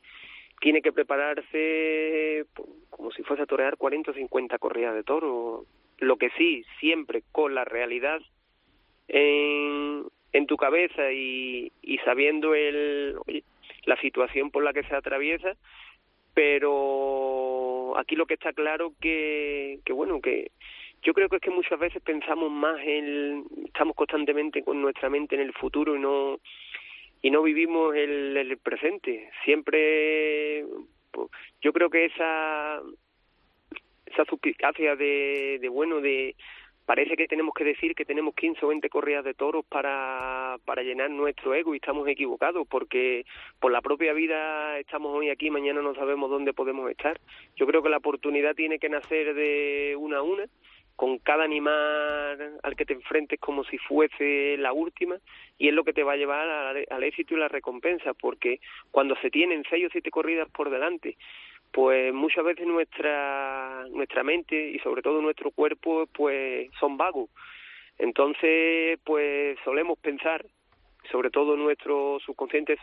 tiene 0.60 0.82
que 0.82 0.92
prepararse 0.92 2.44
pues, 2.54 2.68
como 2.90 3.10
si 3.12 3.22
fuese 3.22 3.42
a 3.42 3.46
torear 3.46 3.76
40 3.76 4.10
o 4.10 4.14
50 4.14 4.58
corridas 4.58 4.94
de 4.94 5.02
toro. 5.02 5.64
Lo 5.98 6.16
que 6.16 6.30
sí, 6.30 6.64
siempre 6.80 7.22
con 7.32 7.54
la 7.54 7.64
realidad 7.64 8.20
en, 9.08 10.04
en 10.32 10.46
tu 10.46 10.56
cabeza 10.56 11.12
y, 11.12 11.72
y 11.82 11.98
sabiendo 11.98 12.54
el, 12.54 13.16
la 13.84 14.00
situación 14.00 14.50
por 14.50 14.64
la 14.64 14.72
que 14.72 14.84
se 14.84 14.94
atraviesa, 14.94 15.56
pero 16.34 17.96
aquí 17.96 18.16
lo 18.16 18.26
que 18.26 18.34
está 18.34 18.52
claro 18.52 18.92
que, 19.00 19.78
que 19.84 19.92
bueno, 19.92 20.20
que 20.20 20.50
yo 21.02 21.12
creo 21.12 21.28
que 21.28 21.36
es 21.36 21.42
que 21.42 21.50
muchas 21.50 21.78
veces 21.78 22.02
pensamos 22.02 22.50
más 22.50 22.80
en, 22.80 23.44
estamos 23.66 23.94
constantemente 23.94 24.64
con 24.64 24.80
nuestra 24.80 25.10
mente 25.10 25.34
en 25.34 25.42
el 25.42 25.52
futuro 25.52 25.94
y 25.94 26.00
no 26.00 26.40
y 27.24 27.30
no 27.30 27.42
vivimos 27.42 27.96
el, 27.96 28.36
el 28.36 28.58
presente. 28.58 29.30
Siempre, 29.46 30.62
pues, 31.10 31.30
yo 31.62 31.72
creo 31.72 31.88
que 31.88 32.04
esa 32.04 32.82
esa 34.04 34.24
suspicacia 34.26 34.94
de, 34.94 35.58
de 35.58 35.68
bueno 35.70 36.02
de 36.02 36.36
parece 36.84 37.16
que 37.16 37.26
tenemos 37.26 37.54
que 37.54 37.64
decir 37.64 37.94
que 37.94 38.04
tenemos 38.04 38.34
15 38.34 38.66
o 38.66 38.68
20 38.68 38.90
corridas 38.90 39.24
de 39.24 39.32
toros 39.32 39.64
para, 39.64 40.58
para 40.66 40.82
llenar 40.82 41.08
nuestro 41.08 41.54
ego 41.54 41.72
y 41.72 41.78
estamos 41.78 42.06
equivocados 42.08 42.66
porque 42.68 43.24
por 43.58 43.72
la 43.72 43.80
propia 43.80 44.12
vida 44.12 44.78
estamos 44.78 45.16
hoy 45.16 45.30
aquí, 45.30 45.50
mañana 45.50 45.80
no 45.80 45.94
sabemos 45.94 46.28
dónde 46.28 46.52
podemos 46.52 46.90
estar. 46.90 47.18
Yo 47.56 47.66
creo 47.66 47.82
que 47.82 47.88
la 47.88 47.96
oportunidad 47.96 48.54
tiene 48.54 48.78
que 48.78 48.90
nacer 48.90 49.34
de 49.34 49.96
una 49.98 50.18
a 50.18 50.22
una 50.22 50.44
con 50.96 51.18
cada 51.18 51.44
animal 51.44 52.58
al 52.62 52.76
que 52.76 52.84
te 52.84 52.92
enfrentes 52.92 53.40
como 53.40 53.64
si 53.64 53.78
fuese 53.78 54.56
la 54.58 54.72
última 54.72 55.16
y 55.58 55.68
es 55.68 55.74
lo 55.74 55.84
que 55.84 55.92
te 55.92 56.02
va 56.02 56.12
a 56.12 56.16
llevar 56.16 56.48
al, 56.48 57.04
éxito 57.04 57.34
y 57.34 57.38
la 57.38 57.48
recompensa 57.48 58.14
porque 58.14 58.60
cuando 58.90 59.16
se 59.16 59.30
tienen 59.30 59.64
seis 59.68 59.86
o 59.86 59.90
siete 59.90 60.10
corridas 60.10 60.48
por 60.50 60.70
delante 60.70 61.16
pues 61.72 62.14
muchas 62.14 62.44
veces 62.44 62.66
nuestra 62.66 63.84
nuestra 63.90 64.22
mente 64.22 64.70
y 64.70 64.78
sobre 64.78 65.02
todo 65.02 65.20
nuestro 65.20 65.50
cuerpo 65.50 66.06
pues 66.12 66.70
son 66.78 66.96
vagos. 66.96 67.30
Entonces 67.98 68.98
pues 69.04 69.58
solemos 69.64 69.98
pensar 69.98 70.44
sobre 71.10 71.30
todo 71.30 71.56
nuestro 71.56 72.18
subconsciente 72.24 72.76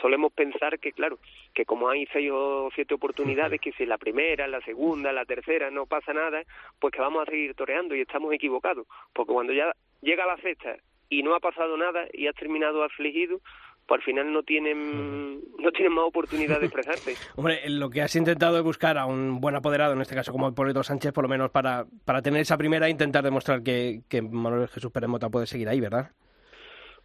solemos 0.00 0.32
pensar 0.32 0.78
que 0.78 0.92
claro 0.92 1.18
que 1.54 1.64
como 1.64 1.88
hay 1.88 2.06
seis 2.12 2.30
o 2.32 2.68
siete 2.74 2.94
oportunidades 2.94 3.60
que 3.60 3.72
si 3.72 3.86
la 3.86 3.98
primera 3.98 4.46
la 4.46 4.60
segunda 4.62 5.12
la 5.12 5.24
tercera 5.24 5.70
no 5.70 5.86
pasa 5.86 6.12
nada 6.12 6.42
pues 6.78 6.92
que 6.92 7.00
vamos 7.00 7.26
a 7.26 7.30
seguir 7.30 7.54
toreando 7.54 7.94
y 7.94 8.00
estamos 8.00 8.32
equivocados 8.32 8.86
porque 9.12 9.32
cuando 9.32 9.52
ya 9.52 9.72
llega 10.02 10.26
la 10.26 10.36
sexta 10.38 10.76
y 11.08 11.22
no 11.22 11.34
ha 11.34 11.40
pasado 11.40 11.76
nada 11.76 12.06
y 12.12 12.26
has 12.26 12.34
terminado 12.34 12.82
afligido 12.82 13.40
pues 13.86 14.00
al 14.00 14.04
final 14.04 14.32
no 14.32 14.42
tienen 14.42 15.40
no 15.58 15.70
tienen 15.70 15.92
más 15.92 16.04
oportunidad 16.06 16.58
de 16.58 16.66
expresarte. 16.66 17.14
Hombre, 17.36 17.60
lo 17.68 17.88
que 17.88 18.02
has 18.02 18.16
intentado 18.16 18.58
es 18.58 18.64
buscar 18.64 18.98
a 18.98 19.06
un 19.06 19.40
buen 19.40 19.54
apoderado, 19.54 19.92
en 19.92 20.00
este 20.00 20.16
caso 20.16 20.32
como 20.32 20.48
Hipólito 20.48 20.82
Sánchez, 20.82 21.12
por 21.12 21.22
lo 21.22 21.28
menos 21.28 21.50
para, 21.50 21.86
para 22.04 22.20
tener 22.20 22.40
esa 22.40 22.56
primera 22.56 22.88
e 22.88 22.90
intentar 22.90 23.22
demostrar 23.22 23.62
que, 23.62 24.00
que 24.08 24.22
Manuel 24.22 24.68
Jesús 24.68 24.90
Peremota 24.90 25.28
puede 25.28 25.46
seguir 25.46 25.68
ahí, 25.68 25.80
¿verdad? 25.80 26.10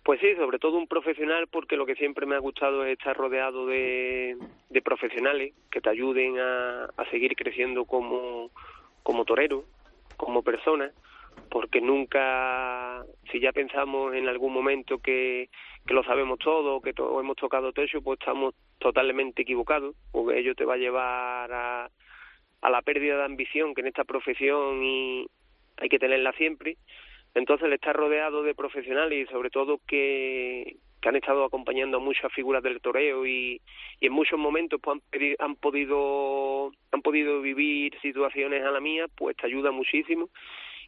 Pues 0.03 0.19
sí, 0.19 0.35
sobre 0.35 0.57
todo 0.57 0.77
un 0.77 0.87
profesional, 0.87 1.47
porque 1.47 1.77
lo 1.77 1.85
que 1.85 1.95
siempre 1.95 2.25
me 2.25 2.35
ha 2.35 2.39
gustado 2.39 2.83
es 2.83 2.93
estar 2.93 3.15
rodeado 3.15 3.67
de, 3.67 4.35
de 4.69 4.81
profesionales 4.81 5.53
que 5.69 5.79
te 5.79 5.89
ayuden 5.89 6.39
a, 6.39 6.87
seguir 7.11 7.35
creciendo 7.35 7.85
como, 7.85 8.49
torero, 9.27 9.63
como 10.17 10.41
persona, 10.41 10.91
porque 11.51 11.81
nunca, 11.81 13.05
si 13.31 13.39
ya 13.39 13.51
pensamos 13.51 14.15
en 14.15 14.27
algún 14.27 14.53
momento 14.53 14.97
que, 14.97 15.49
que 15.85 15.93
lo 15.93 16.03
sabemos 16.03 16.39
todo, 16.39 16.81
que 16.81 16.93
todo, 16.93 17.19
hemos 17.19 17.35
tocado 17.35 17.71
techo, 17.71 18.01
pues 18.01 18.19
estamos 18.19 18.55
totalmente 18.79 19.43
equivocados, 19.43 19.95
porque 20.11 20.39
ello 20.39 20.55
te 20.55 20.65
va 20.65 20.75
a 20.75 20.77
llevar 20.77 21.53
a, 21.53 21.89
a 22.61 22.69
la 22.71 22.81
pérdida 22.81 23.17
de 23.17 23.25
ambición 23.25 23.75
que 23.75 23.81
en 23.81 23.87
esta 23.87 24.03
profesión 24.03 24.83
y 24.83 25.27
hay 25.77 25.89
que 25.89 25.99
tenerla 25.99 26.31
siempre 26.33 26.77
entonces, 27.33 27.67
el 27.67 27.73
estar 27.73 27.95
rodeado 27.95 28.43
de 28.43 28.55
profesionales 28.55 29.27
y 29.27 29.31
sobre 29.31 29.49
todo 29.49 29.79
que, 29.87 30.75
que 31.01 31.09
han 31.09 31.15
estado 31.15 31.45
acompañando 31.45 31.97
a 31.97 32.01
muchas 32.01 32.31
figuras 32.33 32.61
del 32.61 32.81
toreo 32.81 33.25
y, 33.25 33.61
y 33.99 34.05
en 34.05 34.13
muchos 34.13 34.37
momentos 34.37 34.81
pues, 34.81 34.99
han, 34.99 35.35
han, 35.39 35.55
podido 35.55 36.71
han 36.91 37.01
podido 37.01 37.41
vivir 37.41 37.97
situaciones 38.01 38.63
a 38.63 38.71
la 38.71 38.81
mía, 38.81 39.05
pues 39.15 39.37
te 39.37 39.47
ayuda 39.47 39.71
muchísimo. 39.71 40.29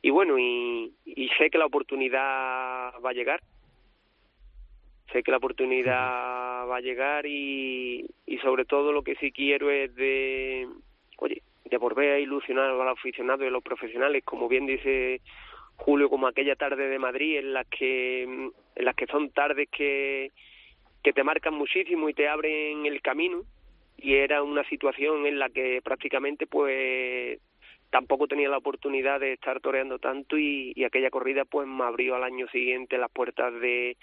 Y 0.01 0.09
bueno, 0.09 0.37
y, 0.37 0.93
y 1.05 1.29
sé 1.37 1.49
que 1.49 1.57
la 1.57 1.65
oportunidad 1.65 2.93
va 3.01 3.09
a 3.09 3.13
llegar. 3.13 3.41
Sé 5.13 5.23
que 5.23 5.31
la 5.31 5.37
oportunidad 5.37 6.67
va 6.67 6.75
a 6.75 6.81
llegar 6.81 7.25
y, 7.25 8.05
y 8.25 8.37
sobre 8.39 8.65
todo 8.65 8.91
lo 8.91 9.03
que 9.03 9.15
sí 9.15 9.31
quiero 9.31 9.71
es 9.71 9.95
de, 9.95 10.67
oye, 11.17 11.41
de 11.63 11.77
volver 11.77 12.11
a 12.13 12.19
ilusionar 12.19 12.69
a 12.69 12.73
los 12.73 12.97
aficionados 12.97 13.43
y 13.43 13.47
a 13.47 13.51
los 13.51 13.63
profesionales, 13.63 14.23
como 14.25 14.49
bien 14.49 14.65
dice 14.65 15.21
Julio 15.75 16.09
como 16.09 16.27
aquella 16.27 16.55
tarde 16.55 16.87
de 16.87 16.99
Madrid 16.99 17.39
en 17.39 17.53
las 17.53 17.67
que 17.67 18.23
en 18.23 18.85
las 18.85 18.95
que 18.95 19.07
son 19.07 19.31
tardes 19.31 19.69
que 19.69 20.31
que 21.03 21.13
te 21.13 21.23
marcan 21.23 21.53
muchísimo 21.53 22.07
y 22.09 22.13
te 22.13 22.29
abren 22.29 22.85
el 22.85 23.01
camino 23.01 23.43
y 23.97 24.15
era 24.15 24.41
una 24.41 24.63
situación 24.69 25.25
en 25.25 25.39
la 25.39 25.49
que 25.49 25.81
prácticamente 25.83 26.47
pues 26.47 27.39
tampoco 27.89 28.27
tenía 28.27 28.49
la 28.49 28.57
oportunidad 28.57 29.19
de 29.19 29.33
estar 29.33 29.59
toreando 29.59 29.99
tanto 29.99 30.37
y, 30.37 30.83
aquella 30.83 31.11
corrida 31.11 31.45
pues 31.45 31.67
me 31.67 31.83
abrió 31.83 32.15
al 32.15 32.23
año 32.23 32.47
siguiente 32.47 32.97
las 32.97 33.11
puertas 33.11 33.53
de 33.59 33.97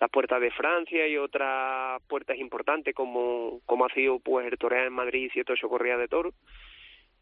las 0.00 0.10
puertas 0.10 0.40
de 0.40 0.50
Francia 0.50 1.06
y 1.06 1.16
otras 1.16 2.02
puertas 2.08 2.36
importantes 2.38 2.94
como 2.94 3.60
como 3.66 3.86
ha 3.86 3.94
sido 3.94 4.18
pues 4.20 4.46
el 4.46 4.58
torear 4.58 4.86
en 4.86 4.92
Madrid 4.92 5.30
siete 5.32 5.52
ocho 5.52 5.68
corridas 5.68 5.98
de 5.98 6.08
toro. 6.08 6.32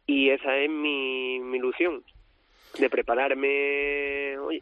Y 0.07 0.29
esa 0.29 0.57
es 0.57 0.69
mi, 0.69 1.39
mi 1.39 1.57
ilusión 1.57 2.03
de 2.77 2.89
prepararme 2.89 4.37
oye, 4.39 4.61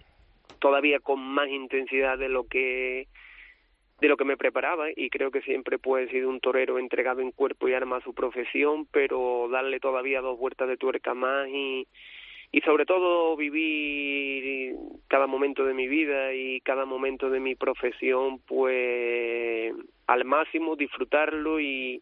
todavía 0.60 1.00
con 1.00 1.20
más 1.20 1.50
intensidad 1.50 2.18
de 2.18 2.30
lo 2.30 2.46
que 2.46 3.08
de 4.00 4.08
lo 4.08 4.18
que 4.18 4.26
me 4.26 4.38
preparaba 4.38 4.88
y 4.96 5.10
creo 5.10 5.30
que 5.30 5.42
siempre 5.42 5.78
pues 5.78 6.08
he 6.08 6.12
sido 6.12 6.30
un 6.30 6.40
torero 6.40 6.80
entregado 6.80 7.22
en 7.22 7.32
cuerpo 7.32 7.68
y 7.68 7.74
arma 7.74 7.98
a 7.98 8.02
su 8.02 8.14
profesión, 8.14 8.88
pero 8.92 9.50
darle 9.52 9.80
todavía 9.80 10.22
dos 10.22 10.40
vueltas 10.40 10.70
de 10.70 10.78
tuerca 10.78 11.14
más 11.14 11.50
y, 11.50 11.86
y 12.52 12.62
sobre 12.62 12.86
todo 12.86 13.36
vivir 13.36 14.76
cada 15.08 15.28
momento 15.28 15.66
de 15.66 15.74
mi 15.74 15.88
vida 15.88 16.34
y 16.34 16.62
cada 16.62 16.86
momento 16.86 17.30
de 17.30 17.42
mi 17.42 17.56
profesión 17.56 18.40
pues 18.40 19.74
al 20.08 20.24
máximo, 20.24 20.78
disfrutarlo 20.78 21.60
y, 21.60 22.02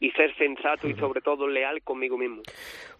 y 0.00 0.10
ser 0.10 0.36
sensato 0.36 0.88
y 0.88 0.94
sobre 0.94 1.22
todo 1.22 1.48
leal 1.48 1.82
conmigo 1.82 2.18
mismo. 2.18 2.42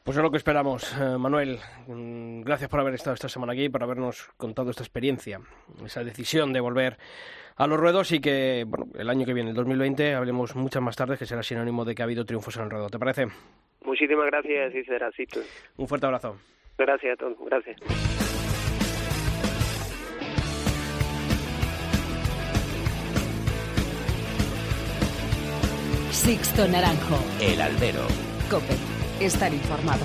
Pues 0.04 0.18
es 0.18 0.22
lo 0.22 0.30
que 0.30 0.36
esperamos, 0.36 0.94
eh, 1.00 1.16
Manuel. 1.18 1.58
Mm, 1.86 2.42
gracias 2.42 2.68
por 2.68 2.78
haber 2.78 2.92
estado 2.92 3.14
esta 3.14 3.30
semana 3.30 3.54
aquí, 3.54 3.70
por 3.70 3.82
habernos 3.82 4.28
contado 4.36 4.70
esta 4.70 4.82
experiencia, 4.82 5.40
esa 5.82 6.04
decisión 6.04 6.52
de 6.52 6.60
volver 6.60 6.98
a 7.56 7.66
los 7.66 7.80
ruedos 7.80 8.12
y 8.12 8.20
que 8.20 8.64
bueno, 8.66 8.84
el 8.98 9.08
año 9.08 9.24
que 9.24 9.32
viene, 9.32 9.50
el 9.50 9.56
2020, 9.56 10.12
hablemos 10.14 10.54
muchas 10.56 10.82
más 10.82 10.94
tarde, 10.94 11.16
que 11.16 11.24
será 11.24 11.42
sinónimo 11.42 11.86
de 11.86 11.94
que 11.94 12.02
ha 12.02 12.04
habido 12.04 12.26
triunfos 12.26 12.54
en 12.58 12.64
el 12.64 12.70
ruedo. 12.70 12.90
¿Te 12.90 12.98
parece? 12.98 13.28
Muchísimas 13.82 14.26
gracias 14.26 14.74
y 14.74 14.84
será 14.84 15.06
así. 15.06 15.24
Un 15.78 15.88
fuerte 15.88 16.04
abrazo. 16.04 16.36
Gracias 16.76 17.14
a 17.14 17.16
todos. 17.16 17.38
Gracias. 17.46 17.80
Sixto 26.10 26.68
Naranjo. 26.68 27.18
El 27.40 27.60
albero. 27.62 28.06
Cope 28.50 28.93
estar 29.20 29.52
informado. 29.52 30.04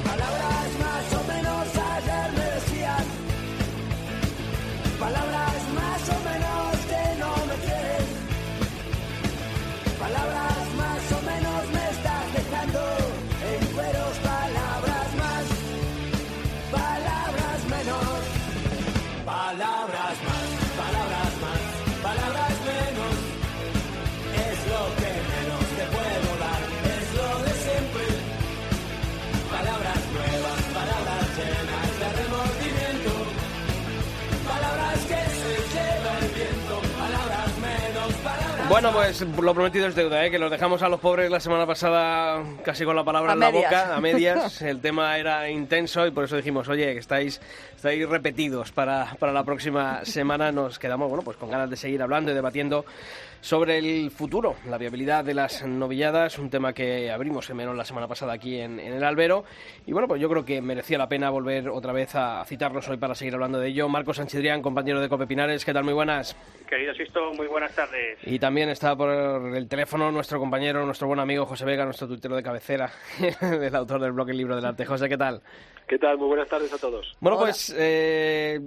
Bueno, 38.69 38.93
pues 38.93 39.21
lo 39.21 39.53
prometido 39.55 39.87
es 39.87 39.95
deuda, 39.95 40.23
¿eh? 40.23 40.29
que 40.29 40.37
los 40.37 40.51
dejamos 40.51 40.83
a 40.83 40.89
los 40.89 40.99
pobres 40.99 41.31
la 41.31 41.39
semana 41.39 41.65
pasada 41.65 42.43
casi 42.63 42.85
con 42.85 42.95
la 42.95 43.03
palabra 43.03 43.31
A 43.31 43.33
en 43.33 43.39
la 43.39 43.49
boca, 43.49 43.95
a 43.95 43.99
medias. 43.99 44.61
El 44.61 44.79
tema 44.79 45.17
era 45.17 45.49
intenso 45.49 46.05
y 46.05 46.11
por 46.11 46.25
eso 46.25 46.37
dijimos, 46.37 46.69
oye, 46.69 46.93
que 46.93 46.99
estáis, 46.99 47.41
estáis 47.75 48.07
repetidos 48.07 48.71
para, 48.71 49.15
para 49.17 49.33
la 49.33 49.43
próxima 49.43 50.05
semana. 50.05 50.51
Nos 50.51 50.77
quedamos 50.77 51.09
bueno, 51.09 51.23
pues 51.23 51.35
con 51.35 51.49
ganas 51.49 51.71
de 51.71 51.77
seguir 51.77 52.03
hablando 52.03 52.31
y 52.31 52.35
debatiendo 52.35 52.85
sobre 53.41 53.77
el 53.77 54.11
futuro, 54.11 54.55
la 54.67 54.77
viabilidad 54.77 55.23
de 55.23 55.33
las 55.33 55.65
novilladas, 55.65 56.39
un 56.39 56.49
tema 56.49 56.73
que 56.73 57.11
abrimos 57.11 57.49
en 57.49 57.57
menos 57.57 57.75
la 57.75 57.85
semana 57.85 58.07
pasada 58.07 58.33
aquí 58.33 58.59
en, 58.59 58.79
en 58.79 58.93
el 58.93 59.03
Albero. 59.03 59.43
Y 59.85 59.93
bueno, 59.93 60.07
pues 60.07 60.21
yo 60.21 60.29
creo 60.29 60.45
que 60.45 60.61
merecía 60.61 60.97
la 60.97 61.07
pena 61.07 61.29
volver 61.29 61.69
otra 61.69 61.93
vez 61.93 62.15
a 62.15 62.43
citarnos 62.45 62.87
hoy 62.89 62.97
para 62.97 63.15
seguir 63.15 63.33
hablando 63.33 63.59
de 63.59 63.69
ello. 63.69 63.87
Marcos 63.87 64.17
Sanchidrián, 64.17 64.61
compañero 64.61 64.99
de 64.99 65.09
Cope 65.09 65.27
Pinares, 65.27 65.65
¿qué 65.65 65.73
tal? 65.73 65.83
Muy 65.83 65.93
buenas. 65.93 66.35
Querido 66.67 66.93
Sisto, 66.93 67.33
muy 67.33 67.47
buenas 67.47 67.73
tardes. 67.73 68.19
Y 68.23 68.37
también 68.39 68.69
está 68.69 68.95
por 68.95 69.09
el 69.09 69.67
teléfono 69.67 70.11
nuestro 70.11 70.39
compañero, 70.39 70.85
nuestro 70.85 71.07
buen 71.07 71.19
amigo 71.19 71.45
José 71.45 71.65
Vega, 71.65 71.85
nuestro 71.85 72.07
tuitero 72.07 72.35
de 72.35 72.43
cabecera, 72.43 72.91
el 73.41 73.75
autor 73.75 74.01
del 74.01 74.11
blog 74.11 74.29
El 74.29 74.37
Libro 74.37 74.55
del 74.55 74.65
Arte. 74.65 74.85
José, 74.85 75.09
¿qué 75.09 75.17
tal? 75.17 75.41
¿Qué 75.87 75.97
tal? 75.97 76.17
Muy 76.17 76.27
buenas 76.27 76.47
tardes 76.47 76.71
a 76.71 76.77
todos. 76.77 77.17
Bueno, 77.19 77.39
pues 77.39 77.75
eh, 77.75 78.59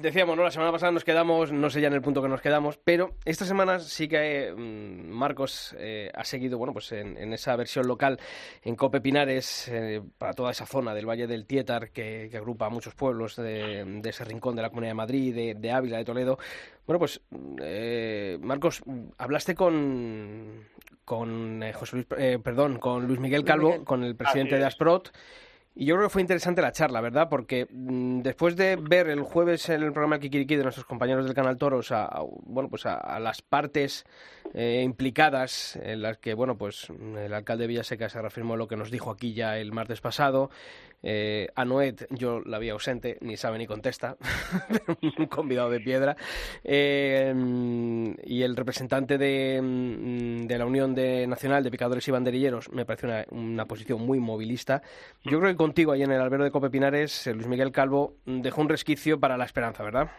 decíamos, 0.00 0.36
¿no? 0.36 0.42
La 0.42 0.50
semana 0.50 0.72
pasada 0.72 0.92
nos 0.92 1.04
quedamos, 1.04 1.52
no 1.52 1.70
sé 1.70 1.80
ya 1.80 1.88
en 1.88 1.94
el 1.94 2.02
punto 2.02 2.22
que 2.22 2.28
nos 2.28 2.40
quedamos, 2.40 2.78
pero 2.82 3.14
esta 3.24 3.44
semana 3.44 3.78
sí 3.78 4.08
que 4.08 4.52
mm, 4.52 5.08
Marcos 5.10 5.74
eh, 5.78 6.10
ha 6.14 6.24
seguido, 6.24 6.58
bueno, 6.58 6.72
pues 6.72 6.92
en, 6.92 7.16
en 7.16 7.32
esa 7.32 7.54
versión 7.56 7.86
local 7.86 8.18
en 8.62 8.76
Cope 8.76 9.00
Pinares, 9.00 9.68
eh, 9.68 10.02
para 10.18 10.34
toda 10.34 10.50
esa 10.50 10.66
zona 10.66 10.94
del 10.94 11.08
Valle 11.08 11.26
del 11.26 11.46
Tietar, 11.46 11.90
que, 11.90 12.28
que 12.30 12.36
agrupa 12.36 12.66
a 12.66 12.70
muchos 12.70 12.94
pueblos 12.94 13.36
de, 13.36 13.84
de 13.84 14.10
ese 14.10 14.24
rincón 14.24 14.56
de 14.56 14.62
la 14.62 14.68
Comunidad 14.68 14.90
de 14.90 14.94
Madrid, 14.94 15.34
de, 15.34 15.54
de 15.54 15.70
Ávila, 15.70 15.98
de 15.98 16.04
Toledo. 16.04 16.38
Bueno, 16.86 16.98
pues, 16.98 17.20
eh, 17.62 18.38
Marcos, 18.40 18.82
hablaste 19.16 19.54
con, 19.54 20.64
con 21.04 21.62
eh, 21.62 21.72
José 21.72 21.96
Luis, 21.96 22.06
eh, 22.18 22.38
perdón, 22.42 22.78
con 22.78 23.06
Luis 23.06 23.20
Miguel 23.20 23.44
Calvo, 23.44 23.68
Miguel. 23.68 23.84
con 23.84 24.04
el 24.04 24.16
presidente 24.16 24.58
de. 24.58 24.64
Asprot. 24.64 25.12
Y 25.74 25.86
yo 25.86 25.96
creo 25.96 26.06
que 26.06 26.12
fue 26.12 26.22
interesante 26.22 26.62
la 26.62 26.72
charla, 26.72 27.00
¿verdad? 27.00 27.28
Porque 27.28 27.66
mm, 27.70 28.20
después 28.20 28.56
de 28.56 28.76
ver 28.76 29.08
el 29.08 29.22
jueves 29.22 29.68
en 29.68 29.82
el 29.82 29.92
programa 29.92 30.20
Kikiriki 30.20 30.56
de 30.56 30.62
nuestros 30.62 30.86
compañeros 30.86 31.24
del 31.24 31.34
canal 31.34 31.56
Toros 31.56 31.90
a, 31.90 32.08
bueno, 32.44 32.68
pues 32.68 32.86
a 32.86 33.18
las 33.18 33.42
partes 33.42 34.04
eh, 34.54 34.82
implicadas 34.84 35.76
en 35.82 36.02
las 36.02 36.18
que, 36.18 36.34
bueno, 36.34 36.56
pues 36.56 36.88
mm, 36.90 37.18
el 37.18 37.34
alcalde 37.34 37.64
de 37.64 37.68
Villaseca 37.68 38.08
se 38.08 38.20
reafirmó 38.20 38.56
lo 38.56 38.68
que 38.68 38.76
nos 38.76 38.90
dijo 38.90 39.10
aquí 39.10 39.34
ya 39.34 39.58
el 39.58 39.72
martes 39.72 40.00
pasado. 40.00 40.50
Eh, 41.06 41.48
a 41.54 41.66
Noet 41.66 42.06
yo 42.08 42.40
la 42.40 42.58
vi 42.58 42.70
ausente, 42.70 43.18
ni 43.20 43.36
sabe 43.36 43.58
ni 43.58 43.66
contesta, 43.66 44.16
un 45.18 45.26
convidado 45.26 45.68
de 45.68 45.80
piedra. 45.80 46.16
Eh, 46.64 47.34
y 48.24 48.42
el 48.42 48.56
representante 48.56 49.18
de, 49.18 49.60
mm, 49.60 50.46
de 50.46 50.58
la 50.58 50.64
Unión 50.64 50.94
de 50.94 51.26
Nacional 51.26 51.62
de 51.62 51.70
Picadores 51.70 52.08
y 52.08 52.10
Banderilleros 52.10 52.72
me 52.72 52.86
parece 52.86 53.06
una, 53.06 53.24
una 53.30 53.66
posición 53.66 54.00
muy 54.00 54.18
movilista. 54.18 54.82
Yo 55.24 55.40
creo 55.40 55.52
que 55.52 55.56
contigo, 55.56 55.92
ahí 55.92 56.02
en 56.02 56.12
el 56.12 56.20
albero 56.20 56.44
de 56.44 56.50
Cope 56.50 56.70
Pinares, 56.70 57.26
eh, 57.26 57.34
Luis 57.34 57.48
Miguel 57.48 57.70
Calvo 57.70 58.14
mm, 58.24 58.40
dejó 58.40 58.62
un 58.62 58.70
resquicio 58.70 59.20
para 59.20 59.36
la 59.36 59.44
esperanza, 59.44 59.82
¿verdad? 59.82 60.10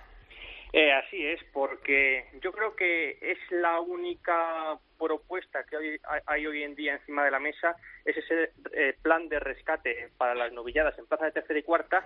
Eh, 0.78 0.92
así 0.92 1.26
es, 1.26 1.42
porque 1.54 2.26
yo 2.42 2.52
creo 2.52 2.76
que 2.76 3.18
es 3.22 3.38
la 3.50 3.80
única 3.80 4.78
propuesta 5.00 5.64
que 5.64 5.78
hay- 5.78 6.20
hay 6.26 6.46
hoy 6.48 6.64
en 6.64 6.76
día 6.76 6.96
encima 6.96 7.24
de 7.24 7.32
la 7.32 7.40
mesa, 7.40 7.78
es 8.04 8.18
ese 8.18 8.52
eh, 8.74 8.94
plan 9.02 9.30
de 9.30 9.40
rescate 9.40 10.10
para 10.18 10.36
las 10.36 10.52
novilladas 10.52 11.00
en 11.00 11.06
plaza 11.06 11.26
de 11.28 11.32
tercera 11.32 11.60
y 11.60 11.64
cuarta, 11.64 12.04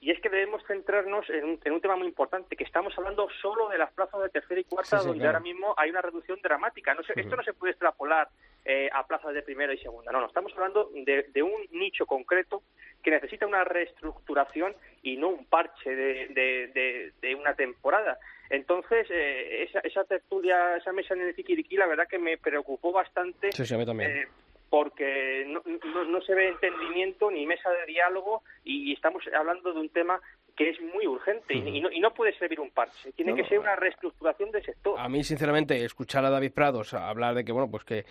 y 0.00 0.10
es 0.10 0.20
que 0.20 0.28
debemos 0.28 0.62
centrarnos 0.66 1.28
en 1.30 1.44
un, 1.44 1.60
en 1.64 1.72
un 1.72 1.80
tema 1.80 1.96
muy 1.96 2.06
importante, 2.06 2.54
que 2.56 2.64
estamos 2.64 2.96
hablando 2.98 3.28
solo 3.40 3.68
de 3.68 3.78
las 3.78 3.92
plazas 3.92 4.20
de 4.22 4.28
tercera 4.28 4.60
y 4.60 4.64
cuarta, 4.64 4.98
Sí, 4.98 5.02
sí, 5.02 5.08
donde 5.08 5.22
claro. 5.22 5.38
ahora 5.38 5.44
mismo 5.44 5.74
hay 5.76 5.90
una 5.90 6.02
reducción 6.02 6.38
dramática. 6.42 6.94
No 6.94 7.02
se- 7.02 7.18
Esto 7.18 7.34
no 7.36 7.42
se 7.42 7.54
puede 7.54 7.72
extrapolar 7.72 8.28
eh, 8.64 8.88
a 8.92 9.06
plazas 9.06 9.32
de 9.32 9.42
primera 9.42 9.72
y 9.72 9.78
segunda. 9.78 10.12
No, 10.12 10.20
no, 10.20 10.26
estamos 10.26 10.52
hablando 10.54 10.90
de, 10.92 11.26
de 11.32 11.42
un 11.42 11.52
nicho 11.70 12.04
concreto 12.06 12.62
que 13.02 13.10
necesita 13.10 13.46
una 13.46 13.64
reestructuración 13.64 14.74
y 15.02 15.16
no 15.16 15.28
un 15.28 15.44
parche 15.46 15.94
de, 15.94 16.26
de- 16.28 16.66
de- 16.74 17.12
de 17.20 17.34
una 17.34 17.54
temporada. 17.54 18.18
Entonces, 18.50 19.06
eh, 19.10 19.64
esa, 19.64 19.80
esa 19.80 20.04
tertulia, 20.04 20.76
esa 20.76 20.92
mesa 20.92 21.14
en 21.14 21.22
el 21.22 21.34
Kikiriki, 21.34 21.76
la 21.76 21.86
verdad 21.86 22.06
que 22.08 22.18
me 22.18 22.38
preocupó 22.38 22.92
bastante 22.92 23.50
Sí, 23.52 23.64
sí, 23.66 23.74
a 23.74 23.78
mí 23.78 23.86
también. 23.86 24.10
eh, 24.10 24.26
porque 24.70 25.44
no, 25.46 25.62
no, 25.64 26.04
no 26.04 26.20
se 26.22 26.34
ve 26.34 26.48
entendimiento 26.48 27.30
ni 27.30 27.46
mesa 27.46 27.70
de 27.70 27.86
diálogo 27.86 28.42
y 28.64 28.92
estamos 28.92 29.22
hablando 29.34 29.72
de 29.72 29.80
un 29.80 29.88
tema 29.88 30.20
que 30.56 30.70
es 30.70 30.80
muy 30.80 31.06
urgente 31.06 31.54
y- 31.54 31.76
y, 31.76 31.80
no, 31.80 31.90
y 31.90 32.00
no 32.00 32.12
puede 32.14 32.32
servir 32.38 32.60
un 32.60 32.70
parche. 32.70 33.12
Tiene 33.12 33.32
No, 33.32 33.36
que 33.36 33.44
ser 33.44 33.58
una 33.58 33.76
reestructuración 33.76 34.50
del 34.50 34.64
sector. 34.64 34.98
A 34.98 35.08
mí, 35.08 35.22
sinceramente, 35.22 35.84
escuchar 35.84 36.24
a 36.24 36.30
David 36.30 36.52
Prados 36.52 36.94
hablar 36.94 37.34
de 37.34 37.44
que, 37.44 37.52
bueno, 37.52 37.70
pues 37.70 37.84
que 37.84 38.04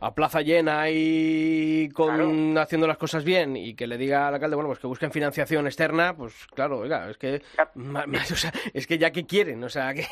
a 0.00 0.14
plaza 0.14 0.42
llena 0.42 0.88
y 0.90 1.88
con 1.92 2.56
haciendo 2.56 2.86
las 2.86 2.98
cosas 2.98 3.24
bien 3.24 3.56
y 3.56 3.74
que 3.74 3.88
le 3.88 3.98
diga 3.98 4.28
al 4.28 4.34
alcalde, 4.34 4.54
bueno, 4.54 4.68
pues 4.68 4.78
que 4.78 4.86
busquen 4.86 5.10
financiación 5.10 5.66
externa, 5.66 6.14
pues 6.16 6.46
claro, 6.54 6.78
oiga, 6.78 7.10
es 7.10 7.16
que 7.18 7.42
ma- 7.74 8.06
ma- 8.06 8.18
o 8.32 8.36
sea, 8.36 8.52
es 8.72 8.86
que 8.86 8.96
ya 8.96 9.10
que 9.10 9.26
quieren, 9.26 9.64
o 9.64 9.68
sea, 9.68 9.92
que, 9.94 10.06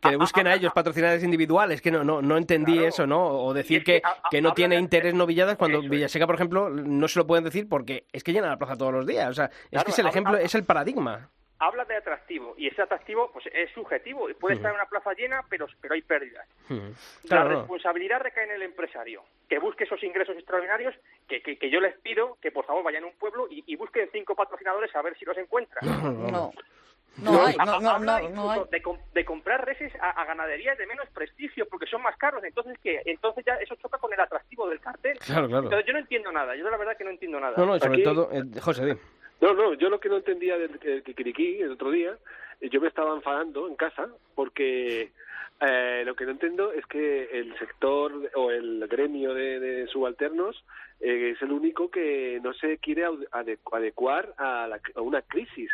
que 0.00 0.08
le 0.10 0.16
busquen 0.16 0.46
a 0.46 0.54
ellos 0.54 0.72
patrocinadores 0.74 1.22
individuales, 1.22 1.82
que 1.82 1.90
no 1.90 2.02
no 2.02 2.22
no 2.22 2.38
entendí 2.38 2.72
Claro. 2.72 2.88
eso, 2.88 3.06
¿no? 3.06 3.26
O 3.28 3.52
decir 3.52 3.78
es 3.80 3.84
que 3.84 4.02
que, 4.30 4.40
no 4.40 4.54
tiene 4.54 4.76
de- 4.76 4.80
interés 4.80 5.12
novilladas 5.12 5.56
cuando 5.58 5.80
Eso. 5.80 5.88
Villaseca, 5.90 6.24
por 6.26 6.36
ejemplo, 6.36 6.70
no 6.70 7.06
se 7.06 7.18
lo 7.18 7.26
pueden 7.26 7.44
decir 7.44 7.68
porque 7.68 8.04
es 8.12 8.24
que 8.24 8.32
llena 8.32 8.48
la 8.48 8.56
plaza 8.56 8.76
todos 8.78 8.94
los 8.94 9.06
días, 9.06 9.28
o 9.28 9.34
sea, 9.34 9.50
es 9.70 9.84
que 9.84 9.90
es 9.90 9.98
el 9.98 10.06
ejemplo, 10.06 10.38
es 10.38 10.54
el 10.54 10.64
paradigma. 10.64 11.25
Habla 11.58 11.86
de 11.86 11.96
atractivo 11.96 12.54
y 12.58 12.66
ese 12.68 12.82
atractivo 12.82 13.30
pues 13.32 13.46
es 13.50 13.70
subjetivo 13.72 14.28
y 14.28 14.34
puede 14.34 14.56
estar 14.56 14.70
en 14.70 14.76
una 14.76 14.86
plaza 14.90 15.14
llena, 15.14 15.42
pero, 15.48 15.66
pero 15.80 15.94
hay 15.94 16.02
pérdidas. 16.02 16.46
La 16.68 16.78
Claro, 17.28 17.48
responsabilidad 17.60 18.20
recae 18.20 18.44
en 18.44 18.50
el 18.50 18.62
empresario, 18.62 19.22
que 19.48 19.58
busque 19.58 19.84
esos 19.84 20.02
ingresos 20.02 20.36
extraordinarios, 20.36 20.94
que, 21.26 21.40
que, 21.42 21.58
que 21.58 21.70
yo 21.70 21.80
les 21.80 21.96
pido 22.00 22.36
que 22.42 22.50
por 22.52 22.66
favor 22.66 22.84
vayan 22.84 23.04
a 23.04 23.06
un 23.06 23.14
pueblo 23.14 23.46
y, 23.50 23.64
y 23.66 23.74
busquen 23.76 24.10
cinco 24.12 24.34
patrocinadores 24.34 24.94
a 24.94 25.00
ver 25.00 25.16
si 25.18 25.24
los 25.24 25.36
encuentran. 25.38 25.82
No. 26.30 26.52
No 27.18 27.46
hay, 27.46 27.56
no, 27.56 27.80
no, 27.80 27.88
Habla 27.90 28.20
no, 28.20 28.20
no 28.20 28.28
incluso 28.28 28.50
hay. 28.50 28.70
De, 28.70 28.82
com- 28.82 28.98
de 29.14 29.24
comprar 29.24 29.64
reses 29.64 29.90
a, 30.02 30.10
a 30.10 30.24
ganaderías 30.26 30.76
de 30.76 30.86
menos 30.86 31.08
prestigio 31.08 31.66
porque 31.70 31.86
son 31.86 32.02
más 32.02 32.14
caros. 32.18 32.44
Entonces, 32.44 32.76
¿qué? 32.82 33.00
Entonces 33.06 33.42
ya 33.46 33.54
eso 33.54 33.74
choca 33.76 33.96
con 33.96 34.12
el 34.12 34.20
atractivo 34.20 34.68
del 34.68 34.80
cartel. 34.80 35.18
Claro, 35.20 35.48
claro. 35.48 35.62
Entonces 35.64 35.86
yo 35.86 35.94
no 35.94 36.00
entiendo 36.00 36.30
nada. 36.30 36.54
Yo 36.54 36.68
la 36.68 36.76
verdad 36.76 36.94
que 36.98 37.04
no 37.04 37.10
entiendo 37.10 37.40
nada. 37.40 37.54
No, 37.56 37.64
no, 37.64 37.78
sobre 37.78 37.94
Aquí- 37.94 38.02
todo, 38.02 38.28
eh, 38.30 38.42
José, 38.60 38.84
di. 38.84 38.92
No, 39.40 39.52
no, 39.54 39.74
yo 39.74 39.90
lo 39.90 40.00
que 40.00 40.08
no 40.08 40.16
entendía 40.16 40.56
del 40.56 41.02
Kikiriki 41.02 41.60
el 41.60 41.72
otro 41.72 41.90
día, 41.90 42.16
eh, 42.60 42.68
yo 42.70 42.80
me 42.80 42.88
estaba 42.88 43.14
enfadando 43.14 43.68
en 43.68 43.76
casa 43.76 44.08
porque 44.34 45.12
eh, 45.60 46.02
lo 46.06 46.14
que 46.14 46.24
no 46.24 46.30
entiendo 46.32 46.72
es 46.72 46.86
que 46.86 47.24
el 47.32 47.56
sector 47.58 48.30
o 48.34 48.50
el 48.50 48.86
gremio 48.88 49.34
de, 49.34 49.60
de 49.60 49.86
subalternos 49.88 50.64
eh, 51.00 51.32
es 51.34 51.42
el 51.42 51.52
único 51.52 51.90
que 51.90 52.40
no 52.42 52.54
se 52.54 52.78
quiere 52.78 53.04
ade- 53.06 53.28
adecu- 53.30 53.76
adecuar 53.76 54.32
a, 54.38 54.66
la- 54.68 54.80
a 54.94 55.00
una 55.02 55.20
crisis. 55.22 55.70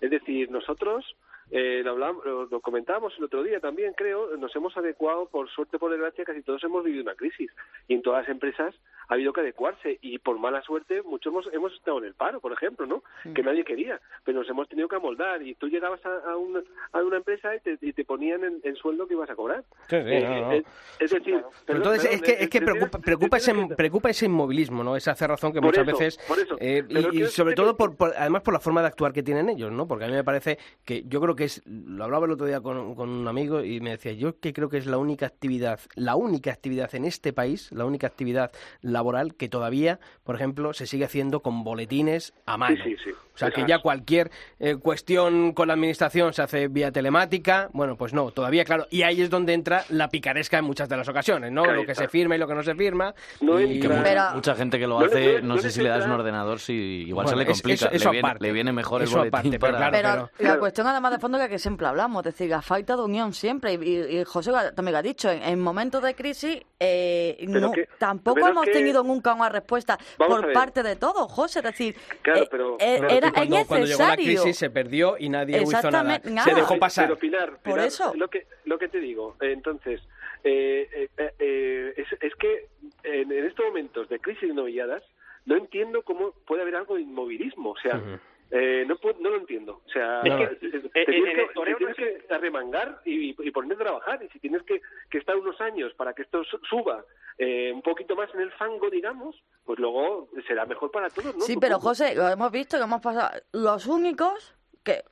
Es 0.00 0.10
decir, 0.10 0.50
nosotros 0.50 1.16
eh, 1.50 1.82
lo, 1.84 1.92
hablamos, 1.92 2.24
lo, 2.24 2.46
lo 2.46 2.60
comentábamos 2.60 3.12
el 3.18 3.24
otro 3.24 3.42
día 3.42 3.60
también, 3.60 3.94
creo, 3.96 4.36
nos 4.36 4.54
hemos 4.56 4.76
adecuado, 4.76 5.26
por 5.26 5.48
suerte, 5.50 5.78
por 5.78 5.90
desgracia, 5.90 6.24
casi 6.24 6.42
todos 6.42 6.62
hemos 6.64 6.82
vivido 6.84 7.02
una 7.02 7.14
crisis. 7.14 7.50
Y 7.88 7.94
en 7.94 8.02
todas 8.02 8.22
las 8.22 8.28
empresas 8.30 8.74
ha 9.08 9.14
habido 9.14 9.32
que 9.32 9.40
adecuarse. 9.40 9.98
Y 10.02 10.18
por 10.18 10.38
mala 10.38 10.60
suerte, 10.62 11.02
muchos 11.02 11.32
hemos, 11.32 11.46
hemos 11.52 11.72
estado 11.74 11.98
en 11.98 12.04
el 12.06 12.14
paro, 12.14 12.40
por 12.40 12.52
ejemplo, 12.52 12.86
¿no? 12.86 13.02
Que 13.34 13.42
nadie 13.42 13.64
quería. 13.64 14.00
Pero 14.24 14.40
nos 14.40 14.48
hemos 14.48 14.68
tenido 14.68 14.88
que 14.88 14.96
amoldar. 14.96 15.42
Y 15.42 15.54
tú 15.54 15.68
llegabas 15.68 16.04
a, 16.04 16.30
a, 16.32 16.36
una, 16.36 16.62
a 16.92 17.02
una 17.02 17.18
empresa 17.18 17.54
y 17.54 17.60
te, 17.60 17.78
y 17.80 17.92
te 17.92 18.04
ponían 18.04 18.42
en, 18.42 18.60
en 18.64 18.74
sueldo 18.76 19.06
que 19.06 19.14
ibas 19.14 19.30
a 19.30 19.36
cobrar. 19.36 19.62
Sí, 19.88 19.96
sí, 19.96 19.96
Eh, 19.96 20.20
no, 20.28 20.40
no. 20.40 20.52
Es, 20.52 20.64
es 20.98 21.10
decir, 21.10 21.42
perdón, 21.64 21.82
entonces 21.94 22.12
es 22.14 22.22
que, 22.22 22.32
eh, 22.32 22.36
es 22.40 22.48
que 22.50 22.60
preocupa, 22.60 22.98
preocupa, 22.98 23.36
ese, 23.36 23.52
que- 23.52 23.74
preocupa 23.76 24.10
ese 24.10 24.26
inmovilismo, 24.26 24.82
¿no? 24.82 24.96
Esa 24.96 25.14
cerrazón 25.14 25.52
que 25.52 25.60
Por 25.60 25.66
muchas 25.66 25.86
eso, 25.86 25.96
veces... 25.98 26.18
por 26.26 26.38
eso. 26.40 26.56
eh, 26.58 26.82
y, 27.12 27.24
sobre 27.26 27.54
todo, 27.54 27.72
que- 27.72 27.78
por, 27.78 27.96
por- 27.96 28.14
además 28.16 28.42
por 28.42 28.54
la 28.54 28.60
forma 28.60 28.80
de 28.80 28.88
actuar 28.88 29.12
que 29.12 29.22
tienen 29.22 29.48
ellos, 29.48 29.70
¿no? 29.70 29.86
Porque 29.86 30.04
a 30.06 30.08
mí 30.08 30.14
me 30.14 30.24
parece 30.24 30.58
que 30.84 31.04
yo 31.06 31.20
creo 31.20 31.35
creo 31.36 31.44
que 31.44 31.44
es, 31.44 31.62
lo 31.66 32.04
hablaba 32.04 32.26
el 32.26 32.32
otro 32.32 32.46
día 32.46 32.60
con, 32.60 32.94
con 32.94 33.08
un 33.10 33.28
amigo 33.28 33.62
y 33.62 33.80
me 33.80 33.90
decía, 33.90 34.12
yo 34.12 34.38
que 34.40 34.52
creo 34.52 34.68
que 34.68 34.78
es 34.78 34.86
la 34.86 34.98
única 34.98 35.26
actividad, 35.26 35.80
la 35.94 36.16
única 36.16 36.50
actividad 36.52 36.94
en 36.94 37.04
este 37.04 37.32
país, 37.32 37.70
la 37.72 37.84
única 37.84 38.06
actividad 38.06 38.50
laboral 38.80 39.34
que 39.34 39.48
todavía, 39.48 40.00
por 40.24 40.34
ejemplo, 40.36 40.72
se 40.72 40.86
sigue 40.86 41.04
haciendo 41.04 41.40
con 41.40 41.62
boletines 41.64 42.32
a 42.46 42.56
mano. 42.56 42.76
Sí, 42.82 42.90
sí, 42.96 42.96
sí. 43.04 43.10
O 43.34 43.38
sea, 43.38 43.50
que 43.50 43.66
ya 43.66 43.80
cualquier 43.80 44.30
eh, 44.58 44.76
cuestión 44.76 45.52
con 45.52 45.68
la 45.68 45.74
administración 45.74 46.32
se 46.32 46.40
hace 46.40 46.68
vía 46.68 46.90
telemática. 46.90 47.68
Bueno, 47.74 47.94
pues 47.94 48.14
no, 48.14 48.30
todavía, 48.30 48.64
claro. 48.64 48.86
Y 48.90 49.02
ahí 49.02 49.20
es 49.20 49.28
donde 49.28 49.52
entra 49.52 49.84
la 49.90 50.08
picaresca 50.08 50.56
en 50.56 50.64
muchas 50.64 50.88
de 50.88 50.96
las 50.96 51.06
ocasiones, 51.06 51.52
¿no? 51.52 51.64
Ahí 51.64 51.74
lo 51.76 51.84
que 51.84 51.92
está. 51.92 52.04
se 52.04 52.08
firma 52.08 52.36
y 52.36 52.38
lo 52.38 52.48
que 52.48 52.54
no 52.54 52.62
se 52.62 52.74
firma. 52.74 53.14
No 53.42 53.60
y- 53.60 53.74
Mucha- 53.78 54.02
Pero- 54.02 54.22
Mucha 54.36 54.54
gente 54.54 54.78
que 54.78 54.86
lo 54.86 54.98
No 55.00 55.04
hace, 55.04 55.42
no 55.42 55.48
no 55.48 55.54
le- 55.56 55.60
sé 55.60 55.66
no 55.68 55.72
si 55.72 55.78
le 55.80 55.84
le 55.84 55.88
das 55.90 56.06
un 56.06 56.12
ordenador, 56.12 56.60
si 56.60 56.72
igual 56.72 57.24
Bueno, 57.26 57.28
se 57.40 57.44
le 57.44 57.52
es- 57.52 57.58
complica. 57.60 57.86
eso- 57.86 57.94
eso 57.94 58.10
le, 58.12 58.22
viene, 58.22 58.36
le 58.40 58.52
viene 58.52 58.72
mejor 58.72 59.02
Eso 59.02 59.22
el 59.22 59.30
boletín 59.30 59.54
aparte, 59.54 59.58
pero 59.58 59.72
para... 59.74 59.90
claro, 59.90 59.92
Pero, 59.92 60.12
pero- 60.16 60.22
la 60.38 60.38
Claro. 60.48 60.60
cuestión 60.60 60.86
además 60.86 61.12
de 61.12 61.18
fondo 61.26 61.38
que, 61.38 61.48
que 61.48 61.58
siempre 61.58 61.86
hablamos, 61.86 62.24
es 62.26 62.32
decir, 62.34 62.48
la 62.50 62.62
falta 62.62 62.96
de 62.96 63.02
unión 63.02 63.32
siempre, 63.32 63.74
y, 63.74 63.76
y- 63.84 64.18
y 64.20 64.24
José 64.24 64.52
también 64.74 64.92
lo 64.92 64.98
ha 64.98 65.02
dicho, 65.02 65.30
en, 65.30 65.42
en 65.42 65.60
momentos 65.60 66.02
de 66.02 66.14
crisis 66.14 66.62
eh, 66.80 67.44
no- 67.48 67.72
que- 67.72 67.88
tampoco 67.98 68.46
hemos 68.46 68.64
que- 68.64 68.70
tenido 68.72 69.02
nunca 69.02 69.34
una 69.34 69.48
respuesta 69.48 69.98
Vamos 70.18 70.40
por 70.42 70.52
parte 70.52 70.82
de 70.82 70.96
todos, 70.96 71.30
José, 71.32 71.58
es 71.60 71.64
decir, 71.64 71.96
Claro, 72.22 72.42
eh, 72.42 72.48
pero- 72.50 72.76
eh, 72.80 72.96
Claro, 72.98 73.14
era 73.14 73.32
cuando, 73.32 73.56
es 73.58 73.66
cuando 73.66 73.86
llegó 73.86 73.98
la 73.98 74.08
necesario. 74.16 74.42
crisis 74.42 74.58
se 74.58 74.70
perdió 74.70 75.16
y 75.18 75.28
nadie 75.28 75.56
hizo 75.62 75.72
nada. 75.72 75.78
Exactamente, 75.78 76.28
Se 76.28 76.34
nada. 76.34 76.54
dejó 76.54 76.78
pasar. 76.78 77.06
Pero 77.06 77.18
Pilar, 77.18 77.50
Por 77.50 77.62
Pilar, 77.74 77.86
eso. 77.86 78.12
Lo 78.14 78.28
que, 78.28 78.46
lo 78.64 78.78
que 78.78 78.88
te 78.88 79.00
digo, 79.00 79.36
eh, 79.40 79.52
entonces, 79.52 80.00
eh, 80.44 81.08
eh, 81.38 81.94
es, 81.96 82.06
es 82.20 82.34
que 82.36 82.66
en, 83.04 83.32
en 83.32 83.46
estos 83.46 83.64
momentos 83.66 84.08
de 84.08 84.18
crisis 84.20 84.52
novilladas 84.54 85.02
no 85.44 85.56
entiendo 85.56 86.02
cómo 86.02 86.32
puede 86.46 86.62
haber 86.62 86.76
algo 86.76 86.94
de 86.96 87.02
inmovilismo. 87.02 87.70
O 87.70 87.76
sea, 87.78 87.96
Ujú. 87.96 88.18
Eh, 88.50 88.84
no, 88.86 88.96
puedo- 88.96 89.18
no 89.20 89.30
lo 89.30 89.36
entiendo. 89.36 89.82
O 89.86 89.88
sea, 89.90 90.20
Es 90.22 90.34
que, 90.34 90.42
eh, 90.44 90.80
te 90.92 91.00
eh, 91.02 91.04
tienes, 91.06 91.30
en 91.30 91.36
que, 91.48 91.64
te 91.64 91.74
tienes 91.76 91.96
que 91.96 92.24
arremangar 92.34 93.00
y, 93.04 93.30
y 93.46 93.50
ponerte 93.50 93.74
a 93.82 93.86
trabajar. 93.86 94.22
Y 94.22 94.28
si 94.28 94.38
tienes 94.38 94.62
que, 94.62 94.80
que 95.10 95.18
estar 95.18 95.36
unos 95.36 95.60
años 95.60 95.92
para 95.94 96.12
que 96.14 96.22
esto 96.22 96.44
su- 96.44 96.58
suba 96.68 97.04
eh, 97.38 97.70
un 97.72 97.82
poquito 97.82 98.14
más 98.16 98.32
en 98.34 98.40
el 98.40 98.52
fango, 98.52 98.88
digamos, 98.90 99.36
pues 99.64 99.78
luego 99.78 100.28
será 100.46 100.64
mejor 100.64 100.90
para 100.90 101.10
todos, 101.10 101.34
¿no? 101.36 101.42
Sí, 101.42 101.56
pero. 101.60 101.78
José, 101.80 102.14
lo 102.14 102.28
hemos 102.28 102.50
visto 102.52 102.76
que 102.78 102.84
hemos 102.84 103.00
pasado. 103.02 103.38
Los 103.52 103.86
únicos 103.86 104.54
que 104.86 105.02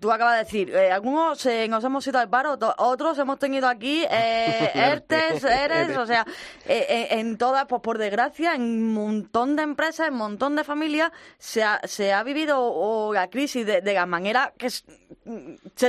tú 0.00 0.12
acabas 0.12 0.34
de 0.34 0.44
decir, 0.44 0.70
eh, 0.74 0.92
algunos 0.92 1.44
eh, 1.46 1.66
nos 1.68 1.82
hemos 1.82 2.06
ido 2.06 2.18
al 2.18 2.28
paro, 2.28 2.56
otros 2.78 3.18
hemos 3.18 3.38
tenido 3.38 3.66
aquí 3.66 4.04
eh, 4.10 4.70
ERTES, 4.74 5.42
ERES, 5.42 5.96
o 5.96 6.06
sea, 6.06 6.24
eh, 6.66 6.86
eh, 6.88 7.08
en 7.18 7.36
todas, 7.38 7.64
pues 7.66 7.80
por 7.82 7.98
desgracia, 7.98 8.54
en 8.54 8.62
un 8.62 8.92
montón 8.94 9.56
de 9.56 9.62
empresas, 9.62 10.08
en 10.08 10.12
un 10.14 10.18
montón 10.20 10.54
de 10.54 10.64
familias, 10.64 11.10
se 11.38 11.62
ha, 11.64 11.80
se 11.84 12.12
ha 12.12 12.22
vivido 12.22 12.58
o, 12.60 13.12
la 13.12 13.28
crisis 13.30 13.64
de, 13.66 13.80
de 13.80 13.94
la 13.94 14.06
manera 14.06 14.52
que 14.56 14.68
se 14.70 14.84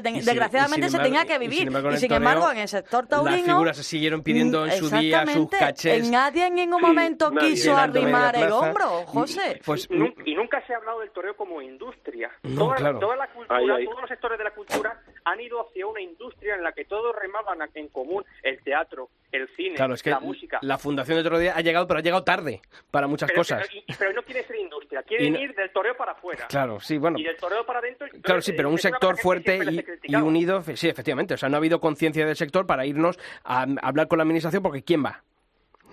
ten- 0.01 0.23
desgraciadamente 0.23 0.89
se 0.89 0.99
tenía 0.99 1.25
que 1.25 1.33
y 1.35 1.39
sin 1.39 1.49
vivir. 1.49 1.67
embargo, 1.67 1.91
Y 1.91 1.97
sin 1.97 2.11
embargo, 2.13 2.51
en 2.51 2.57
el 2.59 2.67
sector 2.67 3.07
taurino... 3.07 3.35
Las 3.37 3.45
figuras 3.45 3.77
se 3.77 3.83
siguieron 3.83 4.21
pidiendo 4.23 4.65
en 4.65 4.71
mm, 4.71 4.77
su 4.77 4.89
día 4.89 5.25
sus 5.27 5.49
cachés. 5.49 6.09
Nadie 6.09 6.47
en 6.47 6.55
ningún 6.55 6.81
momento 6.81 7.31
quiso 7.39 7.75
arrimar 7.75 8.35
el 8.35 8.51
hombro, 8.51 9.05
José. 9.05 9.61
Pues 9.65 9.87
y, 9.89 9.93
nun- 9.95 10.13
y 10.25 10.35
nunca 10.35 10.65
se 10.65 10.73
ha 10.73 10.77
hablado 10.77 10.99
del 11.01 11.11
toreo 11.11 11.35
como 11.35 11.61
industria. 11.61 12.29
No, 12.43 12.65
toda, 12.65 12.75
claro. 12.75 12.99
Toda 13.09 13.17
la 13.25 13.27
cultura, 13.33 13.57
Ahí, 13.59 13.69
ahí. 13.69 13.85
todos 13.85 14.01
los 14.01 14.09
sectores 14.09 14.37
de 14.37 14.43
la 14.43 14.51
cultura 14.51 15.01
han 15.25 15.41
ido 15.41 15.61
hacia 15.67 15.87
una 15.87 16.01
industria 16.01 16.55
en 16.55 16.63
la 16.63 16.71
que 16.73 16.85
todos 16.85 17.15
remaban 17.15 17.59
en 17.73 17.87
común 17.89 18.23
el 18.43 18.61
teatro, 18.63 19.09
el 19.31 19.47
cine, 19.55 19.75
Claro, 19.75 19.93
es 19.93 20.03
que 20.03 20.09
la 20.11 20.19
música. 20.19 20.59
la 20.61 20.77
fundación 20.77 21.15
de 21.17 21.21
otro 21.21 21.39
día 21.39 21.53
ha 21.55 21.61
llegado, 21.61 21.87
pero 21.87 21.99
ha 21.99 22.03
llegado 22.03 22.23
tarde 22.23 22.61
para 22.91 23.07
muchas 23.07 23.29
pero, 23.29 23.39
cosas. 23.39 23.67
Pero, 23.67 23.83
y- 23.87 23.93
pero 23.97 24.13
no 24.13 24.23
quiere 24.23 24.43
ser 24.45 24.55
industria, 24.57 25.03
quieren 25.03 25.27
Y 25.27 25.29
no- 25.31 25.39
ir 25.39 25.55
del 25.55 25.71
toreo 25.71 25.95
para 25.97 26.11
afuera. 26.13 26.47
Claro, 26.47 26.79
sí, 26.79 26.97
bueno. 26.97 27.17
Y 27.19 27.23
del 27.23 27.37
toreo 27.37 27.65
para 27.65 27.79
adentro. 27.79 28.07
Claro, 28.21 28.41
sí, 28.41 28.53
pero 28.53 28.69
un 28.69 28.77
sector 28.77 29.17
fuerte 29.17 29.59
y, 30.03 30.11
y 30.11 30.15
unido, 30.15 30.61
sí, 30.75 30.87
efectivamente. 30.89 31.33
O 31.33 31.37
sea, 31.37 31.49
no 31.49 31.55
ha 31.55 31.59
habido 31.59 31.79
conciencia 31.79 32.25
del 32.25 32.35
sector 32.35 32.65
para 32.65 32.85
irnos 32.85 33.17
a, 33.43 33.63
a 33.63 33.65
hablar 33.87 34.07
con 34.07 34.17
la 34.17 34.23
administración, 34.23 34.61
porque 34.63 34.83
¿quién 34.83 35.03
va? 35.03 35.23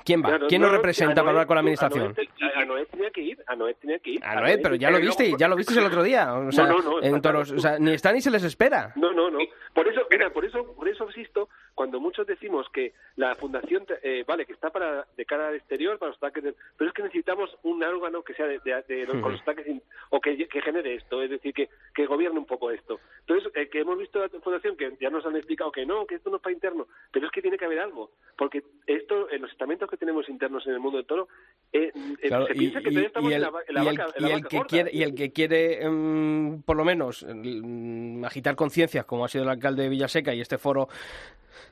¿Quién 0.06 0.22
va? 0.22 0.28
Claro, 0.28 0.46
¿Quién 0.46 0.60
no, 0.60 0.68
nos 0.68 0.74
no, 0.74 0.78
representa 0.78 1.16
para 1.16 1.30
hablar 1.30 1.46
con 1.48 1.56
la 1.56 1.60
administración? 1.60 2.14
A 2.54 2.64
Noé, 2.64 2.86
tenía 2.86 3.10
que 3.10 3.20
ir, 3.20 3.38
a 3.44 3.56
Noé 3.56 3.74
tenía 3.74 3.98
que 3.98 4.10
ir. 4.12 4.24
A 4.24 4.40
Noé, 4.40 4.58
pero 4.58 4.76
ya 4.76 4.88
lo 4.90 4.98
viste, 5.00 5.32
ya 5.36 5.48
lo 5.48 5.56
viste 5.56 5.76
el 5.78 5.84
otro 5.84 6.04
día. 6.04 6.32
O 6.32 6.52
sea, 6.52 6.66
no, 6.66 6.78
no, 6.78 6.98
en 7.00 7.16
está 7.16 7.20
toros, 7.20 7.48
claro. 7.48 7.58
o 7.58 7.60
sea, 7.60 7.78
ni 7.80 7.90
está 7.92 8.12
ni 8.12 8.20
se 8.20 8.30
les 8.30 8.44
espera. 8.44 8.92
No, 8.94 9.12
no, 9.12 9.30
no. 9.30 9.38
Por 9.74 9.88
eso, 9.88 10.02
mira, 10.08 10.30
por 10.30 10.44
eso, 10.44 10.64
por 10.74 10.88
eso 10.88 11.06
insisto, 11.06 11.48
cuando 11.76 12.00
muchos 12.00 12.26
decimos 12.26 12.66
que 12.72 12.92
la 13.14 13.36
fundación, 13.36 13.86
eh, 14.02 14.24
vale, 14.26 14.46
que 14.46 14.52
está 14.54 14.70
para 14.70 15.06
de 15.16 15.24
cara 15.24 15.46
al 15.48 15.54
exterior, 15.54 15.96
para 15.98 16.08
los 16.10 16.16
ataques, 16.16 16.42
de- 16.42 16.54
pero 16.76 16.88
es 16.88 16.94
que 16.94 17.02
necesitamos 17.04 17.56
un 17.62 17.80
órgano 17.84 18.22
que 18.24 18.34
sea 18.34 18.46
de, 18.46 18.58
de- 18.64 18.82
de 18.88 19.06
los, 19.06 19.20
con 19.22 19.30
los 19.32 19.40
ataques 19.42 19.66
in- 19.68 19.82
o 20.10 20.20
que, 20.20 20.48
que 20.48 20.60
genere 20.62 20.94
esto, 20.94 21.22
es 21.22 21.30
decir, 21.30 21.54
que, 21.54 21.68
que 21.94 22.06
gobierne 22.06 22.38
un 22.38 22.46
poco 22.46 22.70
esto. 22.72 22.98
Entonces, 23.20 23.52
eh, 23.54 23.68
que 23.68 23.80
hemos 23.80 23.98
visto 23.98 24.18
la 24.18 24.28
fundación 24.40 24.76
que 24.76 24.96
ya 25.00 25.10
nos 25.10 25.24
han 25.26 25.36
explicado 25.36 25.70
que 25.70 25.86
no, 25.86 26.06
que 26.06 26.16
esto 26.16 26.30
no 26.30 26.36
es 26.36 26.42
para 26.42 26.54
interno, 26.54 26.88
pero 27.12 27.26
es 27.26 27.32
que 27.32 27.42
tiene 27.42 27.58
que 27.58 27.66
haber 27.66 27.78
algo, 27.80 28.10
porque 28.38 28.64
esto, 28.86 29.30
en 29.30 29.42
los 29.42 29.50
estamentos 29.52 29.88
que 29.90 29.96
tenemos 29.98 30.28
internos 30.28 30.66
en 30.66 30.72
el 30.72 30.80
mundo 30.80 30.96
del 30.96 31.06
toro, 31.06 31.28
eh, 31.72 31.92
eh, 32.22 32.28
Claro, 32.28 32.46
se 32.46 32.52
y, 32.54 32.58
piensa 32.58 32.78
que 32.80 32.84
todavía 32.88 33.06
estamos 33.08 33.30
y 33.30 33.34
en 33.34 33.36
el, 33.36 33.42
la, 33.42 33.50
va- 33.50 33.62
en 33.68 33.74
la 33.74 33.84
y 33.84 33.88
el- 33.88 33.98
vaca, 33.98 34.12
en 34.16 34.24
y 34.24 34.28
la 34.28 34.34
el 34.34 34.40
vaca 34.42 34.48
que 34.48 34.56
gorda. 34.56 34.68
quiere 34.70 34.90
y 34.94 35.02
el 35.02 35.14
que 35.14 35.32
quiere 35.32 35.82
em, 35.84 36.62
por 36.62 36.76
lo 36.78 36.84
menos 36.86 37.22
mm, 37.28 38.24
agitar 38.24 38.56
conciencias 38.56 39.04
como 39.04 39.24
ha 39.24 39.28
sido 39.28 39.44
el 39.44 39.50
alcalde 39.50 39.82
de 39.82 39.88
Villaseca 39.90 40.32
y 40.34 40.40
este 40.40 40.56
foro 40.58 40.88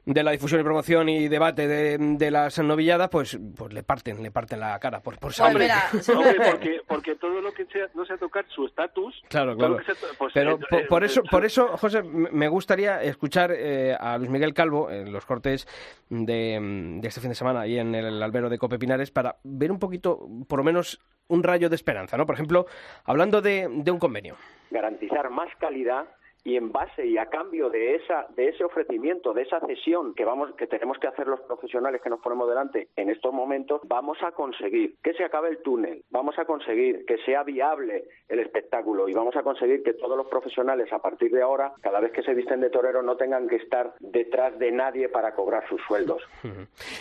de 0.05 0.23
la 0.23 0.31
difusión 0.33 0.61
y 0.61 0.65
promoción 0.65 1.09
y 1.09 1.29
debate 1.29 1.67
de, 1.69 1.99
de 1.99 2.31
las 2.31 2.59
novilladas 2.59 3.09
pues 3.09 3.39
pues 3.57 3.73
le 3.73 3.83
parten 3.83 4.23
le 4.23 4.31
parten 4.31 4.61
la 4.61 4.79
cara 4.79 5.01
por, 5.01 5.19
por 5.19 5.33
Hombre, 5.41 5.69
porque, 6.51 6.81
porque 6.89 7.15
todo 7.17 7.41
lo 7.41 7.53
que 7.53 7.65
sea, 7.67 7.87
no 7.95 8.05
sea 8.05 8.17
tocar 8.17 8.45
su 8.49 8.67
estatus, 8.67 9.15
Claro, 9.29 9.57
claro. 9.57 9.79
sea- 9.85 9.95
pues, 10.19 10.33
Pero 10.35 10.53
eh, 10.55 10.59
por, 10.71 10.81
eh, 10.81 10.87
por 10.89 11.05
eso, 11.05 11.21
eh, 11.21 11.29
por 11.31 11.45
eso, 11.45 11.77
José, 11.77 12.03
me 12.03 12.49
gustaría 12.49 13.03
escuchar 13.03 13.53
eh, 13.57 13.97
a 13.99 14.19
Luis 14.19 14.31
Miguel 14.31 14.55
Calvo 14.55 14.91
en 14.91 15.13
los 15.13 15.25
cortes 15.27 15.67
de, 16.09 16.59
de 17.01 17.09
este 17.09 17.21
fin 17.21 17.31
de 17.31 17.35
semana 17.35 17.61
ahí 17.63 17.79
en 17.79 17.95
el 17.95 18.23
albero 18.23 18.49
de 18.49 18.59
Cope 18.59 18.79
Pinares 18.79 19.11
para 19.11 19.37
ver 19.45 19.71
un 19.73 19.79
poquito, 19.79 20.29
por 20.49 20.59
lo 20.59 20.65
menos, 20.65 21.01
un 21.29 21.43
rayo 21.43 21.69
de 21.69 21.77
esperanza, 21.77 22.17
¿no? 22.17 22.27
Por 22.27 22.35
ejemplo, 22.35 22.67
hablando 23.05 23.41
de, 23.41 23.69
de 23.71 23.91
un 23.91 23.99
convenio. 23.99 24.37
garantizar 24.71 25.31
más 25.31 25.49
calidad 25.59 26.05
y 26.45 26.57
en 26.57 26.71
base 26.71 27.07
y 27.07 27.19
a 27.19 27.27
cambio 27.27 27.71
de 27.71 27.97
esa 27.97 28.27
de 28.37 28.49
ese 28.49 28.65
ofrecimiento 28.65 29.33
de 29.33 29.43
esa 29.43 29.61
cesión 29.61 30.15
que 30.15 30.25
vamos 30.25 30.55
que 30.57 30.67
tenemos 30.67 30.99
que 30.99 31.09
hacer 31.09 31.27
los 31.27 31.41
profesionales 31.41 32.01
que 32.03 32.11
nos 32.11 32.21
ponemos 32.21 32.49
delante 32.49 32.89
en 32.97 33.11
estos 33.11 33.33
momentos 33.33 33.81
vamos 33.85 34.19
a 34.23 34.33
conseguir 34.33 34.97
que 35.03 35.15
se 35.15 35.25
acabe 35.25 35.49
el 35.49 35.63
túnel 35.63 36.05
vamos 36.11 36.39
a 36.39 36.45
conseguir 36.45 37.05
que 37.07 37.19
sea 37.19 37.43
viable 37.43 38.05
el 38.29 38.41
espectáculo 38.41 39.09
y 39.09 39.15
vamos 39.15 39.37
a 39.37 39.43
conseguir 39.43 39.83
que 39.83 39.95
todos 39.95 40.17
los 40.17 40.27
profesionales 40.27 40.93
a 40.93 40.99
partir 40.99 41.31
de 41.31 41.43
ahora 41.43 41.73
cada 41.81 42.01
vez 42.01 42.13
que 42.13 42.23
se 42.23 42.35
visten 42.35 42.61
de 42.61 42.71
torero 42.71 43.03
no 43.03 43.17
tengan 43.17 43.49
que 43.49 43.57
estar 43.57 43.95
detrás 44.01 44.59
de 44.59 44.71
nadie 44.71 45.09
para 45.09 45.35
cobrar 45.35 45.67
sus 45.69 45.81
sueldos. 45.87 46.23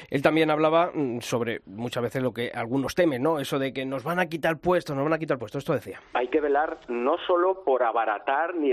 Él 0.10 0.22
también 0.22 0.50
hablaba 0.50 0.92
mm, 0.94 1.20
sobre 1.20 1.62
muchas 1.66 2.04
veces 2.04 2.22
lo 2.22 2.34
que 2.34 2.52
algunos 2.54 2.96
temen, 2.96 3.22
¿no? 3.22 3.40
Eso 3.40 3.60
de 3.60 3.74
que 3.74 3.86
nos 3.86 4.04
van 4.04 4.20
a 4.20 4.28
quitar 4.28 4.58
puestos, 4.58 4.96
nos 4.96 5.04
van 5.04 5.14
a 5.14 5.20
quitar 5.20 5.38
puestos. 5.38 5.60
Esto 5.60 5.74
decía. 5.74 6.00
hay 6.14 6.28
que 6.28 6.40
velar 6.40 6.80
no 6.88 7.18
solo 7.28 7.64
por 7.64 7.84
abaratar 7.84 8.56
ni 8.56 8.72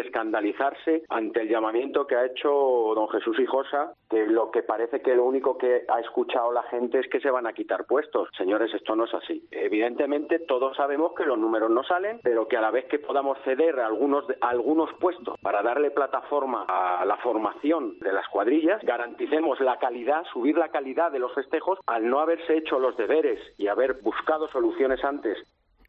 ante 1.09 1.43
el 1.43 1.49
llamamiento 1.49 2.07
que 2.07 2.17
ha 2.17 2.27
hecho 2.27 2.51
don 2.95 3.09
Jesús 3.09 3.39
Hijosa, 3.39 3.95
que 4.09 4.27
lo 4.27 4.51
que 4.51 4.63
parece 4.63 5.01
que 5.01 5.15
lo 5.15 5.25
único 5.25 5.57
que 5.57 5.85
ha 5.89 6.01
escuchado 6.01 6.53
la 6.53 6.63
gente 6.65 6.99
es 6.99 7.09
que 7.09 7.21
se 7.21 7.31
van 7.31 7.47
a 7.47 7.53
quitar 7.53 7.87
puestos. 7.87 8.29
Señores, 8.37 8.73
esto 8.75 8.95
no 8.95 9.05
es 9.05 9.15
así. 9.15 9.47
Evidentemente 9.51 10.41
todos 10.41 10.77
sabemos 10.77 11.13
que 11.17 11.25
los 11.25 11.39
números 11.39 11.71
no 11.71 11.83
salen, 11.85 12.21
pero 12.23 12.49
que 12.49 12.57
a 12.57 12.61
la 12.61 12.71
vez 12.71 12.87
que 12.87 12.99
podamos 12.99 13.39
ceder 13.45 13.81
a 13.81 13.87
algunos, 13.87 14.25
algunos 14.41 14.91
puestos 15.01 15.39
para 15.41 15.63
darle 15.63 15.91
plataforma 15.91 16.65
a 16.69 17.05
la 17.05 17.17
formación 17.19 17.99
de 18.01 18.13
las 18.13 18.29
cuadrillas, 18.29 18.83
garanticemos 18.83 19.61
la 19.61 19.79
calidad, 19.79 20.25
subir 20.33 20.57
la 20.57 20.69
calidad 20.69 21.11
de 21.13 21.19
los 21.19 21.35
festejos 21.35 21.79
al 21.87 22.09
no 22.09 22.21
haberse 22.21 22.57
hecho 22.57 22.79
los 22.79 22.97
deberes 22.97 23.41
y 23.57 23.69
haber 23.69 24.01
buscado 24.03 24.49
soluciones 24.49 25.03
antes 25.05 25.39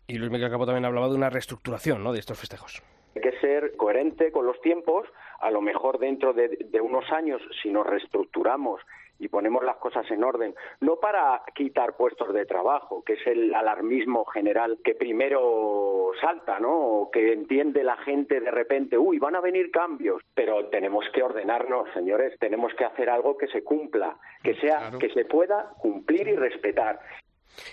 Y 0.07 0.17
Luis 0.17 0.31
Miguel 0.31 0.49
Calvo 0.49 0.65
también 0.65 0.85
hablaba 0.85 1.07
de 1.07 1.15
una 1.15 1.29
reestructuración, 1.29 2.03
¿no? 2.03 2.13
De 2.13 2.19
estos 2.19 2.39
festejos. 2.39 2.83
Hay 3.15 3.21
que 3.21 3.37
ser 3.39 3.75
coherente 3.77 4.31
con 4.31 4.45
los 4.45 4.59
tiempos. 4.61 5.07
A 5.39 5.51
lo 5.51 5.61
mejor 5.61 5.99
dentro 5.99 6.33
de, 6.33 6.47
de 6.69 6.81
unos 6.81 7.11
años, 7.11 7.41
si 7.61 7.69
nos 7.69 7.85
reestructuramos 7.87 8.81
y 9.19 9.27
ponemos 9.27 9.63
las 9.63 9.77
cosas 9.77 10.09
en 10.09 10.23
orden, 10.23 10.55
no 10.79 10.95
para 10.95 11.43
quitar 11.53 11.95
puestos 11.95 12.33
de 12.33 12.45
trabajo, 12.47 13.03
que 13.03 13.13
es 13.13 13.27
el 13.27 13.53
alarmismo 13.53 14.25
general 14.25 14.79
que 14.83 14.95
primero 14.95 16.11
salta, 16.19 16.59
¿no? 16.59 16.75
O 16.75 17.11
que 17.11 17.33
entiende 17.33 17.83
la 17.83 17.97
gente 17.97 18.39
de 18.39 18.49
repente, 18.49 18.97
uy, 18.97 19.19
van 19.19 19.35
a 19.35 19.41
venir 19.41 19.69
cambios, 19.69 20.23
pero 20.33 20.67
tenemos 20.69 21.05
que 21.13 21.21
ordenarnos, 21.21 21.87
señores, 21.93 22.37
tenemos 22.39 22.73
que 22.73 22.85
hacer 22.85 23.09
algo 23.11 23.37
que 23.37 23.47
se 23.47 23.63
cumpla, 23.63 24.17
que 24.43 24.55
sea, 24.55 24.77
Claro. 24.79 24.97
que 24.99 25.09
se 25.09 25.25
pueda 25.25 25.71
cumplir 25.79 26.27
y 26.27 26.35
respetar. 26.35 26.99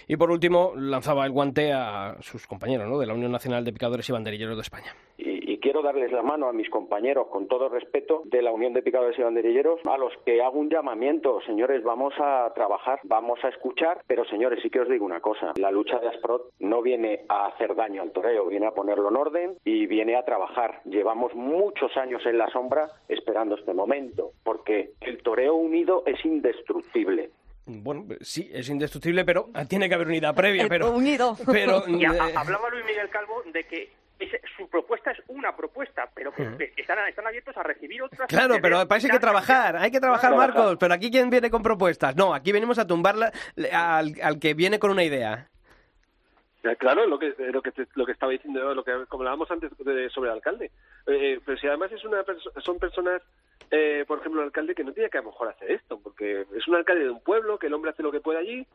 Y 0.06 0.16
por 0.16 0.30
último, 0.30 0.72
lanzaba 0.76 1.24
el 1.24 1.32
guante 1.32 1.72
a 1.72 2.16
sus 2.20 2.46
compañeros, 2.46 2.88
¿no? 2.88 2.98
De 2.98 3.06
la 3.06 3.14
Unión 3.14 3.32
Nacional 3.32 3.64
de 3.64 3.72
Picadores 3.72 4.08
y 4.08 4.12
Banderilleros 4.12 4.56
de 4.56 4.62
España. 4.62 4.94
y, 5.16 5.52
y 5.52 5.58
quiero 5.58 5.82
darles 5.82 6.12
la 6.12 6.22
mano 6.22 6.48
a 6.48 6.52
mis 6.52 6.68
compañeros, 6.70 7.26
con 7.28 7.48
todo 7.48 7.68
respeto, 7.68 8.22
de 8.26 8.42
la 8.42 8.52
Unión 8.52 8.72
de 8.72 8.82
Picadores 8.82 9.18
y 9.18 9.22
Banderilleros, 9.22 9.80
a 9.86 9.98
los 9.98 10.12
que 10.24 10.42
hago 10.42 10.58
un 10.58 10.70
llamamiento, 10.70 11.40
señores, 11.46 11.82
vamos 11.82 12.14
a 12.18 12.52
trabajar, 12.54 13.00
vamos 13.04 13.38
a 13.42 13.48
escuchar, 13.48 14.02
pero 14.06 14.24
señores, 14.26 14.60
sí 14.62 14.70
que 14.70 14.80
os 14.80 14.88
digo 14.88 15.04
una 15.04 15.20
cosa, 15.20 15.52
la 15.56 15.70
lucha 15.70 15.98
de 15.98 16.08
Asprot 16.08 16.52
no 16.60 16.82
viene 16.82 17.24
a 17.28 17.46
hacer 17.46 17.74
daño 17.74 18.02
al 18.02 18.12
toreo, 18.12 18.46
viene 18.46 18.66
a 18.66 18.72
ponerlo 18.72 19.08
en 19.08 19.16
orden 19.16 19.56
y 19.64 19.86
viene 19.86 20.16
a 20.16 20.24
trabajar. 20.24 20.80
Llevamos 20.84 21.34
muchos 21.34 21.96
años 21.96 22.24
en 22.26 22.38
la 22.38 22.48
sombra 22.50 22.88
esperando 23.08 23.56
este 23.56 23.74
momento, 23.74 24.32
porque 24.44 24.90
el 25.00 25.22
toreo 25.22 25.54
unido 25.54 26.02
es 26.06 26.24
indestructible. 26.24 27.30
Bueno, 27.68 28.06
sí, 28.22 28.50
es 28.52 28.68
indestructible, 28.68 29.24
pero 29.24 29.50
tiene 29.68 29.88
que 29.88 29.94
haber 29.94 30.08
unidad 30.08 30.34
previa. 30.34 30.62
El 30.62 30.68
pero, 30.68 30.90
unido. 30.90 31.36
pero 31.46 31.84
Y 31.88 32.04
a- 32.04 32.12
eh, 32.12 32.32
hablaba 32.34 32.68
Luis 32.70 32.84
Miguel 32.86 33.08
Calvo 33.10 33.42
de 33.52 33.64
que 33.64 33.92
ese- 34.18 34.40
su 34.56 34.68
propuesta 34.68 35.12
es 35.12 35.18
una 35.28 35.54
propuesta, 35.54 36.08
pero 36.14 36.32
que 36.32 36.72
están, 36.76 36.98
están 37.08 37.26
abiertos 37.26 37.56
a 37.56 37.62
recibir 37.62 38.02
otras. 38.02 38.26
Claro, 38.28 38.56
pero 38.60 38.78
ver- 38.78 38.88
para 38.88 38.98
eso 38.98 39.06
hay 39.06 39.12
que 39.12 39.20
trabajar, 39.20 39.76
hay 39.76 39.90
que 39.90 40.00
trabajar, 40.00 40.30
Trabajar. 40.30 40.54
Marcos. 40.56 40.76
Pero 40.80 40.94
aquí, 40.94 41.10
¿quién 41.10 41.30
viene 41.30 41.50
con 41.50 41.62
propuestas? 41.62 42.16
No, 42.16 42.34
aquí 42.34 42.50
venimos 42.50 42.78
a 42.78 42.86
tumbarla 42.86 43.32
al, 43.72 44.14
al 44.22 44.38
que 44.40 44.54
viene 44.54 44.78
con 44.80 44.90
una 44.90 45.04
idea. 45.04 45.48
Eh, 46.64 46.76
Claro, 46.76 47.06
lo 47.06 47.18
que 47.18 47.34
lo 47.52 47.62
que 47.62 47.70
te- 47.72 47.86
lo 47.94 48.04
que 48.04 48.12
estaba 48.12 48.32
diciendo, 48.32 48.74
lo 48.74 48.82
que 48.84 48.92
como 49.08 49.22
hablábamos 49.22 49.50
antes 49.50 49.70
de- 49.78 50.10
sobre 50.10 50.30
el 50.30 50.36
alcalde. 50.36 50.70
Eh, 51.06 51.40
pero 51.44 51.56
si 51.58 51.66
además 51.68 51.92
es 51.92 52.04
una 52.04 52.24
son 52.64 52.78
personas, 52.78 53.22
eh, 53.70 54.04
por 54.08 54.18
ejemplo, 54.18 54.40
el 54.40 54.46
alcalde 54.46 54.74
que 54.74 54.82
no 54.84 54.92
tiene 54.92 55.08
que 55.08 55.18
a 55.18 55.22
lo 55.22 55.28
mejor 55.30 55.48
hacer 55.48 55.70
esto, 55.70 56.00
porque 56.02 56.46
es 56.54 56.66
un 56.68 56.74
alcalde 56.74 57.04
de 57.04 57.10
un 57.10 57.22
pueblo, 57.22 57.58
que 57.58 57.68
el 57.68 57.74
hombre 57.74 57.90
hace 57.92 58.02
lo 58.02 58.10
que 58.12 58.20
puede 58.20 58.38
allí. 58.38 58.66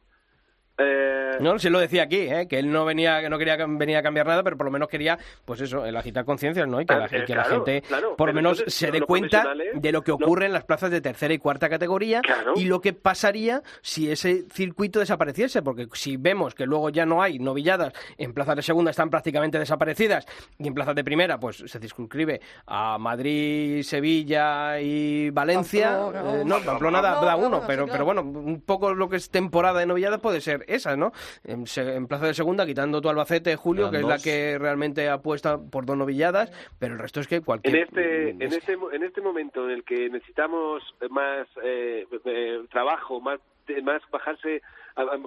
Eh, 0.78 1.38
No, 1.40 1.58
sí 1.60 1.70
lo 1.70 1.80
decía 1.80 2.04
aquí, 2.04 2.18
¿eh? 2.18 2.48
que 2.48 2.58
él 2.60 2.72
no 2.72 2.86
venía, 2.86 3.20
que 3.22 3.30
no 3.30 3.38
quería 3.38 3.56
venir 3.68 3.98
a 3.98 4.04
cambiar 4.04 4.26
nada, 4.28 4.44
pero 4.44 4.56
por 4.58 4.66
lo 4.66 4.72
menos 4.72 4.88
quería, 4.88 5.18
pues 5.46 5.62
eso, 5.62 5.86
el 5.86 5.96
agitar 5.98 6.26
conciencias, 6.26 6.68
¿no? 6.68 6.80
Y 6.82 6.86
que, 6.86 6.96
la, 6.96 7.06
Eh, 7.08 7.24
que 7.26 7.36
la 7.36 7.44
gente, 7.44 7.82
claro, 7.82 8.16
por 8.16 8.30
lo 8.30 8.34
menos, 8.36 8.60
entonces, 8.60 8.74
se 8.80 8.92
dé 8.92 9.02
cuenta 9.02 9.54
de 9.74 9.92
lo 9.92 10.02
que 10.04 10.12
no- 10.12 10.16
ocurre 10.16 10.46
en 10.48 10.54
las 10.54 10.64
plazas 10.64 10.90
de 10.92 11.02
tercera 11.02 11.34
y 11.34 11.38
cuarta 11.40 11.70
categoría 11.70 12.22
Claro. 12.22 12.54
y 12.56 12.66
lo 12.66 12.82
que 12.82 12.94
pasaría 12.94 13.62
si 13.82 14.12
ese 14.12 14.46
circuito 14.52 15.00
desapareciese, 15.00 15.62
porque 15.62 15.88
si 15.94 16.18
vemos 16.18 16.54
que 16.56 16.66
luego 16.66 16.90
ya 16.90 17.06
no 17.06 17.22
hay 17.22 17.40
novilladas, 17.40 17.94
en 18.18 18.34
plazas 18.34 18.56
de 18.56 18.62
segunda 18.64 18.92
están 18.92 19.10
prácticamente 19.10 19.60
desaparecidas 19.60 20.26
y 20.60 20.68
en 20.68 20.74
plazas 20.74 20.96
de 20.96 21.04
primera, 21.04 21.40
pues 21.40 21.58
se 21.66 21.80
circunscribe 21.80 22.42
a 22.68 22.98
Madrid, 23.00 23.82
Sevilla 23.84 24.80
y 24.80 25.30
Valencia, 25.32 25.98
Pamplona. 26.00 26.42
eh, 26.42 26.46
no, 26.46 26.60
Pamplona 26.62 27.02
da, 27.02 27.22
da 27.22 27.36
uno, 27.36 27.64
pero, 27.68 27.88
pero 27.88 28.06
bueno, 28.06 28.22
un 28.22 28.62
poco 28.62 28.94
lo 28.94 29.10
que 29.10 29.18
es 29.18 29.30
temporada 29.30 29.80
de 29.80 29.86
novilladas 29.88 30.20
puede 30.20 30.40
ser 30.42 30.63
esa, 30.68 30.96
¿no? 30.96 31.12
En, 31.44 31.66
se- 31.68 31.96
en 31.96 32.08
plaza 32.08 32.28
de 32.28 32.34
segunda, 32.34 32.66
quitando 32.66 33.02
tu 33.02 33.10
Albacete, 33.10 33.56
Julio, 33.56 33.90
que 33.92 33.98
es 33.98 34.04
la 34.04 34.18
que 34.20 34.58
realmente 34.60 35.10
apuesta 35.10 35.58
por 35.58 35.86
dos 35.86 35.98
novilladas, 35.98 36.52
pero 36.80 36.94
el 36.94 37.00
resto 37.00 37.20
es 37.20 37.28
que 37.28 37.36
en 37.38 37.44
cualquier... 37.44 37.76
este 37.78 38.30
en 38.30 38.42
es- 38.42 38.54
este 38.58 38.78
mo- 38.78 38.92
en 38.92 39.04
este 39.04 39.22
momento 39.22 39.66
en 39.66 39.72
el 39.72 39.84
que 39.84 40.10
necesitamos 40.10 40.84
más 41.10 41.48
eh, 41.64 42.06
eh, 42.26 42.62
trabajo, 42.72 43.20
más 43.22 43.40
más 43.84 44.02
bajarse, 44.12 44.62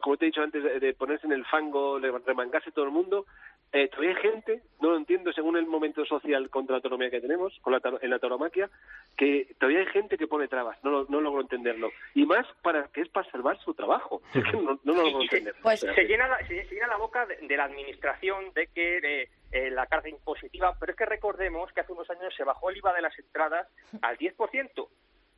como 0.02 0.16
te 0.16 0.24
he 0.24 0.28
dicho 0.28 0.42
antes, 0.42 0.62
de, 0.62 0.78
de 0.80 0.94
ponerse 0.94 1.26
en 1.26 1.32
el 1.32 1.44
fango, 1.46 1.98
de 2.00 2.10
remangarse 2.24 2.70
todo 2.72 2.84
el 2.84 2.90
mundo. 2.90 3.26
Eh, 3.72 3.88
todavía 3.88 4.10
hay 4.16 4.22
gente, 4.22 4.62
no 4.80 4.90
lo 4.90 4.96
entiendo 4.96 5.32
según 5.32 5.56
el 5.56 5.66
momento 5.66 6.04
social 6.06 6.48
contra 6.50 6.74
la 6.74 6.76
autonomía 6.76 7.10
que 7.10 7.20
tenemos, 7.20 7.52
con 7.62 7.72
la, 7.72 7.80
en 8.00 8.10
la 8.10 8.18
tauromaquia, 8.20 8.70
que 9.16 9.54
todavía 9.58 9.80
hay 9.80 9.86
gente 9.86 10.16
que 10.16 10.28
pone 10.28 10.46
trabas, 10.46 10.78
no, 10.84 10.90
lo- 10.90 11.06
no 11.08 11.20
logro 11.20 11.40
entenderlo. 11.40 11.90
Y 12.14 12.24
más 12.26 12.46
para 12.62 12.84
que 12.88 13.00
es 13.02 13.08
para 13.08 13.28
salvar 13.30 13.58
su 13.58 13.74
trabajo. 13.74 14.22
Es 14.34 14.44
que 14.50 14.52
no, 14.52 14.78
no 14.84 14.92
lo 14.94 15.02
logro 15.02 15.18
se, 15.18 15.24
entender. 15.24 15.54
Pues- 15.62 15.82
O 15.82 15.86
sea, 15.86 15.94
se 15.96 16.04
llena 16.04 16.28
la, 16.28 16.38
se, 16.46 16.64
se 16.66 16.74
llena 16.74 16.86
la 16.86 16.96
boca 16.96 17.26
de, 17.26 17.36
de 17.38 17.56
la 17.56 17.64
administración 17.64 18.52
de 18.54 18.68
que 18.68 18.98
eh, 18.98 19.28
eh, 19.50 19.70
la 19.72 19.86
carga 19.86 20.08
impositiva, 20.08 20.74
pero 20.78 20.92
es 20.92 20.98
que 20.98 21.04
recordemos 21.06 21.72
que 21.72 21.80
hace 21.80 21.92
unos 21.92 22.08
años 22.08 22.32
se 22.36 22.44
bajó 22.44 22.70
el 22.70 22.76
IVA 22.76 22.94
de 22.94 23.02
las 23.02 23.18
entradas 23.18 23.66
al 24.00 24.16
10% 24.16 24.88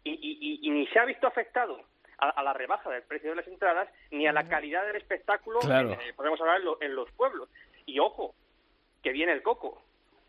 y, 0.04 0.10
y, 0.10 0.38
y- 0.40 0.58
y 0.62 0.70
ni 0.70 0.86
se 0.88 0.98
ha 0.98 1.04
visto 1.06 1.26
afectado 1.26 1.80
a, 2.18 2.28
a 2.30 2.42
la 2.42 2.52
rebaja 2.52 2.90
del 2.90 3.02
precio 3.02 3.30
de 3.30 3.36
las 3.36 3.46
entradas 3.48 3.88
ni 4.10 4.26
a 4.26 4.32
la 4.32 4.44
calidad 4.44 4.84
del 4.86 4.96
espectáculo, 4.96 5.60
Claro. 5.60 5.92
eh, 5.92 6.12
podemos 6.16 6.40
hablar 6.40 6.58
en, 6.58 6.64
lo- 6.64 6.78
en 6.82 6.94
los 6.94 7.10
pueblos. 7.12 7.48
Y 7.86 7.98
ojo, 8.00 8.34
que 9.02 9.12
viene 9.12 9.32
el 9.32 9.42
coco. 9.42 9.80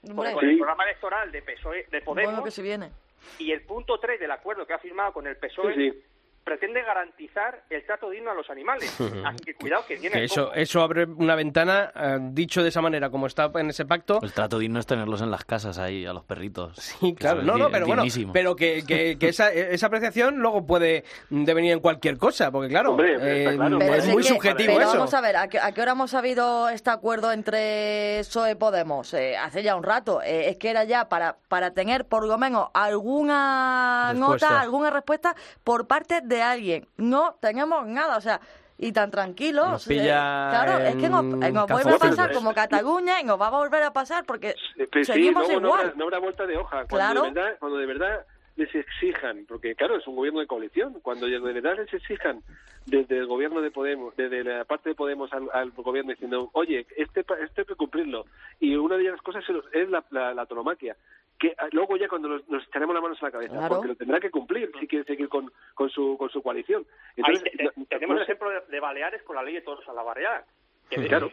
Hombre, 0.09 0.31
Con 0.33 0.45
el 0.47 0.57
programa 0.57 0.83
electoral 0.85 1.31
de 1.31 1.41
PSOE, 1.41 1.85
de 1.91 2.01
Podemos, 2.01 2.31
bueno 2.31 2.43
que 2.45 2.51
se 2.51 2.61
viene. 2.61 2.91
y 3.37 3.51
el 3.51 3.61
punto 3.63 3.99
3 3.99 4.19
del 4.19 4.31
acuerdo 4.31 4.65
que 4.65 4.73
ha 4.73 4.79
firmado 4.79 5.11
con 5.11 5.27
el 5.27 5.35
PSOE 5.35 5.73
Sí, 5.75 5.91
sí. 5.91 6.03
Pretende 6.49 6.81
garantizar 6.81 7.61
el 7.69 7.85
trato 7.85 8.09
digno 8.09 8.31
a 8.31 8.33
los 8.33 8.49
animales. 8.49 8.89
Así 9.25 9.37
que 9.45 9.53
cuidado 9.53 9.83
que 9.87 9.93
el 9.95 10.17
eso, 10.17 10.51
eso 10.53 10.81
abre 10.81 11.05
una 11.05 11.35
ventana, 11.35 11.91
eh, 11.95 12.17
dicho 12.31 12.63
de 12.63 12.69
esa 12.69 12.81
manera, 12.81 13.11
como 13.11 13.27
está 13.27 13.51
en 13.53 13.69
ese 13.69 13.85
pacto, 13.85 14.19
El 14.23 14.33
trato 14.33 14.57
digno 14.57 14.79
es 14.79 14.87
tenerlos 14.87 15.21
en 15.21 15.29
las 15.29 15.45
casas 15.45 15.77
ahí, 15.77 16.07
a 16.07 16.13
los 16.13 16.23
perritos. 16.23 16.75
Sí, 16.77 17.13
claro. 17.13 17.43
No, 17.43 17.55
no, 17.57 17.69
pero 17.69 17.85
bueno, 17.85 18.01
pero 18.33 18.55
que, 18.55 18.83
que, 18.83 19.17
que 19.19 19.27
esa, 19.29 19.51
esa 19.53 19.85
apreciación 19.87 20.37
luego 20.39 20.65
puede 20.65 21.03
devenir 21.29 21.71
en 21.73 21.81
cualquier 21.81 22.17
cosa, 22.17 22.49
porque 22.51 22.69
claro, 22.69 22.91
Hombre, 22.91 23.17
eh, 23.21 23.55
claro. 23.55 23.79
Es 23.79 24.07
muy 24.07 24.23
que- 24.23 24.29
subjetivo 24.29 24.73
pero 24.73 24.87
eso. 24.89 24.97
vamos 24.97 25.13
a 25.13 25.21
ver, 25.21 25.35
¿a 25.37 25.47
qué, 25.49 25.59
a 25.59 25.71
qué 25.71 25.81
hora 25.83 25.91
hemos 25.91 26.09
sabido 26.09 26.67
este 26.69 26.89
acuerdo 26.89 27.31
entre 27.31 28.21
PSOE 28.21 28.51
y 28.51 28.55
Podemos? 28.55 29.13
Eh, 29.13 29.37
hace 29.37 29.61
ya 29.61 29.75
un 29.75 29.83
rato. 29.83 30.21
Eh, 30.23 30.49
es 30.49 30.57
que 30.57 30.69
era 30.71 30.83
ya 30.83 31.09
para, 31.09 31.37
para 31.47 31.71
tener 31.75 32.05
por 32.05 32.25
lo 32.25 32.37
menos 32.39 32.69
alguna 32.73 34.09
Respuesta. 34.13 34.47
nota, 34.49 34.61
alguna 34.61 34.89
respuesta 34.89 35.35
por 35.63 35.87
parte 35.87 36.21
de 36.23 36.38
alguien. 36.41 36.87
No 36.97 37.35
tenemos 37.41 37.85
nada, 37.87 38.17
o 38.17 38.21
sea... 38.21 38.39
Y 38.81 38.93
tan 38.93 39.11
tranquilos. 39.11 39.67
Nos 39.69 39.85
pilla 39.85 40.47
eh, 40.47 40.49
claro, 40.51 40.77
es 40.85 40.95
que 40.95 41.09
nos, 41.09 41.25
eh, 41.43 41.51
nos 41.51 41.67
vuelve 41.67 41.95
a 41.95 41.97
pasar 41.97 42.31
como 42.31 42.53
Cataluña 42.53 43.19
y 43.19 43.25
nos 43.25 43.37
va 43.37 43.47
a 43.47 43.49
volver 43.49 43.83
a 43.83 43.91
pasar 43.91 44.23
porque 44.23 44.51
Eh, 44.77 44.87
pues 44.89 45.05
sí, 45.05 45.11
seguimos 45.11 45.49
no 45.49 45.53
igual. 45.57 45.79
habrá, 45.81 45.93
no 45.97 46.03
habrá 46.05 46.19
vuelta 46.19 46.45
de 46.47 46.55
hoja. 46.55 46.85
Cuando, 46.87 46.95
Claro. 46.95 47.21
de 47.23 47.31
verdad, 47.31 47.57
cuando 47.59 47.77
de 47.77 47.85
verdad 47.85 48.25
les 48.59 48.75
exijan, 48.75 49.45
porque 49.47 49.73
claro, 49.75 49.95
es 49.97 50.05
un 50.07 50.15
gobierno 50.15 50.39
de 50.41 50.47
coalición, 50.47 50.99
cuando 51.01 51.25
de 51.27 51.39
verdad 51.39 51.77
les 51.77 51.93
exijan 51.93 52.41
desde 52.85 53.17
el 53.17 53.25
gobierno 53.27 53.61
de 53.61 53.71
Podemos, 53.71 54.15
desde 54.15 54.43
la 54.43 54.65
parte 54.65 54.89
de 54.89 54.95
Podemos 54.95 55.31
al, 55.33 55.49
al 55.53 55.71
gobierno 55.71 56.11
diciendo, 56.11 56.49
oye, 56.53 56.85
este, 56.97 57.23
pa- 57.23 57.39
esto 57.39 57.61
hay 57.61 57.65
que 57.67 57.75
cumplirlo. 57.75 58.25
Y 58.59 58.75
una 58.75 58.97
de 58.97 59.05
las 59.05 59.21
cosas 59.21 59.43
es- 59.49 59.73
es 59.73 59.89
la, 59.89 60.03
la, 60.11 60.33
la 60.33 60.41
autonomaquia, 60.41 60.95
que 61.39 61.55
ah, 61.57 61.67
luego 61.71 61.95
ya 61.97 62.07
cuando 62.09 62.27
nos, 62.27 62.47
nos 62.49 62.67
echaremos 62.67 62.93
las 62.93 63.01
manos 63.01 63.21
a 63.23 63.25
la 63.27 63.31
cabeza, 63.31 63.53
Claro. 63.53 63.75
porque 63.75 63.87
lo 63.87 63.95
tendrá 63.95 64.19
que 64.19 64.29
cumplir 64.29 64.71
si 64.79 64.87
quiere 64.87 65.05
seguir 65.05 65.29
con, 65.29 65.51
con, 65.73 65.89
su, 65.89 66.17
con 66.17 66.29
su 66.29 66.41
coalición. 66.43 66.85
Ahí 66.89 67.13
Entonces, 67.17 67.43
te- 67.43 67.57
te- 67.57 67.63
no- 67.63 67.85
tenemos 67.87 68.15
no 68.15 68.21
el 68.21 68.23
ejemplo 68.23 68.49
de, 68.49 68.61
de 68.67 68.79
Baleares 68.79 69.23
con 69.23 69.35
la 69.35 69.43
ley 69.43 69.55
de 69.55 69.61
toros 69.61 69.87
a 69.87 69.93
la 69.93 70.03
barriada. 70.03 70.45
Que 70.89 70.99
de- 70.99 71.07
Claro. 71.07 71.31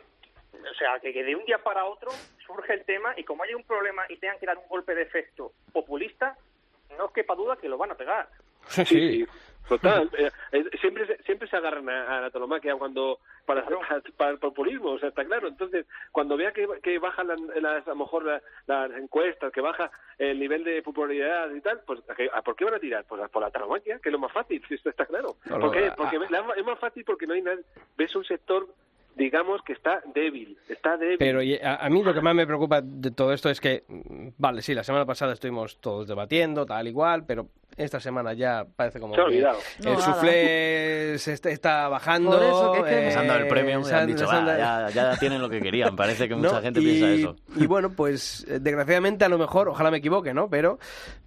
O 0.52 0.74
sea, 0.74 0.98
que, 1.00 1.12
que 1.12 1.22
de 1.22 1.36
un 1.36 1.44
día 1.44 1.58
para 1.58 1.84
otro 1.84 2.10
surge 2.46 2.72
el 2.72 2.84
tema 2.84 3.12
y 3.16 3.24
como 3.24 3.42
hay 3.42 3.52
un 3.52 3.62
problema 3.64 4.04
y 4.08 4.16
tengan 4.16 4.38
que 4.38 4.46
dar 4.46 4.56
un 4.56 4.66
golpe 4.68 4.94
de 4.94 5.02
efecto 5.02 5.52
populista, 5.72 6.36
no 6.98 7.06
os 7.06 7.12
quepa 7.12 7.34
duda 7.34 7.56
que 7.56 7.68
lo 7.68 7.78
van 7.78 7.90
a 7.92 7.96
pegar. 7.96 8.28
Sí, 8.68 8.84
Sí, 8.84 8.94
sí. 8.94 9.24
sí, 9.24 9.26
total. 9.68 10.10
Eh, 10.18 10.30
eh, 10.52 10.64
siempre, 10.80 11.06
se- 11.06 11.22
siempre 11.24 11.48
se 11.48 11.56
agarran 11.56 11.88
a, 11.88 12.18
a 12.18 12.20
la 12.22 12.30
tauromaquia 12.30 12.74
cuando 12.76 13.18
para, 13.44 13.64
para, 13.64 14.00
para 14.16 14.30
el 14.30 14.38
populismo, 14.38 14.90
o 14.92 14.98
sea, 14.98 15.08
está 15.10 15.24
claro. 15.24 15.48
Entonces, 15.48 15.86
cuando 16.12 16.36
vea 16.36 16.52
que, 16.52 16.66
que 16.82 16.98
bajan 16.98 17.28
las, 17.28 17.40
las- 17.40 17.86
a 17.86 17.90
lo 17.90 17.96
mejor 17.96 18.24
la- 18.24 18.42
las 18.66 18.90
encuestas, 18.92 19.52
que 19.52 19.60
baja 19.60 19.90
el 20.18 20.38
nivel 20.40 20.64
de 20.64 20.82
popularidad 20.82 21.50
y 21.52 21.60
tal, 21.60 21.80
pues 21.86 22.00
¿a 22.08 22.14
qué- 22.14 22.30
¿a 22.32 22.42
¿por 22.42 22.56
qué 22.56 22.64
van 22.64 22.74
a 22.74 22.78
tirar? 22.80 23.04
Pues 23.08 23.20
a- 23.22 23.28
por 23.28 23.42
la 23.42 23.50
tauromaquia, 23.50 23.98
que 24.00 24.08
es 24.08 24.12
lo 24.12 24.18
más 24.18 24.32
fácil, 24.32 24.62
si 24.68 24.74
esto 24.74 24.90
está 24.90 25.04
claro. 25.06 25.36
No, 25.46 25.58
¿Por 25.60 25.72
qué? 25.72 25.88
no, 25.88 25.96
Porque 25.96 26.16
a- 26.16 26.30
la- 26.30 26.54
es 26.56 26.64
más 26.64 26.78
fácil 26.78 27.04
porque 27.04 27.26
no 27.26 27.34
hay 27.34 27.42
nada, 27.42 27.58
ves 27.96 28.14
un 28.16 28.24
sector 28.24 28.66
digamos 29.16 29.60
que 29.62 29.72
está 29.72 30.00
débil, 30.14 30.56
está 30.68 30.96
débil. 30.96 31.16
Pero 31.18 31.42
y 31.42 31.56
a, 31.56 31.76
a 31.76 31.88
mí 31.90 32.02
lo 32.04 32.14
que 32.14 32.20
más 32.20 32.34
me 32.34 32.46
preocupa 32.46 32.80
de 32.80 33.10
todo 33.10 33.32
esto 33.32 33.50
es 33.50 33.60
que, 33.60 33.84
mm, 33.88 34.28
vale, 34.38 34.62
sí, 34.62 34.74
la 34.74 34.84
semana 34.84 35.04
pasada 35.04 35.32
estuvimos 35.32 35.80
todos 35.80 36.06
debatiendo, 36.06 36.64
tal 36.64 36.86
igual, 36.86 37.24
pero 37.26 37.48
esta 37.76 38.00
semana 38.00 38.32
ya 38.32 38.64
parece 38.76 38.98
como 39.00 39.14
Se 39.14 39.20
ha 39.20 39.24
que 39.24 39.30
olvidado. 39.30 39.58
No, 39.84 39.92
el 39.92 39.98
suflé 39.98 41.18
se 41.18 41.32
está, 41.34 41.50
está 41.50 41.88
bajando. 41.88 42.30
Por 42.30 42.42
eso, 42.42 42.72
que 42.72 42.78
es 42.78 42.84
que- 42.84 42.98
eh, 42.98 43.04
Les 43.06 43.16
han 43.16 43.26
dado 43.26 43.40
el 43.40 43.48
premio 43.48 43.80
y 43.80 43.84
se 43.84 43.94
han 43.94 44.06
dicho, 44.06 44.22
les 44.24 44.30
han 44.32 44.46
"Va, 44.48 44.56
dado- 44.56 44.88
ya, 44.90 45.10
ya 45.12 45.18
tienen 45.18 45.42
lo 45.42 45.48
que 45.50 45.60
querían. 45.60 45.94
Parece 45.96 46.26
que 46.28 46.34
mucha 46.34 46.52
¿no? 46.54 46.62
gente 46.62 46.80
y, 46.80 46.84
piensa 46.84 47.10
eso. 47.10 47.36
Y 47.56 47.66
bueno, 47.66 47.90
pues 47.94 48.46
eh, 48.48 48.60
desgraciadamente 48.60 49.24
a 49.24 49.28
lo 49.28 49.36
mejor, 49.38 49.68
ojalá 49.68 49.90
me 49.90 49.98
equivoque, 49.98 50.32
¿no? 50.32 50.48
Pero, 50.48 50.78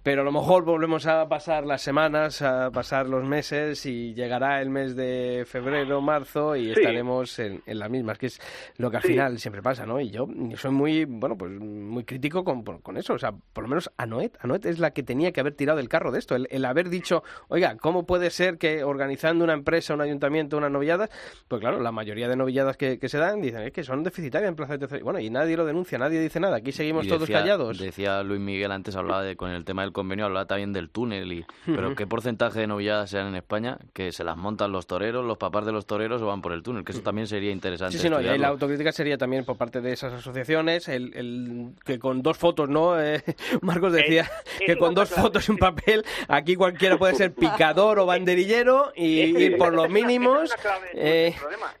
pero 0.02 0.22
a 0.22 0.24
lo 0.24 0.32
mejor 0.32 0.64
volvemos 0.64 1.06
a 1.06 1.28
pasar 1.28 1.64
las 1.66 1.82
semanas, 1.82 2.42
a 2.42 2.70
pasar 2.72 3.06
los 3.06 3.22
meses 3.24 3.86
y 3.86 4.14
llegará 4.14 4.60
el 4.60 4.70
mes 4.70 4.96
de 4.96 5.44
febrero, 5.46 6.00
marzo 6.00 6.56
y 6.56 6.64
Sí. 6.64 6.70
estaremos 6.80 7.38
en, 7.38 7.62
en 7.66 7.78
las 7.80 7.90
mismas, 7.90 8.18
que 8.18 8.26
es 8.26 8.40
lo 8.76 8.90
que 8.90 8.98
al 8.98 9.02
Sí. 9.02 9.08
final 9.08 9.38
siempre 9.38 9.62
pasa, 9.62 9.86
¿no? 9.86 10.00
Y 10.00 10.10
yo 10.10 10.28
soy 10.56 10.70
muy, 10.70 11.04
bueno, 11.06 11.36
pues 11.36 11.50
muy 11.50 12.04
crítico 12.04 12.44
con, 12.44 12.62
con 12.62 12.96
eso. 12.96 13.14
O 13.14 13.18
sea, 13.18 13.32
por 13.32 13.64
lo 13.64 13.68
menos 13.68 13.90
Anoet, 13.96 14.36
Anoet 14.40 14.66
es 14.66 14.78
la 14.78 14.92
que 14.92 15.02
tenía 15.02 15.32
que 15.32 15.40
haber 15.40 15.54
tirado 15.54 15.80
el 15.80 15.88
carro 15.88 16.12
de 16.12 16.18
esto. 16.18 16.36
el, 16.36 16.46
el 16.50 16.64
haber 16.64 16.88
dicho, 16.90 17.22
oiga, 17.48 17.76
¿cómo 17.76 18.06
puede 18.06 18.30
ser 18.30 18.58
que 18.58 18.84
organizando 18.84 19.42
una 19.44 19.54
empresa, 19.54 19.94
un 19.94 20.00
ayuntamiento, 20.00 20.56
unas 20.56 20.70
novilladas, 20.70 21.10
pues 21.48 21.60
claro, 21.60 21.80
la 21.80 21.92
mayoría 21.92 22.28
de 22.28 22.36
novilladas 22.36 22.76
que, 22.76 22.98
que 22.98 23.08
se 23.08 23.18
dan 23.18 23.40
dicen, 23.40 23.62
es 23.62 23.72
que 23.72 23.82
son 23.82 24.02
deficitarias 24.02 24.48
en 24.48 24.56
plaza 24.56 24.74
de 24.74 24.78
tercera. 24.80 25.02
Bueno, 25.02 25.18
y 25.20 25.30
nadie 25.30 25.56
lo 25.56 25.64
denuncia, 25.64 25.98
nadie 25.98 26.20
dice 26.20 26.38
nada, 26.40 26.56
aquí 26.58 26.72
seguimos 26.72 27.06
todos 27.08 27.28
callados. 27.28 27.78
Decía 27.78 28.22
Luis 28.22 28.40
Miguel 28.40 28.70
antes, 28.72 28.94
hablaba 28.96 29.22
de, 29.22 29.36
con 29.36 29.50
el 29.50 29.64
tema 29.64 29.82
del 29.82 29.92
convenio, 29.92 30.26
hablaba 30.26 30.46
también 30.46 30.72
del 30.72 30.90
túnel. 30.90 31.32
Y, 31.32 31.46
pero 31.66 31.94
¿qué 31.94 32.06
porcentaje 32.06 32.60
de 32.60 32.66
novilladas 32.66 33.10
se 33.10 33.16
dan 33.18 33.28
en 33.28 33.36
España 33.36 33.78
que 33.92 34.12
se 34.12 34.24
las 34.24 34.36
montan 34.36 34.72
los 34.72 34.86
toreros, 34.86 35.24
los 35.24 35.38
papás 35.38 35.64
de 35.66 35.72
los 35.72 35.86
toreros 35.86 36.20
o 36.22 36.26
van 36.26 36.42
por 36.42 36.52
el 36.52 36.62
túnel? 36.62 36.84
Que 36.84 36.92
eso 36.92 37.00
también 37.02 37.26
sería 37.26 37.50
interesante. 37.50 37.69
Sí, 37.90 37.98
sí, 37.98 38.08
no, 38.10 38.20
y 38.20 38.38
la 38.38 38.48
autocrítica 38.48 38.92
sería 38.92 39.16
también 39.18 39.44
por 39.44 39.56
parte 39.56 39.80
de 39.80 39.92
esas 39.92 40.12
asociaciones, 40.12 40.88
el, 40.88 41.12
el 41.14 41.70
que 41.84 41.98
con 41.98 42.22
dos 42.22 42.36
fotos, 42.38 42.68
¿no? 42.68 42.90
Eh, 43.10 43.22
Marcos 43.62 43.92
decía 43.92 44.30
es 44.60 44.66
que 44.66 44.76
con 44.76 44.94
dos 44.94 45.08
fotos 45.08 45.48
y 45.48 45.52
un 45.52 45.58
papel, 45.58 46.04
aquí 46.28 46.54
cualquiera 46.54 46.98
puede 46.98 47.14
ser 47.14 47.32
picador 47.32 47.98
o 47.98 48.06
banderillero 48.06 48.92
y, 48.94 49.50
por 49.50 49.72
los 49.72 49.88
mínimos. 49.88 50.50
eh, 50.94 51.34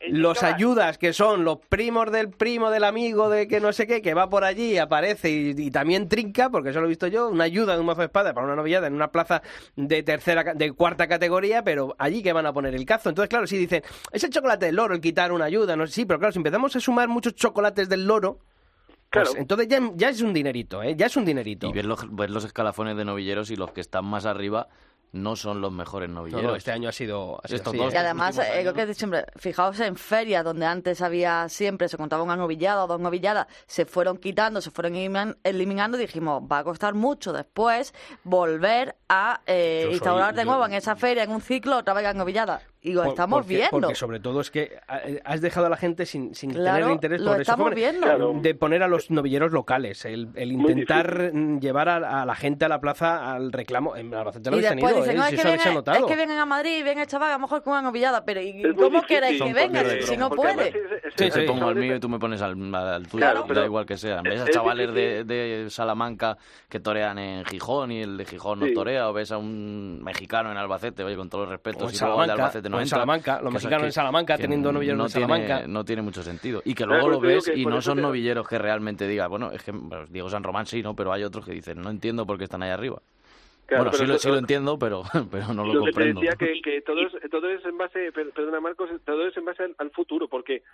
los 0.08 0.42
ayudas, 0.42 0.98
que 0.98 1.12
son 1.12 1.44
los 1.44 1.58
primos 1.68 2.10
del 2.10 2.30
primo 2.30 2.70
del 2.70 2.84
amigo 2.84 3.28
de 3.28 3.46
que 3.48 3.60
no 3.60 3.72
sé 3.72 3.86
qué, 3.86 4.00
que 4.02 4.14
va 4.14 4.28
por 4.30 4.44
allí, 4.44 4.78
aparece 4.78 5.30
y, 5.30 5.54
y 5.56 5.70
también 5.70 6.08
trinca, 6.08 6.48
porque 6.50 6.70
eso 6.70 6.80
lo 6.80 6.86
he 6.86 6.88
visto 6.88 7.06
yo, 7.06 7.28
una 7.28 7.44
ayuda 7.44 7.74
de 7.74 7.80
un 7.80 7.86
mazo 7.86 8.00
de 8.00 8.06
espada 8.06 8.32
para 8.34 8.46
una 8.46 8.56
novillada 8.56 8.86
en 8.86 8.94
una 8.94 9.10
plaza 9.12 9.42
de 9.76 10.02
tercera, 10.02 10.54
de 10.54 10.72
cuarta 10.72 11.06
categoría, 11.06 11.62
pero 11.62 11.94
allí 11.98 12.22
que 12.22 12.32
van 12.32 12.46
a 12.46 12.52
poner 12.52 12.74
el 12.74 12.84
cazo. 12.86 13.08
Entonces, 13.10 13.28
claro, 13.28 13.46
si 13.46 13.56
dicen, 13.58 13.82
es 14.12 14.24
el 14.24 14.30
chocolate 14.30 14.66
del 14.66 14.76
loro 14.76 14.94
el 14.94 15.00
quitar 15.00 15.32
una 15.32 15.44
ayuda, 15.44 15.76
no 15.80 15.86
sé, 15.86 15.92
sí, 15.92 16.04
pero 16.04 16.18
claro, 16.18 16.32
si 16.32 16.38
empezamos 16.38 16.74
a 16.76 16.80
sumar 16.80 17.08
muchos 17.08 17.34
chocolates 17.34 17.88
del 17.88 18.06
loro, 18.06 18.38
pues 19.10 19.34
entonces 19.34 19.66
ya, 19.68 19.80
ya 19.94 20.08
es 20.10 20.20
un 20.22 20.32
dinerito, 20.32 20.82
¿eh? 20.82 20.94
Ya 20.96 21.06
es 21.06 21.16
un 21.16 21.24
dinerito. 21.24 21.66
Y 21.68 21.72
ver 21.72 21.84
los, 21.84 22.14
ver 22.14 22.30
los 22.30 22.44
escalafones 22.44 22.96
de 22.96 23.04
novilleros 23.04 23.50
y 23.50 23.56
los 23.56 23.72
que 23.72 23.80
están 23.80 24.04
más 24.04 24.24
arriba 24.24 24.68
no 25.12 25.34
son 25.34 25.60
los 25.60 25.72
mejores 25.72 26.08
No, 26.08 26.20
novilleros. 26.20 26.44
no, 26.44 26.54
este 26.54 26.70
año 26.70 26.88
ha 26.88 26.92
sido, 26.92 27.40
ha 27.42 27.48
sido 27.48 27.56
Estos 27.56 27.72
así, 27.74 27.78
dos 27.82 27.92
¿eh? 27.92 27.96
Y 27.96 27.98
además, 27.98 28.38
eh, 28.38 28.42
lo 28.54 28.60
años. 28.60 28.74
que 28.74 28.82
he 28.82 28.86
dicho 28.86 28.98
siempre, 28.98 29.24
fijaos 29.34 29.80
en 29.80 29.96
ferias 29.96 30.44
donde 30.44 30.64
antes 30.66 31.02
había 31.02 31.48
siempre, 31.48 31.88
se 31.88 31.96
contaba 31.96 32.22
una 32.22 32.36
novillada 32.36 32.84
o 32.84 32.86
dos 32.86 33.00
novilladas, 33.00 33.48
se 33.66 33.84
fueron 33.86 34.18
quitando, 34.18 34.60
se 34.60 34.70
fueron 34.70 34.94
elimin- 34.94 35.36
eliminando 35.42 35.96
y 35.98 36.02
dijimos, 36.02 36.44
va 36.44 36.58
a 36.58 36.64
costar 36.64 36.94
mucho 36.94 37.32
después 37.32 37.92
volver 38.22 38.94
a 39.08 39.40
eh, 39.46 39.88
instaurar 39.90 40.34
de 40.36 40.42
yo- 40.42 40.46
nuevo 40.46 40.64
en 40.66 40.74
esa 40.74 40.94
feria, 40.94 41.24
en 41.24 41.32
un 41.32 41.40
ciclo, 41.40 41.78
otra 41.78 41.92
vez 41.94 42.04
las 42.04 42.14
novilladas. 42.14 42.62
Y 42.82 42.94
lo 42.94 43.02
Por- 43.02 43.10
estamos 43.10 43.40
porque, 43.40 43.56
viendo. 43.56 43.70
Porque 43.72 43.94
sobre 43.94 44.20
todo 44.20 44.40
es 44.40 44.50
que 44.50 44.78
eh, 45.04 45.20
has 45.24 45.42
dejado 45.42 45.66
a 45.66 45.68
la 45.68 45.76
gente 45.76 46.06
sin, 46.06 46.34
sin 46.34 46.50
Claro, 46.50 46.78
tener 46.78 46.90
interés 46.94 47.20
lo 47.20 47.32
por 47.32 47.40
eso. 47.42 47.70
viendo. 47.74 48.06
Claro. 48.06 48.32
De 48.40 48.54
poner 48.54 48.82
a 48.82 48.88
los 48.88 49.10
novilleros 49.10 49.52
locales, 49.52 50.04
el, 50.06 50.28
el 50.34 50.52
intentar 50.52 51.30
llevar 51.60 51.90
a, 51.90 52.22
a 52.22 52.24
la 52.24 52.34
gente 52.34 52.64
a 52.64 52.68
la 52.68 52.80
plaza 52.80 53.34
al 53.34 53.52
reclamo. 53.52 53.96
En 53.96 54.14
Albacete 54.14 54.50
lo 54.50 54.56
habéis 54.56 54.68
tenido, 54.70 54.88
dicen, 54.88 55.10
¿eh? 55.10 55.14
no, 55.18 55.24
Si 55.26 55.34
es 55.34 55.42
que, 55.42 55.48
ha 55.48 55.54
vienen, 55.56 55.74
notado. 55.74 55.98
es 55.98 56.04
que 56.06 56.16
vienen 56.16 56.38
a 56.38 56.46
Madrid 56.46 56.78
y 56.78 56.82
viene 56.82 57.02
el 57.02 57.06
chaval 57.06 57.30
a 57.30 57.34
lo 57.34 57.40
mejor 57.40 57.62
con 57.62 57.72
una 57.74 57.82
novillada, 57.82 58.24
pero 58.24 58.40
¿y 58.40 58.62
cómo 58.74 58.88
difícil. 58.88 59.06
queréis 59.06 59.42
que 59.42 59.52
vengan 59.52 59.86
si 60.00 60.16
no 60.16 60.30
puede? 60.30 60.72
Sí, 61.16 61.24
sí. 61.30 61.30
Te 61.40 61.42
pongo 61.42 61.68
el 61.70 61.76
es- 61.76 61.84
mío 61.84 61.96
y 61.96 62.00
tú 62.00 62.08
me 62.08 62.18
pones 62.18 62.40
al, 62.40 62.74
al 62.74 63.06
tuyo, 63.06 63.18
Claro, 63.18 63.44
da 63.46 63.64
igual 63.66 63.84
que 63.84 63.98
sea. 63.98 64.22
Ves 64.22 64.40
a 64.40 64.44
es 64.44 64.50
chavales 64.52 64.94
de, 64.94 65.24
de 65.24 65.66
Salamanca 65.68 66.38
que 66.66 66.80
torean 66.80 67.18
en 67.18 67.44
Gijón 67.44 67.92
y 67.92 68.00
el 68.00 68.16
de 68.16 68.24
Gijón 68.24 68.60
no 68.60 68.66
Sí. 68.66 68.72
torea, 68.72 69.10
o 69.10 69.12
ves 69.12 69.32
a 69.32 69.36
un 69.36 70.02
mexicano 70.02 70.50
en 70.50 70.56
Albacete, 70.56 71.04
oye, 71.04 71.16
con 71.16 71.28
todos 71.28 71.42
los 71.42 71.50
respetos, 71.50 71.92
y 71.92 72.02
luego 72.04 72.22
el 72.22 72.28
de 72.28 72.32
Albacete 72.32 72.69
no 72.70 72.76
o 72.76 72.80
en 72.80 72.84
entra. 72.84 72.96
Salamanca, 72.96 73.40
los 73.42 73.50
Que 73.50 73.54
mexicanos 73.54 73.80
que- 73.82 73.86
en 73.86 73.92
Salamanca 73.92 74.36
que 74.36 74.42
teniendo 74.42 74.72
novilleros 74.72 74.98
no 74.98 75.04
en 75.04 75.10
Salamanca. 75.10 75.58
Tiene, 75.58 75.72
no 75.72 75.84
tiene 75.84 76.02
mucho 76.02 76.22
sentido. 76.22 76.62
Y 76.64 76.74
que 76.74 76.86
luego 76.86 77.08
lo 77.08 77.20
ves 77.20 77.44
que 77.50 77.58
y 77.58 77.66
no 77.66 77.80
son 77.82 77.96
te- 77.96 78.02
novilleros 78.02 78.48
que 78.48 78.58
realmente 78.58 79.06
diga, 79.06 79.26
bueno, 79.26 79.50
es 79.52 79.62
que 79.62 79.72
bueno, 79.72 80.06
Diego 80.08 80.30
San 80.30 80.42
Román 80.42 80.66
sí, 80.66 80.82
¿no? 80.82 80.94
Pero 80.94 81.12
hay 81.12 81.24
otros 81.24 81.44
que 81.44 81.52
dicen, 81.52 81.80
no 81.80 81.90
entiendo 81.90 82.24
por 82.26 82.38
qué 82.38 82.44
están 82.44 82.62
ahí 82.62 82.70
arriba. 82.70 83.00
Claro, 83.66 83.84
bueno, 83.84 83.96
sí, 83.98 84.04
lo, 84.04 84.18
sí 84.18 84.28
lo 84.28 84.38
entiendo, 84.38 84.76
pero, 84.80 85.02
pero 85.30 85.54
no 85.54 85.64
lo, 85.64 85.74
lo 85.74 85.84
que 85.84 85.92
te 85.92 85.92
comprendo. 85.92 86.20
decía 86.22 86.36
que, 86.36 86.60
que 86.60 86.80
todo 86.82 87.00
es 87.06 87.30
todo 87.30 87.48
es 87.48 87.64
en 87.64 87.78
base 87.78 88.10
per- 88.10 88.30
perdona 88.32 88.60
Marcos 88.60 88.90
todo 89.04 89.26
es 89.28 89.36
en 89.36 89.44
base 89.44 89.62
al, 89.62 89.74
al 89.78 89.90
futuro 89.92 90.26
porque 90.26 90.64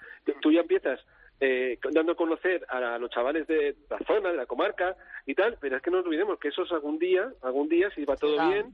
tú 0.40 0.50
ya 0.50 0.60
empiezas 0.60 0.98
eh, 1.38 1.78
dando 1.92 2.12
a 2.12 2.14
conocer 2.14 2.64
a, 2.70 2.96
los 2.98 3.10
chavales 3.10 3.46
de 3.48 3.76
la 3.90 3.98
zona 4.06 4.30
de 4.30 4.36
la 4.38 4.46
comarca 4.46 4.96
y 5.26 5.34
tal 5.34 5.58
pero 5.60 5.76
es 5.76 5.82
que 5.82 5.90
no 5.90 5.98
nos 5.98 6.06
olvidemos 6.06 6.38
que 6.38 6.48
esos 6.48 6.72
algún 6.72 6.98
día 6.98 7.28
algún 7.42 7.68
día 7.68 7.90
si 7.94 8.06
va 8.06 8.16
todo 8.16 8.36
Claro. 8.36 8.50
bien 8.50 8.66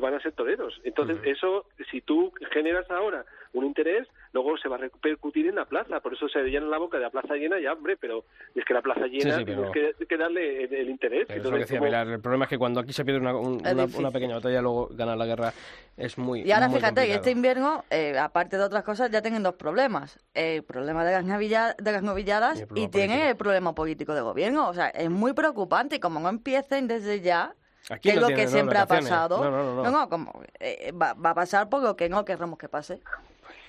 van 0.00 0.14
a 0.14 0.20
ser 0.20 0.32
toreros 0.32 0.78
entonces 0.84 1.18
eso 1.24 1.64
si 1.90 2.00
tú 2.02 2.32
generas 2.52 2.90
ahora 2.90 3.24
un 3.54 3.64
interés 3.64 4.06
luego 4.32 4.58
se 4.58 4.68
va 4.68 4.76
a 4.76 4.80
repercutir 4.80 5.46
en 5.46 5.54
la 5.54 5.64
plaza 5.64 6.00
por 6.00 6.12
eso 6.12 6.28
se 6.28 6.40
llena 6.42 6.66
la 6.66 6.76
boca 6.78 6.98
de 6.98 7.04
la 7.04 7.10
plaza 7.10 7.34
llena 7.34 7.58
ya 7.58 7.72
hombre 7.72 7.96
pero 7.96 8.24
es 8.54 8.64
que 8.64 8.74
la 8.74 8.82
plaza 8.82 9.06
llena 9.06 9.38
sí, 9.38 9.44
pero- 9.46 9.70
tienes 9.72 9.96
que, 9.96 10.06
que 10.06 10.16
darle 10.18 10.64
el, 10.64 10.74
el 10.74 10.90
interés 10.90 11.22
Entonces, 11.30 11.44
lo 11.44 11.50
que 11.52 11.58
decía 11.60 11.78
como- 11.78 11.88
Pilar, 11.88 12.08
el 12.08 12.20
problema 12.20 12.44
es 12.44 12.50
que 12.50 12.58
cuando 12.58 12.80
aquí 12.80 12.92
se 12.92 13.04
pierde 13.04 13.20
una, 13.20 13.34
un- 13.34 13.64
Es 13.64 13.72
una, 13.72 13.82
difícil. 13.84 14.00
una 14.00 14.10
pequeña 14.10 14.34
batalla, 14.34 14.60
luego 14.60 14.88
ganar 14.92 15.16
la 15.16 15.24
guerra 15.26 15.52
es 15.96 16.18
muy 16.18 16.42
Y 16.42 16.52
ahora 16.52 16.68
muy 16.68 16.76
fíjate, 16.76 16.94
complicado. 16.96 17.16
este 17.20 17.30
invierno, 17.30 17.84
eh, 17.90 18.18
aparte 18.18 18.58
de 18.58 18.64
otras 18.64 18.84
cosas, 18.84 19.10
ya 19.10 19.22
tienen 19.22 19.42
dos 19.42 19.54
problemas. 19.54 20.18
El 20.34 20.62
problema 20.62 21.04
de 21.06 21.12
las, 21.12 21.24
novilla- 21.24 21.74
de 21.78 21.92
las 21.92 22.02
novilladas 22.02 22.62
Y 22.74 22.82
y, 22.82 22.88
tienen 22.88 23.20
el 23.20 23.36
problema 23.36 23.74
político 23.74 24.14
de 24.14 24.20
gobierno. 24.20 24.68
O 24.68 24.74
sea, 24.74 24.88
es 24.88 25.08
muy 25.08 25.32
preocupante 25.32 25.96
y 25.96 26.00
como 26.00 26.20
no 26.20 26.28
empiecen 26.28 26.86
desde 26.88 27.20
ya, 27.22 27.54
Aquí 27.90 28.08
que 28.08 28.08
es 28.10 28.14
no 28.16 28.20
lo 28.22 28.26
tiene, 28.28 28.40
que 28.42 28.46
no, 28.46 28.50
siempre 28.52 28.78
ha 28.78 28.86
pasado, 28.86 29.42
No, 29.44 29.50
no, 29.50 29.82
no, 29.84 29.90
no. 29.90 30.08
como, 30.08 30.42
eh, 30.58 30.92
va, 30.92 31.14
va 31.14 31.30
a 31.30 31.34
pasar 31.34 31.68
por 31.68 31.82
lo 31.82 31.96
que 31.96 32.08
no 32.08 32.24
queremos 32.24 32.58
que 32.58 32.68
pase. 32.68 33.00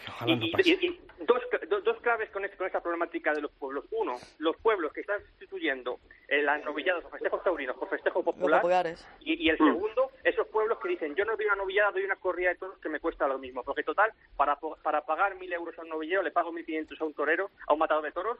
Ojalá 0.09 0.35
no 0.35 0.45
Y, 0.45 0.51
pase. 0.51 0.69
y- 0.69 0.85
y 0.87 1.01
dos, 1.25 1.41
dos 1.83 1.97
claves 2.01 2.29
con, 2.31 2.43
es- 2.45 2.55
con 2.55 2.65
esta 2.65 2.79
problemática 2.81 3.33
de 3.33 3.41
los 3.41 3.51
pueblos. 3.51 3.85
Uno, 3.91 4.15
los 4.39 4.55
pueblos 4.57 4.91
que 4.93 5.01
están 5.01 5.19
sustituyendo 5.21 5.99
eh, 6.29 6.41
las 6.41 6.63
novilladas 6.65 7.05
o 7.05 7.09
festejos 7.09 7.43
taurinos 7.43 7.75
por 7.77 7.89
festejo 7.89 8.19
Los 8.19 8.25
popular. 8.25 8.61
populares. 8.61 9.07
Y, 9.19 9.35
y 9.45 9.49
el 9.49 9.57
segundo, 9.57 10.09
esos 10.23 10.47
pueblos 10.47 10.79
que 10.79 10.89
dicen, 10.89 11.13
yo 11.15 11.23
no 11.23 11.35
doy 11.37 11.45
una 11.45 11.55
novillada, 11.55 11.91
doy 11.91 12.03
una 12.03 12.15
corrida 12.15 12.49
de 12.49 12.55
toros 12.55 12.77
que 12.79 12.89
me 12.89 12.99
cuesta 12.99 13.27
lo 13.27 13.37
mismo. 13.37 13.63
Porque 13.63 13.83
total, 13.83 14.11
para, 14.35 14.57
para 14.81 15.01
pagar 15.01 15.35
mil 15.35 15.51
euros 15.53 15.77
a 15.77 15.83
un 15.83 15.89
novillero, 15.89 16.23
le 16.23 16.31
pago 16.31 16.51
1.500 16.51 16.99
a 17.01 17.05
un 17.05 17.13
torero, 17.13 17.51
a 17.67 17.73
un 17.73 17.79
matador 17.79 18.03
de 18.03 18.11
toros, 18.13 18.37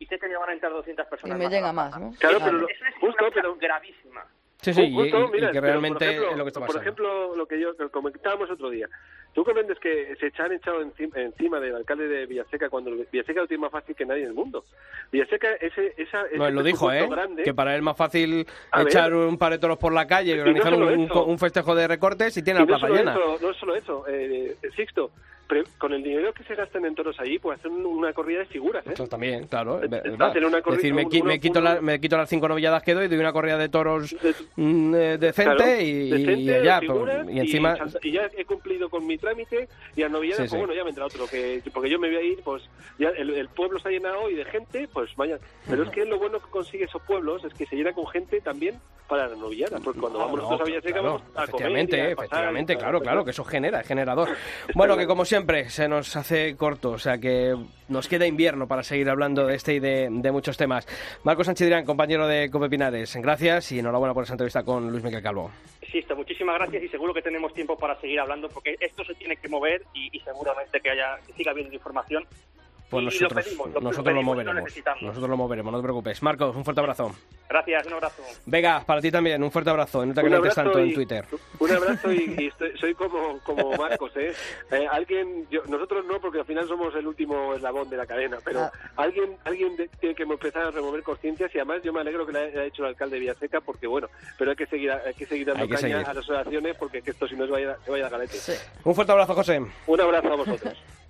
y 0.00 0.06
sé 0.06 0.18
que 0.18 0.26
me 0.28 0.36
van 0.36 0.50
a 0.50 0.52
entrar 0.54 0.72
200 0.72 1.06
Y 1.06 1.10
personas 1.10 1.38
me 1.38 1.44
más 1.44 1.52
a 1.52 1.56
llega 1.56 1.72
más. 1.72 2.00
¿no? 2.00 2.12
Claro, 2.18 2.36
Eso- 2.38 2.44
pero 2.46 2.58
lo- 2.58 2.68
eso 2.68 2.84
es 2.84 2.94
justo, 3.00 3.24
una 3.26 3.34
pero- 3.34 3.54
gravísima. 3.56 4.26
Sí, 4.60 4.72
sí, 4.72 4.82
y, 4.82 5.10
que 5.52 5.60
realmente 5.60 6.04
por 6.06 6.08
ejemplo, 6.14 6.30
es 6.30 6.36
lo 6.38 6.44
que 6.44 6.48
está 6.48 6.60
Por 6.60 6.66
pasando. 6.68 6.82
ejemplo, 6.82 7.36
lo 7.36 7.46
que 7.46 7.60
yo 7.60 7.76
que 7.76 7.88
comentábamos 7.90 8.50
otro 8.50 8.70
día. 8.70 8.88
¿Tú 9.34 9.44
comprendes 9.44 9.78
que 9.80 10.14
se 10.16 10.42
han 10.42 10.52
echado 10.52 10.80
encima, 10.80 11.20
encima 11.20 11.58
del 11.60 11.74
alcalde 11.74 12.06
de 12.06 12.24
Villaseca 12.24 12.68
cuando 12.70 12.92
Villaseca 13.10 13.40
lo 13.40 13.46
tiene 13.48 13.62
más 13.62 13.72
fácil 13.72 13.94
que 13.96 14.06
nadie 14.06 14.22
en 14.22 14.28
el 14.28 14.34
mundo? 14.34 14.64
Villaseca, 15.10 15.54
ese, 15.54 15.92
esa, 15.98 16.20
No, 16.22 16.26
ese 16.28 16.46
él 16.48 16.54
lo 16.54 16.62
dijo, 16.62 16.90
¿eh? 16.92 17.06
grande, 17.08 17.42
Que 17.42 17.52
para 17.52 17.72
él 17.72 17.78
es 17.78 17.82
más 17.82 17.96
fácil 17.96 18.46
ver. 18.76 18.86
echar 18.86 19.12
un 19.12 19.36
par 19.36 19.50
de 19.52 19.58
toros 19.58 19.76
por 19.76 19.92
la 19.92 20.06
calle 20.06 20.32
y 20.32 20.36
no 20.36 20.42
organizar 20.42 20.72
solo 20.72 20.86
un, 20.86 21.10
un 21.30 21.38
festejo 21.38 21.74
de 21.74 21.88
recortes 21.88 22.36
y 22.36 22.42
tiene 22.42 22.60
y 22.60 22.62
la 22.62 22.66
no 22.72 22.78
plaza 22.78 22.94
llena. 22.94 23.12
eso, 23.12 23.38
no 23.42 23.54
solo 23.54 23.74
eso, 23.74 24.04
eh, 24.08 24.56
Sixto, 24.76 25.10
con 25.78 25.92
el 25.92 26.02
dinero 26.02 26.32
que 26.32 26.42
se 26.44 26.54
gastan 26.54 26.84
en 26.84 26.94
toros 26.94 27.18
allí, 27.20 27.38
pues 27.38 27.58
hacer 27.58 27.70
un- 27.70 27.84
una 27.86 28.12
corrida 28.12 28.40
de 28.40 28.46
figuras, 28.46 28.86
¿eh? 28.86 28.90
Eso 28.94 29.06
también, 29.06 29.46
claro. 29.46 29.82
es 29.82 29.88
verdad. 29.90 30.30
hacer 30.30 30.44
una 30.44 30.58
Es 30.58 30.64
corrida- 30.64 30.76
decir, 30.78 30.94
me, 30.94 31.04
qui- 31.06 31.22
me 31.22 31.38
quito 31.38 31.58
un- 31.58 31.64
la- 31.64 31.80
me 31.80 32.00
quito 32.00 32.16
las 32.16 32.28
cinco 32.28 32.48
novilladas 32.48 32.82
que 32.82 32.94
doy, 32.94 33.08
doy 33.08 33.18
una 33.18 33.32
corrida 33.32 33.58
de 33.58 33.68
toros 33.68 34.14
De- 34.22 34.34
mm, 34.56 34.94
eh, 34.94 35.18
decente 35.18 35.54
Claro, 35.56 35.80
y, 35.80 36.10
decente, 36.10 36.40
y 36.42 36.50
allá. 36.50 36.80
figuras, 36.80 37.24
pues, 37.24 37.36
y 37.36 37.40
encima... 37.40 37.76
y, 38.02 38.10
ya 38.12 38.30
he 38.36 38.44
cumplido 38.44 38.88
con 38.88 39.06
mi 39.06 39.18
trámite 39.18 39.68
y 39.96 40.02
a 40.02 40.08
novilladas, 40.08 40.44
Sí, 40.44 40.48
pues 40.48 40.50
sí. 40.52 40.58
bueno, 40.58 40.74
ya 40.74 40.84
vendrá 40.84 41.06
otro, 41.06 41.26
que 41.26 41.62
porque 41.72 41.90
yo 41.90 41.98
me 41.98 42.08
voy 42.08 42.16
a 42.16 42.22
ir, 42.22 42.40
pues 42.42 42.62
ya 42.98 43.08
el, 43.10 43.30
el 43.30 43.48
pueblo 43.48 43.78
se 43.80 43.88
ha 43.88 43.90
llenado 43.90 44.30
y 44.30 44.34
de 44.34 44.44
gente, 44.46 44.88
pues 44.92 45.14
vaya. 45.16 45.38
Pero 45.68 45.82
es 45.84 45.90
que 45.90 46.04
lo 46.04 46.18
bueno 46.18 46.38
que 46.40 46.50
consigue 46.50 46.84
esos 46.84 47.02
pueblos 47.02 47.44
es 47.44 47.52
que 47.54 47.66
se 47.66 47.76
llena 47.76 47.92
con 47.92 48.06
gente 48.06 48.40
también 48.40 48.76
para 49.08 49.28
las 49.28 49.36
novilladas, 49.38 49.80
porque 49.82 50.00
cuando 50.00 50.18
Ah, 50.20 50.24
vamos 50.24 50.36
no, 50.38 50.42
nosotros 50.44 50.60
a 50.62 50.70
Villaseca 50.70 50.92
claro, 51.00 51.04
vamos 51.04 51.22
a 51.36 51.44
efectivamente, 51.44 51.96
y 51.96 52.00
a 52.00 52.04
pasar 52.16 52.24
efectivamente, 52.24 52.72
y- 52.72 52.76
claro, 52.76 53.00
claro, 53.02 53.24
que 53.24 53.30
eso 53.32 53.44
genera, 53.44 53.80
es 53.80 53.86
generador. 53.86 54.30
Bueno, 54.74 54.96
que 54.96 55.06
como 55.06 55.24
siempre 55.26 55.33
se 55.68 55.88
nos 55.88 56.14
hace 56.14 56.54
corto, 56.56 56.92
o 56.92 56.98
sea 56.98 57.18
que 57.18 57.56
nos 57.88 58.06
queda 58.06 58.24
invierno 58.24 58.68
para 58.68 58.84
seguir 58.84 59.10
hablando 59.10 59.44
de 59.44 59.56
este 59.56 59.74
y 59.74 59.80
de, 59.80 60.08
de 60.08 60.30
muchos 60.30 60.56
temas. 60.56 60.86
Marcos 61.24 61.46
Sanchidrián, 61.46 61.84
compañero 61.84 62.28
de 62.28 62.48
Cope 62.50 62.68
Pinares, 62.68 63.16
gracias 63.16 63.72
y 63.72 63.80
enhorabuena 63.80 64.14
por 64.14 64.22
esa 64.22 64.34
entrevista 64.34 64.62
con 64.62 64.92
Luis 64.92 65.02
Miguel 65.02 65.24
Calvo. 65.24 65.50
Insisto, 65.82 66.14
muchísimas 66.14 66.54
gracias 66.54 66.84
y 66.84 66.88
seguro 66.88 67.12
que 67.12 67.20
tenemos 67.20 67.52
tiempo 67.52 67.76
para 67.76 68.00
seguir 68.00 68.20
hablando 68.20 68.48
porque 68.48 68.76
esto 68.78 69.04
se 69.04 69.14
tiene 69.14 69.36
que 69.36 69.48
mover 69.48 69.82
y, 69.92 70.08
y 70.16 70.20
seguramente 70.20 70.78
que 70.80 70.90
haya 70.90 71.18
que 71.26 71.32
siga 71.32 71.50
habiendo 71.50 71.74
información. 71.74 72.24
Pues 72.90 73.02
Y 73.02 73.04
lo 73.06 73.10
nosotros, 73.10 73.44
pedimos, 73.44 73.66
lo- 73.72 73.80
nosotros 73.80 73.96
lo 73.96 74.04
pedimos 74.04 74.36
y 74.36 74.44
lo 74.44 74.52
moveremos. 74.54 75.02
Nosotros 75.02 75.30
lo 75.30 75.36
moveremos, 75.36 75.72
no 75.72 75.78
te 75.78 75.82
preocupes. 75.82 76.22
Marcos, 76.22 76.54
un 76.54 76.64
fuerte 76.64 76.80
abrazo. 76.80 77.14
Gracias, 77.48 77.86
un 77.86 77.92
abrazo. 77.94 78.22
Vega, 78.46 78.82
para 78.86 79.00
ti 79.00 79.10
también, 79.10 79.42
un 79.42 79.50
fuerte 79.50 79.70
abrazo. 79.70 80.04
No 80.06 80.14
te 80.14 80.22
calientes 80.22 80.54
tanto 80.54 80.78
y- 80.78 80.88
en 80.90 80.94
Twitter. 80.94 81.24
Un 81.58 81.70
abrazo 81.72 82.12
y, 82.12 82.16
y 82.38 82.46
estoy- 82.48 82.76
soy 82.78 82.94
como, 82.94 83.40
como 83.40 83.72
Marcos, 83.72 84.12
¿eh? 84.16 84.32
Eh, 84.70 84.86
Alguien, 84.90 85.46
yo- 85.50 85.62
nosotros 85.66 86.04
no, 86.04 86.20
porque 86.20 86.40
al 86.40 86.44
final 86.44 86.68
somos 86.68 86.94
el 86.94 87.06
último 87.06 87.54
eslabón 87.54 87.88
de 87.90 87.96
la 87.96 88.06
cadena, 88.06 88.38
pero 88.44 88.60
Ah. 88.60 88.72
alguien 88.96 89.36
alguien 89.44 89.74
de- 89.76 89.88
tiene 89.88 90.14
que 90.14 90.22
empezar 90.22 90.66
a 90.66 90.70
remover 90.70 91.02
conciencias 91.02 91.52
y 91.54 91.58
además 91.58 91.82
yo 91.82 91.92
me 91.92 92.00
alegro 92.00 92.26
que 92.26 92.32
lo 92.32 92.38
haya 92.38 92.64
hecho 92.64 92.82
el 92.82 92.90
alcalde 92.90 93.16
de 93.16 93.20
Villaseca 93.20 93.60
porque 93.60 93.86
bueno, 93.86 94.08
pero 94.38 94.50
hay 94.50 94.56
que 94.56 94.66
seguir 94.66 94.92
hay 94.92 95.14
que 95.14 95.26
seguir 95.26 95.46
dando 95.46 95.62
Hay 95.62 95.68
que 95.68 95.74
caña 95.74 95.96
seguir. 95.96 96.06
a 96.08 96.14
las 96.14 96.28
oraciones 96.30 96.76
porque 96.76 97.02
que 97.02 97.10
esto 97.10 97.26
si 97.26 97.34
no 97.34 97.46
se 97.46 97.52
vaya, 97.52 97.76
se 97.84 97.90
vaya 97.90 98.06
a 98.06 98.10
galete. 98.10 98.36
Un 98.84 98.94
fuerte 98.94 99.12
abrazo, 99.12 99.34
José. 99.34 99.60
Un 99.86 100.00
abrazo 100.00 100.32
a 100.32 100.36
vosotros. 100.36 100.74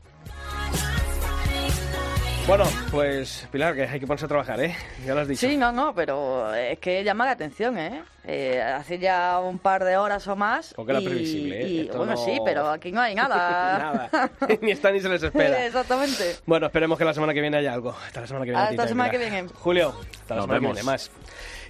Bueno, 2.47 2.65
pues 2.91 3.49
Pilar, 3.51 3.75
que 3.75 3.85
hay 3.85 3.99
que 3.99 4.07
ponerse 4.07 4.27
a 4.27 4.29
trabajar, 4.29 4.61
¿eh? 4.61 4.77
Ya 5.07 5.15
lo 5.15 5.21
has 5.23 5.29
dicho. 5.29 5.47
Sí, 5.49 5.57
no, 5.57 5.73
no, 5.73 5.95
pero 5.95 6.55
es 6.55 6.79
que 6.79 7.03
llama 7.03 7.25
la 7.25 7.31
atención, 7.31 7.79
¿eh? 7.79 8.03
Eh, 8.27 8.61
hace 8.61 8.99
ya 8.99 9.41
un 9.41 9.59
par 9.59 9.83
de 9.83 9.97
horas 9.97 10.29
o 10.29 10.37
más. 10.37 10.75
Porque 10.75 10.93
era 10.93 11.01
y- 11.01 11.05
previsible, 11.07 11.63
¿eh? 11.63 11.69
y- 11.69 11.81
Esto 11.83 11.97
bueno, 11.99 12.13
no- 12.13 12.19
sí, 12.25 12.39
pero 12.45 12.69
aquí 12.69 12.93
no 12.93 13.01
hay 13.01 13.15
nada. 13.15 13.79
Nada. 14.13 14.31
ni 14.61 14.73
está 14.73 14.93
ni 14.93 15.01
se 15.01 15.09
les 15.09 15.23
espera. 15.23 15.65
Exactamente. 15.67 16.37
Bueno, 16.45 16.67
esperemos 16.67 16.99
que 16.99 17.07
la 17.07 17.15
semana 17.15 17.33
que 17.33 17.41
viene 17.41 17.57
haya 17.57 17.73
algo. 17.73 17.97
Hasta 18.07 18.21
la 18.21 18.27
semana 18.27 18.45
que 18.45 18.51
viene. 18.51 18.63
Hasta 18.67 18.83
la 18.83 18.89
semana 18.89 19.11
que 19.11 19.19
viene. 19.19 19.47
Julio, 19.55 19.95
hasta 20.21 20.35
la 20.35 20.41
Nos 20.43 20.45
semana 20.45 20.61
que 20.61 20.67
vemos. 20.67 20.75
viene. 20.77 20.83
Más. 20.87 21.11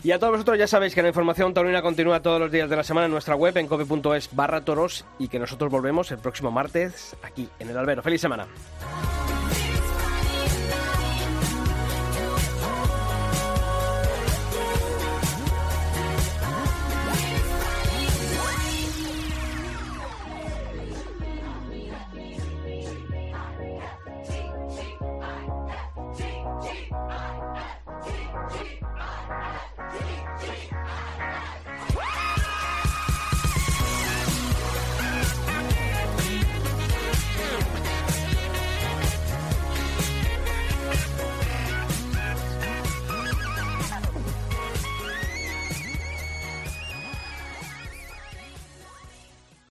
Y 0.03 0.11
a 0.11 0.19
todos 0.19 0.33
vosotros 0.33 0.59
ya 0.59 0.67
sabéis 0.67 0.93
que 0.95 1.03
la 1.03 1.09
información 1.09 1.55
taurina 1.55 1.83
continúa 1.83 2.21
todos 2.21 2.41
los 2.41 2.51
días 2.51 2.69
de 2.69 2.75
la 2.77 2.83
semana 2.83 3.07
en 3.07 3.13
nuestra 3.13 3.37
web 3.37 3.57
en 3.57 3.69
cope.es 3.69 4.29
barra 4.35 4.61
toros 4.65 5.05
y 5.21 5.29
que 5.29 5.39
nosotros 5.39 5.71
volvemos 5.71 6.11
el 6.11 6.19
próximo 6.19 6.51
martes 6.51 7.15
aquí 7.23 7.49
en 7.61 7.71
el 7.71 7.79
Albero. 7.79 8.03
¡Feliz 8.03 8.21
semana! 8.21 8.47